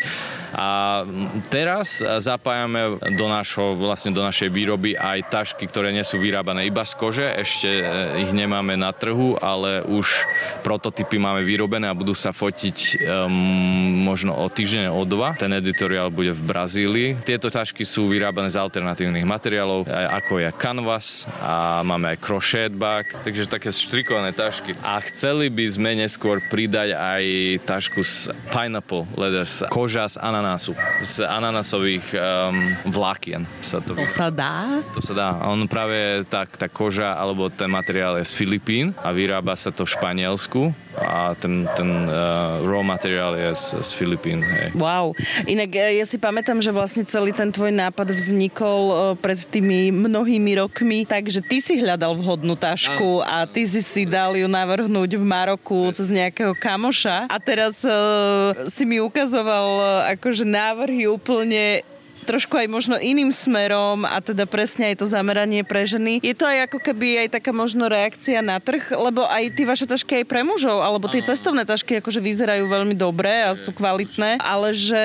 A 0.59 1.03
teraz 1.49 2.03
zapájame 2.03 2.99
do 3.15 3.27
nášho 3.31 3.79
vlastne 3.79 4.11
do 4.11 4.22
našej 4.27 4.51
výroby 4.51 4.99
aj 4.99 5.31
tašky, 5.31 5.71
ktoré 5.71 5.95
nie 5.95 6.03
sú 6.03 6.19
vyrábané 6.19 6.67
iba 6.67 6.83
z 6.83 6.99
kože, 6.99 7.27
ešte 7.39 7.71
e, 7.71 7.83
ich 8.27 8.35
nemáme 8.35 8.75
na 8.75 8.91
trhu, 8.91 9.39
ale 9.39 9.87
už 9.87 10.27
prototypy 10.67 11.23
máme 11.23 11.47
vyrobené 11.47 11.87
a 11.87 11.95
budú 11.95 12.13
sa 12.13 12.35
fotiť 12.35 12.99
um, 12.99 14.03
možno 14.03 14.35
o 14.35 14.47
týždeň, 14.51 14.91
o 14.91 15.07
dva. 15.07 15.39
Ten 15.39 15.55
editoriál 15.55 16.11
bude 16.11 16.35
v 16.35 16.43
Brazílii. 16.43 17.09
Tieto 17.23 17.47
tašky 17.47 17.87
sú 17.87 18.11
vyrábané 18.11 18.51
z 18.51 18.59
alternatívnych 18.59 19.23
materiálov, 19.23 19.87
ako 19.87 20.43
je 20.43 20.49
canvas 20.59 21.25
a 21.39 21.87
máme 21.87 22.17
aj 22.17 22.19
crochet 22.19 22.73
bag, 22.75 23.07
takže 23.23 23.47
také 23.47 23.71
štrikované 23.71 24.35
tašky. 24.35 24.75
A 24.83 24.99
chceli 25.07 25.47
by 25.47 25.65
sme 25.71 25.91
neskôr 25.95 26.43
pridať 26.51 26.99
aj 26.99 27.23
tašku 27.63 28.03
z 28.03 28.35
pineapple 28.51 29.07
leather, 29.15 29.47
koža 29.71 30.11
z 30.11 30.19
ananásu, 30.19 30.75
z 31.07 31.23
ananásových 31.23 32.07
um, 32.11 32.75
vlákien 32.91 33.47
sa 33.63 33.79
to 33.79 33.93
to 33.93 34.01
sa 34.13 34.29
dá? 34.29 34.85
To 34.93 35.01
sa 35.01 35.15
dá. 35.17 35.29
On 35.49 35.65
práve 35.65 36.21
tá, 36.29 36.45
tá 36.45 36.69
koža 36.69 37.17
alebo 37.17 37.49
ten 37.49 37.73
materiál 37.73 38.21
je 38.21 38.29
z 38.29 38.35
Filipín 38.37 38.93
a 39.01 39.09
vyrába 39.11 39.57
sa 39.57 39.73
to 39.73 39.89
v 39.89 39.93
Španielsku 39.97 40.63
a 40.93 41.33
ten, 41.41 41.65
ten 41.73 41.89
uh, 42.05 42.61
raw 42.61 42.85
materiál 42.85 43.33
je 43.33 43.57
z, 43.57 43.67
z 43.81 43.91
Filipín. 43.97 44.45
Hej. 44.45 44.77
Wow. 44.77 45.17
Inak 45.49 45.73
e, 45.73 45.97
ja 45.97 46.05
si 46.05 46.21
pamätám, 46.21 46.61
že 46.61 46.69
vlastne 46.69 47.09
celý 47.09 47.33
ten 47.33 47.49
tvoj 47.49 47.73
nápad 47.73 48.13
vznikol 48.13 48.81
uh, 48.93 48.97
pred 49.17 49.41
tými 49.41 49.89
mnohými 49.89 50.61
rokmi, 50.61 51.09
takže 51.09 51.41
ty 51.41 51.65
si 51.65 51.81
hľadal 51.81 52.21
vhodnú 52.21 52.53
tašku 52.61 53.25
a 53.25 53.49
ty 53.49 53.65
si 53.65 53.81
si 53.81 54.05
dal 54.05 54.37
ju 54.37 54.45
navrhnúť 54.45 55.17
v 55.17 55.25
Maroku 55.25 55.97
cez 55.97 56.13
nejakého 56.13 56.53
kamoša 56.53 57.33
a 57.33 57.37
teraz 57.41 57.81
uh, 57.89 58.53
si 58.69 58.85
mi 58.85 59.01
ukazoval 59.01 60.05
akože 60.13 60.45
návrhy 60.45 61.09
úplne 61.09 61.81
trošku 62.25 62.55
aj 62.57 62.69
možno 62.71 62.97
iným 62.99 63.35
smerom 63.35 64.07
a 64.07 64.23
teda 64.23 64.47
presne 64.47 64.95
aj 64.95 65.03
to 65.03 65.07
zameranie 65.07 65.67
pre 65.67 65.85
ženy. 65.85 66.23
Je 66.23 66.35
to 66.35 66.47
aj 66.47 66.71
ako 66.71 66.79
keby 66.79 67.27
aj 67.27 67.39
taká 67.39 67.51
možno 67.51 67.91
reakcia 67.91 68.41
na 68.41 68.63
trh, 68.63 68.95
lebo 68.95 69.27
aj 69.27 69.53
tie 69.53 69.67
vaše 69.67 69.87
tašky 69.87 70.23
aj 70.23 70.27
pre 70.31 70.41
mužov, 70.47 70.81
alebo 70.81 71.11
tie 71.11 71.25
cestovné 71.25 71.67
tašky 71.67 71.99
akože 71.99 72.23
vyzerajú 72.23 72.65
veľmi 72.71 72.95
dobre 72.95 73.31
a 73.45 73.55
sú 73.59 73.75
kvalitné, 73.75 74.39
ale 74.39 74.71
že 74.73 75.03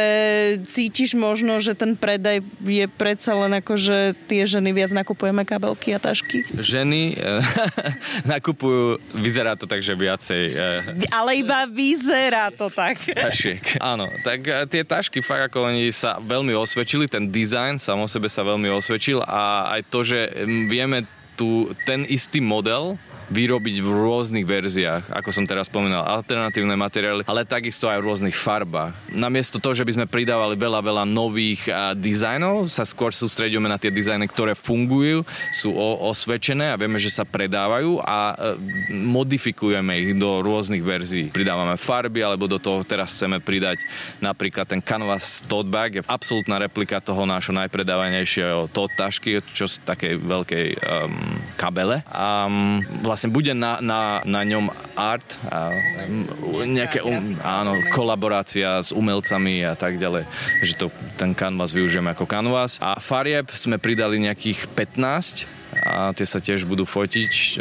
cítiš 0.69 1.17
možno, 1.17 1.57
že 1.57 1.73
ten 1.73 1.97
predaj 1.97 2.45
je 2.63 2.85
predsa 2.85 3.33
len 3.33 3.57
ako, 3.57 3.73
že 3.75 3.97
tie 4.29 4.45
ženy 4.45 4.71
viac 4.71 4.93
nakupujeme 4.93 5.41
kabelky 5.43 5.95
a 5.95 5.99
tašky? 5.99 6.45
Ženy 6.53 7.17
eh, 7.17 7.41
nakupujú, 8.37 9.01
vyzerá 9.17 9.57
to 9.57 9.65
tak, 9.65 9.81
že 9.81 9.97
viacej. 9.97 10.43
Eh, 10.53 11.09
ale 11.09 11.41
iba 11.41 11.65
vyzerá 11.65 12.53
to 12.53 12.69
tak. 12.69 13.01
Tašiek, 13.01 13.81
áno. 13.81 14.11
Tak 14.21 14.39
eh, 14.45 14.63
tie 14.69 14.83
tašky 14.85 15.23
fakt 15.23 15.49
ako 15.49 15.71
oni 15.71 15.89
sa 15.89 16.19
veľmi 16.21 16.53
osvedčili, 16.53 17.06
ten 17.07 17.31
dizajn 17.31 17.79
sám 17.81 18.03
o 18.03 18.07
sebe 18.07 18.27
sa 18.27 18.45
veľmi 18.45 18.69
osvedčil 18.71 19.23
a 19.23 19.71
aj 19.73 19.81
to, 19.89 19.99
že 20.03 20.19
vieme 20.67 21.03
tu 21.39 21.71
ten 21.85 22.03
istý 22.07 22.41
model 22.41 22.97
vyrobiť 23.27 23.83
v 23.83 23.89
rôznych 23.89 24.45
verziách, 24.47 25.11
ako 25.11 25.29
som 25.35 25.43
teraz 25.43 25.67
spomínal, 25.67 26.03
alternatívne 26.07 26.79
materiály, 26.79 27.27
ale 27.27 27.43
takisto 27.43 27.91
aj 27.91 27.99
v 27.99 28.07
rôznych 28.07 28.37
farbách. 28.37 28.95
Namiesto 29.11 29.59
toho, 29.59 29.75
že 29.75 29.83
by 29.83 29.91
sme 29.99 30.05
pridávali 30.07 30.55
veľa, 30.55 30.79
veľa 30.79 31.03
nových 31.03 31.67
dizajnov, 31.99 32.71
sa 32.71 32.87
skôr 32.87 33.11
sústredíme 33.11 33.67
na 33.67 33.75
tie 33.75 33.91
dizajny, 33.91 34.27
ktoré 34.31 34.55
fungujú, 34.55 35.27
sú 35.51 35.75
osvedčené 36.07 36.71
a 36.71 36.79
vieme, 36.79 36.99
že 36.99 37.11
sa 37.11 37.27
predávajú 37.27 37.99
a 38.01 38.17
e, 38.31 38.35
modifikujeme 38.95 39.93
ich 39.99 40.11
do 40.15 40.39
rôznych 40.39 40.83
verzií. 40.83 41.27
Pridávame 41.31 41.75
farby, 41.75 42.23
alebo 42.23 42.47
do 42.47 42.57
toho 42.57 42.83
teraz 42.87 43.15
chceme 43.15 43.43
pridať 43.43 43.83
napríklad 44.23 44.67
ten 44.67 44.79
Canvas 44.79 45.43
tote 45.45 45.67
bag, 45.67 45.99
je 45.99 46.03
absolútna 46.07 46.59
replika 46.59 47.03
toho 47.03 47.27
nášho 47.27 47.51
najpredávanejšieho 47.55 48.71
tote 48.71 48.95
tašky, 48.95 49.43
čo 49.51 49.67
z 49.67 49.83
takej 49.83 50.13
veľkej 50.17 50.67
um, 50.79 51.11
kabele. 51.57 52.05
A 52.13 52.45
um, 52.45 52.77
vlastne 53.01 53.33
bude 53.33 53.51
na, 53.57 53.81
na, 53.81 54.21
na 54.21 54.41
ňom 54.45 54.69
art 54.93 55.25
a 55.49 55.73
nejaké 56.63 57.01
um, 57.01 57.33
áno, 57.41 57.81
kolaborácia 57.89 58.77
s 58.77 58.93
umelcami 58.93 59.65
a 59.65 59.73
tak 59.73 59.97
ďalej. 59.97 60.29
Takže 60.61 60.73
to, 60.77 60.87
ten 61.17 61.33
canvas 61.33 61.73
využijeme 61.73 62.13
ako 62.13 62.29
canvas. 62.29 62.77
A 62.77 63.01
farieb 63.01 63.49
sme 63.57 63.81
pridali 63.81 64.21
nejakých 64.21 64.69
15 64.71 65.57
a 65.75 66.11
tie 66.15 66.27
sa 66.27 66.39
tiež 66.39 66.67
budú 66.67 66.83
fotiť 66.87 67.33
e, 67.33 67.51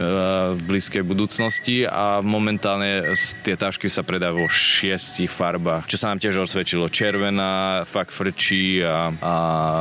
v 0.57 0.61
blízkej 0.66 1.03
budúcnosti 1.03 1.87
a 1.87 2.21
momentálne 2.23 3.14
tie 3.42 3.55
tašky 3.59 3.90
sa 3.90 4.07
predajú 4.07 4.47
vo 4.47 4.49
šiestich 4.51 5.31
farbách, 5.31 5.87
čo 5.90 5.97
sa 5.99 6.12
nám 6.12 6.23
tiež 6.23 6.47
osvedčilo. 6.47 6.90
Červená, 6.90 7.83
fakt 7.88 8.12
frčí 8.14 8.83
a, 8.83 9.11
a 9.23 9.35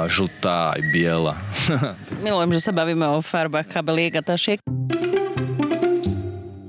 žltá 0.10 0.78
aj 0.78 0.82
biela. 0.94 1.34
Milujem, 2.26 2.54
že 2.56 2.62
sa 2.66 2.72
bavíme 2.72 3.06
o 3.12 3.20
farbách 3.22 3.70
kabeliek 3.70 4.20
a 4.20 4.24
tašiek. 4.24 4.62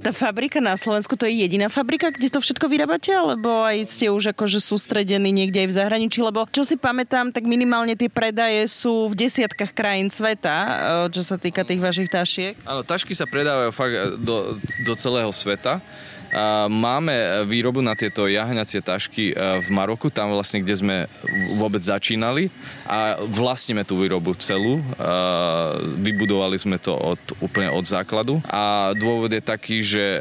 Tá 0.06 0.14
fabrika 0.14 0.62
na 0.62 0.78
Slovensku, 0.78 1.18
to 1.18 1.26
je 1.26 1.34
jediná 1.34 1.66
fabrika, 1.66 2.14
kde 2.14 2.30
to 2.30 2.38
všetko 2.38 2.70
vyrábate, 2.70 3.10
alebo 3.10 3.66
aj 3.66 3.90
ste 3.90 4.06
už 4.06 4.38
akože 4.38 4.62
sústredení 4.62 5.34
niekde 5.34 5.66
aj 5.66 5.68
v 5.74 5.76
zahraničí? 5.82 6.22
Lebo 6.22 6.46
čo 6.54 6.62
si 6.62 6.78
pamätám, 6.78 7.34
tak 7.34 7.42
minimálne 7.42 7.98
tie 7.98 8.06
predaje 8.06 8.70
sú 8.70 9.10
v 9.10 9.26
desiatkách 9.26 9.74
krajín 9.74 10.06
sveta, 10.06 10.54
e, 10.54 10.70
čo 11.10 11.26
sa 11.26 11.34
týka 11.34 11.66
tých 11.66 11.82
vašich 11.82 12.06
tašiek. 12.06 12.54
Áno, 12.62 12.86
tašky 12.86 13.18
sa 13.18 13.26
predávajú 13.26 13.74
fakt 13.74 14.22
do, 14.22 14.62
do 14.86 14.94
celého 14.94 15.34
sveta. 15.34 15.82
Máme 16.68 17.48
výrobu 17.48 17.80
na 17.80 17.96
tieto 17.96 18.28
jahňacie 18.28 18.84
tašky 18.84 19.32
e, 19.32 19.34
v 19.64 19.68
Maroku, 19.72 20.12
tam 20.12 20.36
vlastne, 20.36 20.60
kde 20.60 20.74
sme 20.76 20.96
vôbec 21.56 21.80
začínali 21.80 22.52
a 22.84 23.16
vlastníme 23.24 23.88
tú 23.88 24.04
výrobu 24.04 24.36
celú. 24.36 24.84
Vybudovali 25.96 26.60
sme 26.60 26.76
to 26.76 26.92
od, 26.92 27.20
úplne 27.40 27.72
od 27.72 27.88
základu 27.88 28.44
a 28.52 28.92
dôvod 28.92 29.32
je 29.32 29.40
taký, 29.40 29.80
že 29.80 30.20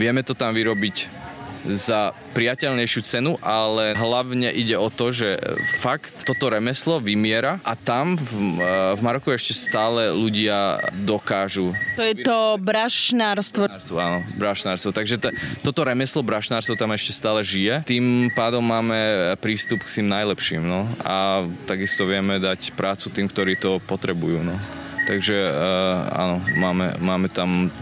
vieme 0.00 0.24
to 0.24 0.32
tam 0.32 0.56
vyrobiť 0.56 1.27
za 1.66 2.14
priateľnejšiu 2.36 3.00
cenu, 3.02 3.32
ale 3.42 3.96
hlavne 3.96 4.52
ide 4.52 4.78
o 4.78 4.92
to, 4.92 5.10
že 5.10 5.40
fakt 5.82 6.12
toto 6.22 6.52
remeslo 6.52 7.02
vymiera 7.02 7.58
a 7.66 7.74
tam 7.74 8.14
v, 8.18 8.60
v 8.94 9.00
Maroku 9.00 9.32
ešte 9.34 9.56
stále 9.56 10.12
ľudia 10.12 10.78
dokážu. 11.02 11.74
To 11.98 12.04
je 12.04 12.22
to 12.22 12.60
brašnárstvo. 12.60 13.66
Áno, 13.98 14.22
brašnárstvo. 14.38 14.94
Takže 14.94 15.16
t- 15.18 15.34
toto 15.64 15.82
remeslo 15.82 16.22
brašnárstvo 16.22 16.78
tam 16.78 16.94
ešte 16.94 17.12
stále 17.16 17.40
žije. 17.42 17.82
Tým 17.88 18.30
pádom 18.34 18.62
máme 18.62 19.32
prístup 19.42 19.82
k 19.82 20.00
tým 20.00 20.08
najlepším. 20.10 20.62
No. 20.62 20.86
A 21.02 21.46
takisto 21.66 22.04
vieme 22.04 22.38
dať 22.38 22.76
prácu 22.76 23.10
tým, 23.10 23.26
ktorí 23.26 23.58
to 23.58 23.82
potrebujú. 23.88 24.44
No. 24.44 24.56
Takže 25.08 25.36
uh, 25.48 26.04
áno, 26.12 26.36
máme, 26.60 27.00
máme 27.00 27.32
tam 27.32 27.72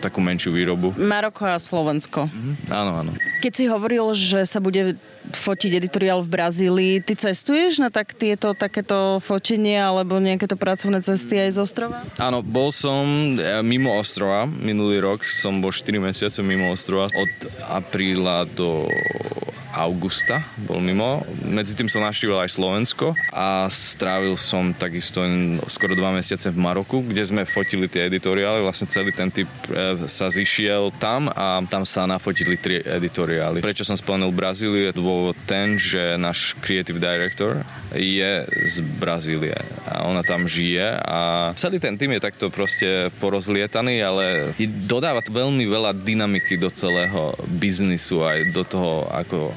takú 0.00 0.18
menšiu 0.20 0.52
výrobu. 0.54 0.92
Maroko 0.96 1.46
a 1.46 1.60
Slovensko. 1.60 2.26
Mm-hmm. 2.26 2.54
Áno, 2.72 2.92
áno. 3.04 3.12
Keď 3.44 3.52
si 3.52 3.64
hovoril, 3.68 4.04
že 4.16 4.42
sa 4.48 4.58
bude 4.58 4.96
fotiť 5.30 5.78
editoriál 5.78 6.22
v 6.22 6.32
Brazílii, 6.32 6.94
ty 7.02 7.14
cestuješ 7.18 7.82
na 7.82 7.90
tak 7.90 8.14
tieto 8.14 8.54
takéto 8.54 9.18
fotenie 9.20 9.78
alebo 9.78 10.18
nejaké 10.22 10.46
to 10.46 10.56
pracovné 10.56 11.02
cesty 11.02 11.38
aj 11.38 11.50
z 11.54 11.58
ostrova? 11.62 12.02
Áno, 12.16 12.40
bol 12.40 12.70
som 12.70 13.34
e, 13.34 13.60
mimo 13.62 13.94
ostrova. 13.94 14.46
Minulý 14.46 15.02
rok 15.02 15.26
som 15.26 15.58
bol 15.58 15.74
4 15.74 15.98
mesiace 15.98 16.38
mimo 16.40 16.70
ostrova. 16.72 17.10
Od 17.12 17.32
apríla 17.70 18.46
do 18.46 18.86
augusta 19.76 20.40
bol 20.64 20.80
mimo. 20.80 21.20
Medzi 21.44 21.76
tým 21.76 21.92
som 21.92 22.00
navštívil 22.00 22.40
aj 22.40 22.56
Slovensko 22.56 23.12
a 23.30 23.68
strávil 23.68 24.40
som 24.40 24.72
takisto 24.72 25.20
skoro 25.68 25.92
dva 25.92 26.16
mesiace 26.16 26.48
v 26.48 26.56
Maroku, 26.56 27.04
kde 27.04 27.22
sme 27.28 27.42
fotili 27.44 27.86
tie 27.86 28.08
editoriály. 28.08 28.64
Vlastne 28.64 28.88
celý 28.88 29.12
ten 29.12 29.28
typ 29.28 29.48
e, 29.68 30.08
sa 30.08 30.32
zišiel 30.32 30.96
tam 30.96 31.28
a 31.28 31.60
tam 31.68 31.84
sa 31.84 32.08
nafotili 32.08 32.56
tri 32.56 32.80
editoriály. 32.80 33.60
Prečo 33.60 33.84
som 33.84 33.94
spomenul 33.94 34.32
Brazíliu 34.32 34.88
je 34.88 34.96
dôvod 34.96 35.36
ten, 35.44 35.76
že 35.76 36.16
náš 36.16 36.56
creative 36.64 36.96
director 36.96 37.60
je 37.92 38.42
z 38.48 38.76
Brazílie 38.96 39.56
a 39.86 40.08
ona 40.08 40.24
tam 40.24 40.48
žije 40.48 40.98
a 41.04 41.52
celý 41.54 41.78
ten 41.78 41.94
tým 41.94 42.16
je 42.16 42.24
takto 42.24 42.48
proste 42.48 43.12
porozlietaný, 43.22 44.00
ale 44.02 44.24
dodáva 44.88 45.20
veľmi 45.22 45.64
veľa 45.68 45.92
dynamiky 45.94 46.56
do 46.56 46.72
celého 46.72 47.36
biznisu 47.46 48.22
aj 48.24 48.38
do 48.54 48.62
toho, 48.64 49.06
ako 49.10 49.54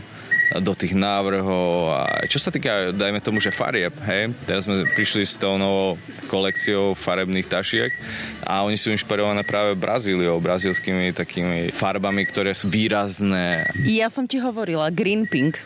do 0.57 0.73
tých 0.73 0.97
návrhov 0.97 1.93
a 1.93 2.25
čo 2.25 2.41
sa 2.41 2.49
týka, 2.49 2.89
dajme 2.89 3.21
tomu, 3.21 3.37
že 3.37 3.53
farieb, 3.53 3.93
hej, 4.09 4.33
teraz 4.49 4.65
sme 4.65 4.81
prišli 4.97 5.21
s 5.21 5.37
tou 5.37 5.61
novou 5.61 6.01
kolekciou 6.25 6.97
farebných 6.97 7.45
tašiek 7.45 7.93
a 8.41 8.65
oni 8.65 8.73
sú 8.73 8.89
inšpirované 8.89 9.45
práve 9.45 9.77
Brazíliou, 9.77 10.41
brazílskymi 10.41 11.13
takými 11.13 11.69
farbami, 11.69 12.25
ktoré 12.25 12.57
sú 12.57 12.65
výrazné. 12.65 13.69
Ja 13.85 14.09
som 14.09 14.25
ti 14.25 14.41
hovorila, 14.41 14.89
green 14.89 15.29
pink. 15.29 15.61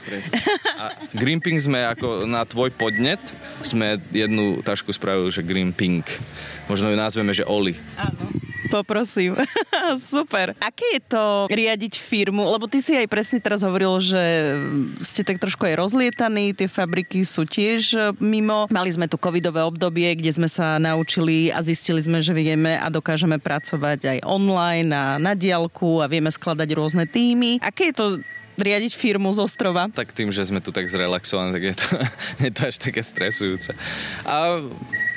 A 0.75 0.99
green 1.15 1.39
pink 1.39 1.63
sme 1.63 1.87
ako 1.87 2.27
na 2.27 2.43
tvoj 2.43 2.75
podnet, 2.75 3.23
sme 3.63 4.03
jednu 4.11 4.59
tašku 4.65 4.91
spravili, 4.91 5.31
že 5.31 5.45
green 5.45 5.71
pink. 5.71 6.11
Možno 6.67 6.91
ju 6.91 6.97
nazveme, 6.99 7.31
že 7.31 7.47
Oli. 7.47 7.79
Áno 7.95 8.32
poprosím. 8.73 9.37
Super. 10.01 10.57
Aké 10.57 10.97
je 10.97 11.01
to 11.05 11.45
riadiť 11.53 12.01
firmu? 12.01 12.41
Lebo 12.41 12.65
ty 12.65 12.81
si 12.81 12.97
aj 12.97 13.05
presne 13.05 13.37
teraz 13.37 13.61
hovoril, 13.61 14.01
že 14.01 14.21
ste 15.05 15.21
tak 15.21 15.37
trošku 15.37 15.69
aj 15.69 15.77
rozlietaní, 15.77 16.57
tie 16.57 16.65
fabriky 16.65 17.21
sú 17.21 17.45
tiež 17.45 17.81
e, 17.93 17.99
mimo. 18.17 18.65
Mali 18.73 18.89
sme 18.89 19.05
tu 19.05 19.21
covidové 19.21 19.61
obdobie, 19.61 20.09
kde 20.17 20.33
sme 20.33 20.49
sa 20.49 20.81
naučili 20.81 21.53
a 21.53 21.61
zistili 21.61 22.01
sme, 22.01 22.17
že 22.17 22.33
vieme 22.33 22.81
a 22.81 22.89
dokážeme 22.89 23.37
pracovať 23.37 24.17
aj 24.17 24.17
online 24.25 24.89
a 24.89 25.21
na 25.21 25.37
diálku 25.37 26.01
a 26.01 26.09
vieme 26.09 26.33
skladať 26.33 26.69
rôzne 26.73 27.05
týmy. 27.05 27.61
Aké 27.61 27.93
je 27.93 27.95
to 27.95 28.07
riadiť 28.57 28.93
firmu 28.93 29.29
z 29.33 29.39
ostrova? 29.41 29.89
Tak 29.89 30.13
tým, 30.13 30.29
že 30.29 30.45
sme 30.45 30.61
tu 30.61 30.69
tak 30.69 30.89
zrelaxovaní, 30.89 31.53
tak 31.53 31.63
je 31.63 31.75
to, 31.77 31.87
je 32.49 32.51
to 32.53 32.61
až 32.69 32.75
také 32.81 33.01
stresujúce. 33.01 33.71
A 34.25 34.61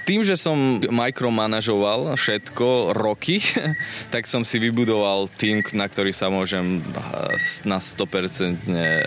tým, 0.07 0.23
že 0.23 0.39
som 0.39 0.79
mikromanažoval 0.79 2.15
všetko 2.15 2.95
roky, 2.95 3.43
tak 4.15 4.31
som 4.31 4.47
si 4.47 4.63
vybudoval 4.63 5.27
tým, 5.35 5.67
na 5.75 5.91
ktorý 5.91 6.15
sa 6.15 6.31
môžem 6.31 6.79
eh, 6.79 7.37
na 7.67 7.83
100% 7.83 8.71
eh, 8.71 9.03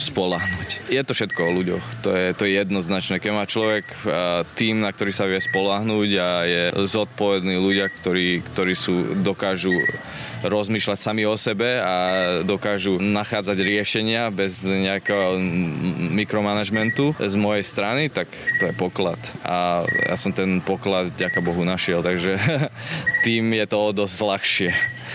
spolahnuť. 0.00 0.68
Je 0.88 1.02
to 1.04 1.12
všetko 1.12 1.40
o 1.44 1.54
ľuďoch. 1.60 1.84
To 2.08 2.10
je, 2.16 2.26
to 2.32 2.42
je 2.48 2.56
jednoznačné. 2.56 3.20
Keď 3.20 3.32
má 3.36 3.44
človek 3.44 3.84
eh, 3.84 4.42
tým, 4.56 4.80
na 4.80 4.88
ktorý 4.88 5.12
sa 5.12 5.28
vie 5.28 5.38
spolahnuť 5.38 6.10
a 6.16 6.28
je 6.48 6.62
zodpovední 6.88 7.60
ľudia, 7.60 7.92
ktorí, 7.92 8.40
ktorí 8.48 8.72
sú, 8.72 9.20
dokážu 9.20 9.76
rozmýšľať 10.44 10.98
sami 10.98 11.22
o 11.26 11.34
sebe 11.34 11.80
a 11.82 11.94
dokážu 12.46 13.00
nachádzať 13.02 13.58
riešenia 13.58 14.30
bez 14.30 14.62
nejakého 14.62 15.38
mikromanagementu 16.14 17.14
z 17.18 17.34
mojej 17.34 17.64
strany, 17.66 18.12
tak 18.12 18.30
to 18.62 18.70
je 18.70 18.74
poklad. 18.74 19.18
A 19.42 19.82
ja 19.86 20.16
som 20.18 20.30
ten 20.30 20.62
poklad, 20.62 21.10
ďaká 21.18 21.42
Bohu, 21.42 21.66
našiel, 21.66 22.04
takže 22.04 22.38
tým 23.26 23.50
je 23.54 23.66
to 23.66 23.80
dosť 23.94 24.18
ľahšie. 24.22 24.70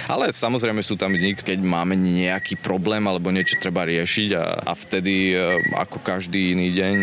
Ale 0.09 0.34
samozrejme 0.34 0.82
sú 0.82 0.97
tam 0.97 1.13
dní, 1.13 1.38
keď 1.38 1.61
máme 1.61 1.93
nejaký 1.95 2.59
problém 2.59 3.05
alebo 3.05 3.30
niečo 3.30 3.61
treba 3.61 3.86
riešiť 3.86 4.30
a, 4.36 4.45
a 4.67 4.74
vtedy 4.74 5.32
e, 5.32 5.61
ako 5.78 6.01
každý 6.01 6.57
iný 6.57 6.74
deň, 6.74 6.95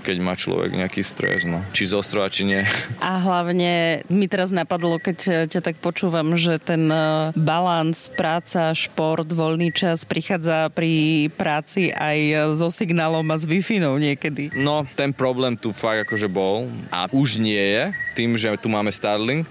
keď 0.00 0.16
má 0.22 0.38
človek 0.38 0.70
nejaký 0.72 1.02
stres, 1.02 1.44
no. 1.44 1.60
či 1.74 1.90
z 1.90 1.98
ostrova, 1.98 2.30
či 2.32 2.46
nie. 2.46 2.62
A 3.02 3.20
hlavne 3.20 4.02
mi 4.08 4.30
teraz 4.30 4.54
napadlo, 4.54 4.96
keď 5.02 5.50
ťa 5.50 5.60
tak 5.60 5.76
počúvam, 5.82 6.38
že 6.38 6.62
ten 6.62 6.88
e, 6.88 7.34
balans, 7.58 8.06
práca, 8.14 8.70
šport, 8.70 9.26
voľný 9.26 9.74
čas 9.74 10.06
prichádza 10.06 10.70
pri 10.70 11.26
práci 11.34 11.90
aj 11.90 12.54
so 12.54 12.70
signálom 12.70 13.26
a 13.34 13.34
s 13.34 13.42
wi 13.42 13.58
niekedy. 13.98 14.54
No, 14.54 14.86
ten 14.94 15.10
problém 15.10 15.58
tu 15.58 15.74
fakt 15.74 16.06
akože 16.06 16.30
bol 16.30 16.70
a 16.94 17.10
už 17.10 17.42
nie 17.42 17.58
je 17.58 17.90
tým, 18.14 18.38
že 18.38 18.54
tu 18.62 18.70
máme 18.70 18.94
Starlink, 18.94 19.42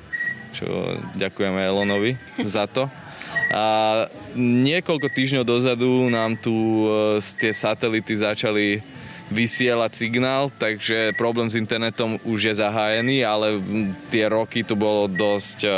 čo 0.55 0.63
ďakujeme 1.19 1.59
Elonovi 1.59 2.15
za 2.47 2.63
to. 2.63 2.87
A 3.51 4.07
niekoľko 4.39 5.11
týždňov 5.11 5.43
dozadu 5.43 6.07
nám 6.07 6.39
tu 6.39 6.55
e, 6.87 7.19
tie 7.19 7.51
satelity 7.51 8.15
začali 8.15 8.79
vysielať 9.27 9.91
signál, 9.91 10.47
takže 10.55 11.11
problém 11.19 11.51
s 11.51 11.59
internetom 11.59 12.15
už 12.23 12.51
je 12.51 12.53
zahájený, 12.63 13.27
ale 13.27 13.59
tie 14.07 14.23
roky 14.31 14.63
tu 14.63 14.79
bolo 14.79 15.11
dosť 15.11 15.59
e, 15.67 15.71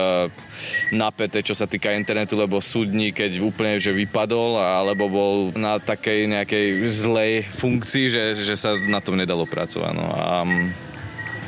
napäté, 0.93 1.41
čo 1.41 1.57
sa 1.57 1.65
týka 1.65 1.89
internetu, 1.97 2.37
lebo 2.37 2.61
súdni, 2.61 3.09
keď 3.09 3.41
úplne 3.41 3.81
že 3.81 3.89
vypadol, 3.89 4.61
alebo 4.61 5.09
bol 5.09 5.35
na 5.57 5.81
takej 5.81 6.29
nejakej 6.29 6.65
zlej 6.93 7.33
funkcii, 7.57 8.05
že, 8.13 8.23
že 8.37 8.53
sa 8.53 8.77
na 8.77 9.01
tom 9.01 9.17
nedalo 9.17 9.49
pracovať. 9.49 9.93
No. 9.97 10.05
A 10.13 10.45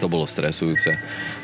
to 0.01 0.09
bolo 0.09 0.25
stresujúce 0.25 0.97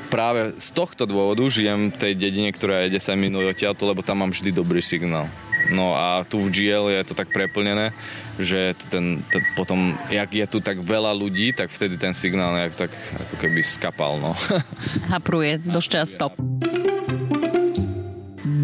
práve 0.07 0.55
z 0.55 0.71
tohto 0.71 1.03
dôvodu 1.03 1.43
žijem 1.51 1.91
v 1.91 1.99
tej 1.99 2.13
dedine, 2.15 2.49
ktorá 2.55 2.87
je 2.87 2.95
10 2.95 3.19
minút 3.19 3.43
odtiaľto, 3.43 3.83
lebo 3.83 3.99
tam 4.01 4.23
mám 4.23 4.31
vždy 4.31 4.55
dobrý 4.55 4.79
signál. 4.79 5.27
No 5.67 5.93
a 5.99 6.23
tu 6.23 6.39
v 6.39 6.47
GL 6.47 6.87
je 6.95 7.01
to 7.03 7.13
tak 7.13 7.27
preplnené, 7.29 7.91
že 8.37 8.77
ten, 8.93 9.25
ten, 9.33 9.41
potom, 9.57 9.97
jak 10.13 10.29
je 10.29 10.45
tu 10.45 10.57
tak 10.61 10.77
veľa 10.81 11.13
ľudí, 11.13 11.53
tak 11.53 11.73
vtedy 11.73 11.97
ten 11.97 12.13
signál 12.13 12.53
nejak 12.53 12.87
tak 12.87 12.91
ako 12.93 13.35
keby 13.41 13.61
skapal. 13.65 14.21
No. 14.21 14.37
Hapruje 15.13 15.57
dosť 15.61 15.89
často. 15.89 16.25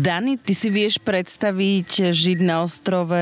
Dani, 0.04 0.36
ty 0.36 0.54
si 0.54 0.68
vieš 0.68 1.00
predstaviť 1.00 2.12
žiť 2.12 2.40
na 2.44 2.68
ostrove 2.68 3.18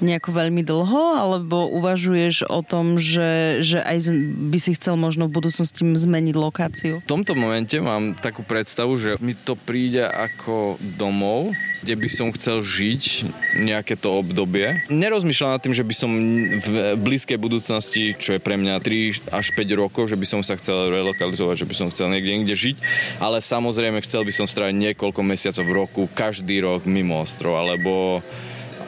nejako 0.00 0.30
veľmi 0.32 0.62
dlho, 0.62 1.16
alebo 1.16 1.68
uvažuješ 1.72 2.48
o 2.48 2.60
tom, 2.60 3.00
že, 3.00 3.60
že 3.64 3.80
aj 3.80 4.12
by 4.52 4.58
si 4.60 4.76
chcel 4.76 4.98
možno 5.00 5.28
v 5.28 5.36
budúcnosti 5.40 5.82
zmeniť 5.84 6.34
lokáciu? 6.36 6.94
V 7.02 7.08
tomto 7.08 7.32
momente 7.32 7.76
mám 7.80 8.16
takú 8.18 8.44
predstavu, 8.44 8.96
že 9.00 9.16
mi 9.20 9.32
to 9.32 9.56
príde 9.56 10.04
ako 10.04 10.76
domov, 10.96 11.52
kde 11.84 11.94
by 12.02 12.08
som 12.10 12.34
chcel 12.34 12.64
žiť 12.64 13.28
nejaké 13.62 13.94
to 13.94 14.10
obdobie. 14.10 14.82
Nerozmýšľam 14.90 15.54
nad 15.54 15.62
tým, 15.62 15.76
že 15.76 15.86
by 15.86 15.94
som 15.94 16.10
v 16.58 16.98
blízkej 16.98 17.38
budúcnosti, 17.38 18.16
čo 18.16 18.36
je 18.36 18.40
pre 18.42 18.58
mňa 18.58 18.82
3 18.82 19.30
až 19.30 19.46
5 19.54 19.80
rokov, 19.80 20.10
že 20.10 20.18
by 20.18 20.26
som 20.26 20.40
sa 20.42 20.58
chcel 20.58 20.90
relokalizovať, 20.90 21.62
že 21.62 21.68
by 21.68 21.74
som 21.76 21.88
chcel 21.92 22.10
niekde 22.10 22.32
inde 22.32 22.54
žiť, 22.56 22.76
ale 23.22 23.38
samozrejme 23.38 24.02
chcel 24.02 24.26
by 24.26 24.32
som 24.34 24.50
stráviť 24.50 24.74
niekoľko 24.74 25.20
mesiacov 25.22 25.64
v 25.64 25.76
roku, 25.76 26.02
každý 26.10 26.64
rok 26.64 26.88
mimo 26.88 27.22
ostrov, 27.22 27.54
alebo 27.54 28.18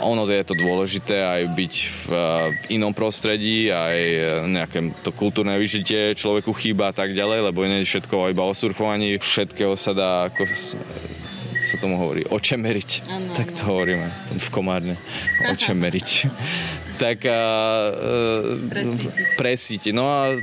ono 0.00 0.22
je 0.26 0.44
to 0.46 0.54
dôležité 0.54 1.16
aj 1.22 1.42
byť 1.54 1.74
v, 1.74 2.06
v 2.08 2.76
inom 2.78 2.94
prostredí, 2.94 3.70
aj 3.70 3.98
nejaké 4.46 4.78
to 5.02 5.10
kultúrne 5.10 5.54
vyžitie 5.58 6.14
človeku 6.14 6.54
chýba 6.54 6.90
a 6.90 6.94
tak 6.94 7.12
ďalej, 7.14 7.50
lebo 7.50 7.66
nie 7.66 7.82
je 7.82 7.90
všetko 7.90 8.30
iba 8.30 8.44
o 8.46 8.54
surfovaní, 8.54 9.18
všetkého 9.18 9.74
sa 9.74 9.92
dá 9.92 10.10
ako 10.30 10.46
sa 11.58 11.76
tomu 11.76 11.98
hovorí, 12.00 12.24
očemeriť. 12.24 12.90
Ano, 13.10 13.34
tak 13.34 13.52
to 13.52 13.66
ano. 13.66 13.70
hovoríme 13.76 14.06
v 14.40 14.48
Komárne. 14.48 14.94
Očemeriť. 15.52 16.08
tak 17.02 17.28
a, 17.30 17.40
e, 17.94 18.82
presíti. 19.38 19.94
No 19.94 20.10
a 20.10 20.34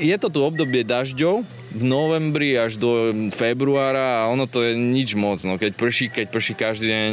je 0.00 0.16
to 0.16 0.28
tu 0.32 0.40
obdobie 0.40 0.82
dažďov, 0.82 1.44
v 1.68 1.84
novembri 1.84 2.56
až 2.56 2.80
do 2.80 3.12
februára 3.36 4.24
a 4.24 4.32
ono 4.32 4.48
to 4.48 4.64
je 4.64 4.72
nič 4.72 5.12
moc. 5.12 5.44
No, 5.44 5.60
keď 5.60 5.76
prší, 5.76 6.08
keď 6.08 6.26
prší 6.32 6.54
každý 6.56 6.86
deň, 6.88 7.12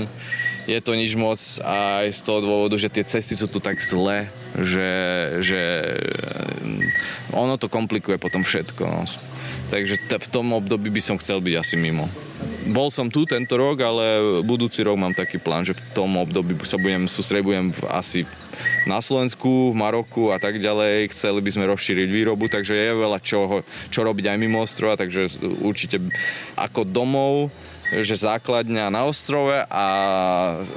je 0.66 0.80
to 0.82 0.98
nič 0.98 1.14
moc 1.14 1.38
aj 1.62 2.10
z 2.10 2.20
toho 2.26 2.40
dôvodu, 2.42 2.76
že 2.78 2.90
tie 2.90 3.06
cesty 3.06 3.38
sú 3.38 3.46
tu 3.46 3.62
tak 3.62 3.78
zlé, 3.82 4.30
že, 4.58 4.92
že 5.46 5.62
ono 7.30 7.58
to 7.62 7.70
komplikuje 7.70 8.18
potom 8.18 8.42
všetko. 8.42 8.84
No. 8.86 9.06
Takže 9.70 9.96
t- 10.10 10.22
v 10.22 10.28
tom 10.30 10.54
období 10.58 10.90
by 10.90 11.02
som 11.02 11.22
chcel 11.22 11.42
byť 11.42 11.56
asi 11.62 11.76
mimo. 11.78 12.10
Bol 12.66 12.90
som 12.90 13.14
tu 13.14 13.30
tento 13.30 13.54
rok, 13.62 13.78
ale 13.86 14.42
budúci 14.42 14.82
rok 14.82 14.98
mám 14.98 15.14
taký 15.14 15.38
plán, 15.38 15.62
že 15.62 15.78
v 15.78 15.86
tom 15.94 16.18
období 16.18 16.58
sa 16.66 16.82
budem 16.82 17.06
sústrebujem 17.06 17.70
asi 17.94 18.26
na 18.90 19.06
Slovensku, 19.06 19.70
v 19.70 19.78
Maroku 19.78 20.34
a 20.34 20.42
tak 20.42 20.58
ďalej. 20.58 21.14
Chceli 21.14 21.46
by 21.46 21.50
sme 21.54 21.70
rozšíriť 21.70 22.10
výrobu, 22.10 22.50
takže 22.50 22.74
je 22.74 22.92
veľa 22.98 23.22
čo, 23.22 23.62
čo 23.94 24.02
robiť 24.02 24.34
aj 24.34 24.38
mimo 24.42 24.66
ostrova, 24.66 24.98
takže 24.98 25.30
určite 25.62 26.02
ako 26.58 26.90
domov 26.90 27.54
že 27.94 28.16
základňa 28.18 28.90
na 28.90 29.06
ostrove 29.06 29.54
a 29.70 29.86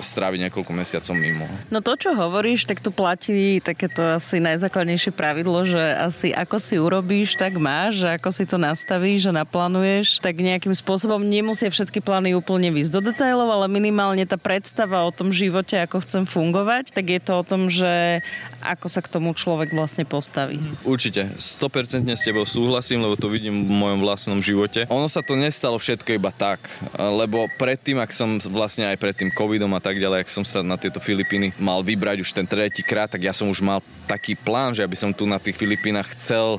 stráviť 0.03 0.49
niekoľko 0.49 0.73
mesiacov 0.77 1.15
mimo. 1.17 1.47
No 1.73 1.81
to, 1.81 1.97
čo 1.97 2.13
hovoríš, 2.13 2.69
tak 2.69 2.85
tu 2.85 2.93
platí 2.93 3.65
takéto 3.65 4.05
asi 4.21 4.43
najzákladnejšie 4.43 5.13
pravidlo, 5.17 5.65
že 5.65 5.81
asi 5.97 6.29
ako 6.37 6.57
si 6.61 6.77
urobíš, 6.77 7.41
tak 7.41 7.57
máš, 7.57 8.05
že 8.05 8.09
ako 8.21 8.29
si 8.29 8.45
to 8.45 8.61
nastavíš 8.61 9.33
a 9.33 9.37
naplánuješ, 9.41 10.21
tak 10.21 10.37
nejakým 10.37 10.77
spôsobom 10.77 11.25
nemusia 11.25 11.73
všetky 11.73 12.05
plány 12.05 12.37
úplne 12.37 12.69
výsť 12.69 12.93
do 12.93 13.01
detailov, 13.13 13.49
ale 13.49 13.67
minimálne 13.73 14.29
tá 14.29 14.37
predstava 14.37 15.01
o 15.05 15.15
tom 15.15 15.33
živote, 15.33 15.81
ako 15.81 16.05
chcem 16.05 16.25
fungovať, 16.29 16.93
tak 16.93 17.09
je 17.09 17.21
to 17.23 17.33
o 17.41 17.47
tom, 17.47 17.73
že 17.73 18.21
ako 18.61 18.87
sa 18.91 19.01
k 19.01 19.09
tomu 19.09 19.33
človek 19.33 19.73
vlastne 19.73 20.05
postaví. 20.05 20.59
Určite, 20.83 21.33
100% 21.39 22.05
s 22.05 22.27
tebou 22.27 22.45
súhlasím, 22.45 23.01
lebo 23.01 23.15
to 23.15 23.31
vidím 23.31 23.65
v 23.65 23.73
mojom 23.73 24.01
vlastnom 24.03 24.39
živote. 24.43 24.85
Ono 24.91 25.07
sa 25.07 25.23
to 25.23 25.39
nestalo 25.39 25.79
všetko 25.79 26.19
iba 26.19 26.35
tak 26.35 26.59
lebo 26.99 27.47
predtým, 27.55 28.03
ak 28.03 28.11
som 28.11 28.43
vlastne 28.51 28.91
aj 28.91 28.99
pred 28.99 29.15
tým 29.15 29.31
covidom 29.31 29.71
a 29.71 29.81
tak 29.81 30.03
ďalej, 30.03 30.27
ak 30.27 30.35
som 30.35 30.43
sa 30.43 30.67
na 30.67 30.75
tieto 30.75 30.99
Filipíny 30.99 31.55
mal 31.63 31.79
vybrať 31.87 32.27
už 32.27 32.35
ten 32.35 32.43
tretí 32.43 32.83
krát, 32.83 33.07
tak 33.07 33.23
ja 33.23 33.31
som 33.31 33.47
už 33.47 33.63
mal 33.63 33.79
taký 34.11 34.35
plán, 34.35 34.75
že 34.75 34.83
aby 34.83 34.99
som 34.99 35.15
tu 35.15 35.23
na 35.23 35.39
tých 35.39 35.55
Filipínach 35.55 36.11
chcel 36.19 36.59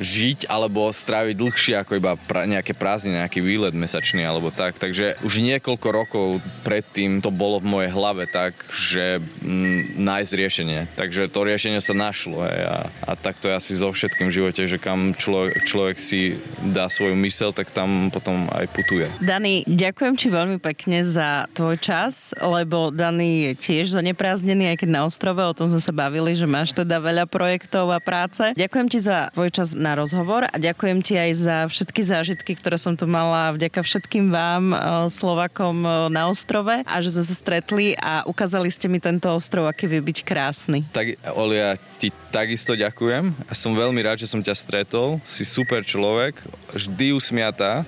žiť 0.00 0.48
alebo 0.48 0.88
stráviť 0.92 1.34
dlhšie 1.36 1.74
ako 1.80 1.92
iba 1.98 2.12
pra, 2.16 2.44
nejaké 2.44 2.76
prázdniny, 2.76 3.20
nejaký 3.20 3.40
výlet 3.40 3.74
mesačný 3.76 4.22
alebo 4.24 4.52
tak. 4.52 4.76
Takže 4.76 5.20
už 5.24 5.40
niekoľko 5.40 5.88
rokov 5.92 6.28
predtým 6.62 7.20
to 7.24 7.32
bolo 7.32 7.60
v 7.60 7.70
mojej 7.70 7.90
hlave 7.92 8.24
tak, 8.28 8.56
že 8.72 9.20
mm, 9.20 10.00
nájsť 10.00 10.32
riešenie. 10.32 10.80
Takže 10.96 11.28
to 11.32 11.40
riešenie 11.44 11.80
sa 11.80 11.96
našlo 11.96 12.44
hej, 12.44 12.60
a, 12.66 12.76
a 13.06 13.12
tak 13.16 13.40
to 13.40 13.48
je 13.48 13.54
asi 13.56 13.72
so 13.76 13.88
všetkým 13.92 14.28
v 14.28 14.36
živote, 14.42 14.62
že 14.68 14.76
kam 14.76 15.16
človek, 15.16 15.64
človek 15.64 15.96
si 16.00 16.36
dá 16.60 16.88
svoju 16.92 17.16
mysel, 17.24 17.50
tak 17.52 17.72
tam 17.72 18.08
potom 18.12 18.48
aj 18.52 18.68
putuje. 18.72 19.08
Dani, 19.20 19.64
ďakujem 19.64 20.14
ti 20.16 20.28
veľmi 20.28 20.58
pekne 20.60 21.02
za 21.04 21.48
tvoj 21.56 21.80
čas, 21.80 22.36
lebo 22.36 22.92
Dani 22.92 23.50
je 23.50 23.52
tiež 23.56 23.96
zaneprázdnený, 23.96 24.74
aj 24.74 24.84
keď 24.84 24.88
na 24.92 25.02
ostrove, 25.08 25.40
o 25.40 25.56
tom 25.56 25.72
sme 25.72 25.82
sa 25.82 25.92
bavili, 25.92 26.36
že 26.36 26.44
máš 26.44 26.76
teda 26.76 27.00
veľa 27.00 27.24
projektov 27.28 27.92
a 27.92 28.00
práce. 28.02 28.52
Ďakujem 28.56 28.86
ti 28.90 28.98
za 29.00 29.30
tvoj 29.32 29.50
čas 29.52 29.76
na 29.86 29.94
rozhovor 29.94 30.42
a 30.50 30.56
ďakujem 30.58 30.98
ti 30.98 31.14
aj 31.14 31.30
za 31.38 31.56
všetky 31.70 32.02
zážitky, 32.02 32.52
ktoré 32.58 32.74
som 32.74 32.98
tu 32.98 33.06
mala 33.06 33.54
vďaka 33.54 33.86
všetkým 33.86 34.34
vám, 34.34 34.74
e, 34.74 34.76
Slovakom 35.06 35.86
e, 35.86 36.10
na 36.10 36.26
ostrove 36.26 36.82
a 36.82 36.94
že 36.98 37.14
sme 37.14 37.24
sa 37.30 37.34
stretli 37.38 37.94
a 37.94 38.26
ukázali 38.26 38.66
ste 38.66 38.90
mi 38.90 38.98
tento 38.98 39.30
ostrov, 39.30 39.70
aký 39.70 39.86
vie 39.86 40.02
byť 40.02 40.18
krásny. 40.26 40.82
Tak 40.90 41.22
Olia, 41.38 41.78
ti 42.02 42.10
takisto 42.34 42.74
ďakujem 42.74 43.30
a 43.46 43.52
som 43.54 43.78
veľmi 43.78 44.02
rád, 44.02 44.26
že 44.26 44.26
som 44.26 44.42
ťa 44.42 44.58
stretol. 44.58 45.22
Si 45.22 45.46
super 45.46 45.86
človek, 45.86 46.42
vždy 46.74 47.14
usmiatá 47.14 47.86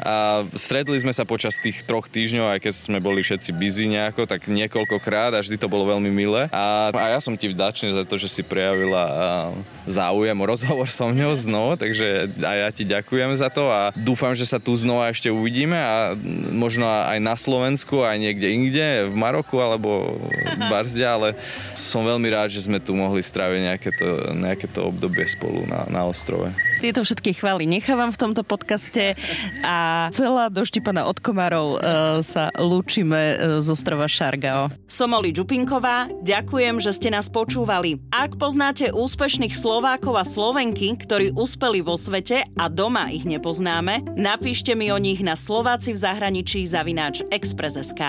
a 0.00 0.48
stretli 0.56 0.96
sme 0.96 1.12
sa 1.12 1.28
počas 1.28 1.56
tých 1.60 1.84
troch 1.84 2.08
týždňov, 2.08 2.56
aj 2.56 2.60
keď 2.64 2.72
sme 2.72 2.98
boli 3.04 3.20
všetci 3.20 3.52
busy 3.52 3.92
nejako, 3.92 4.24
tak 4.24 4.48
niekoľkokrát 4.48 5.36
a 5.36 5.42
vždy 5.44 5.60
to 5.60 5.68
bolo 5.68 5.84
veľmi 5.88 6.08
milé. 6.08 6.48
A, 6.50 6.88
a 6.90 7.06
ja 7.12 7.20
som 7.20 7.36
ti 7.36 7.52
vďačný 7.52 7.92
za 7.92 8.08
to, 8.08 8.16
že 8.16 8.32
si 8.32 8.42
prejavila 8.42 9.52
záujem 9.84 10.36
o 10.36 10.48
rozhovor 10.48 10.88
so 10.88 11.08
mňou 11.12 11.36
znovu, 11.36 11.76
takže 11.76 12.32
aj 12.40 12.56
ja 12.56 12.70
ti 12.72 12.84
ďakujem 12.88 13.36
za 13.36 13.52
to 13.52 13.68
a 13.68 13.92
dúfam, 13.92 14.32
že 14.32 14.48
sa 14.48 14.56
tu 14.56 14.72
znova 14.72 15.12
ešte 15.12 15.28
uvidíme 15.28 15.76
a 15.76 16.16
možno 16.52 16.88
aj 16.88 17.18
na 17.20 17.36
Slovensku, 17.36 18.00
aj 18.00 18.16
niekde 18.16 18.48
inde, 18.48 18.88
v 19.10 19.14
Maroku 19.16 19.60
alebo 19.60 20.16
v 20.56 20.62
Barzde, 20.70 21.04
ale 21.04 21.36
som 21.76 22.06
veľmi 22.06 22.28
rád, 22.32 22.52
že 22.52 22.64
sme 22.64 22.80
tu 22.80 22.96
mohli 22.96 23.20
stráviť 23.20 23.60
nejaké 23.60 23.90
to, 23.92 24.08
nejaké 24.32 24.66
to 24.70 24.88
obdobie 24.88 25.28
spolu 25.28 25.68
na, 25.68 25.84
na 25.92 26.08
ostrove. 26.08 26.48
Tieto 26.80 27.04
všetky 27.04 27.36
chvály 27.36 27.68
nechávam 27.68 28.08
v 28.08 28.20
tomto 28.20 28.40
podcaste 28.40 29.12
a 29.60 29.76
celá 30.14 30.46
doštipaná 30.52 31.06
od 31.08 31.18
komárov 31.18 31.68
e, 31.74 31.78
sa 32.22 32.52
lúčime 32.58 33.34
e, 33.34 33.36
z 33.64 33.68
ostrova 33.72 34.06
Šargao. 34.06 34.68
Som 34.86 35.16
Oli 35.16 35.34
Čupinková, 35.34 36.10
ďakujem, 36.22 36.78
že 36.78 36.94
ste 36.94 37.08
nás 37.10 37.32
počúvali. 37.32 37.98
Ak 38.12 38.36
poznáte 38.36 38.92
úspešných 38.92 39.56
Slovákov 39.56 40.14
a 40.20 40.24
Slovenky, 40.24 40.94
ktorí 40.94 41.32
uspeli 41.34 41.80
vo 41.80 41.96
svete 41.96 42.46
a 42.54 42.68
doma 42.68 43.08
ich 43.08 43.24
nepoznáme, 43.24 44.14
napíšte 44.14 44.76
mi 44.76 44.92
o 44.92 44.98
nich 45.00 45.24
na 45.24 45.34
Slováci 45.34 45.96
v 45.96 46.02
zahraničí 46.02 46.62
zavináč 46.68 47.24
Express.sk. 47.32 48.02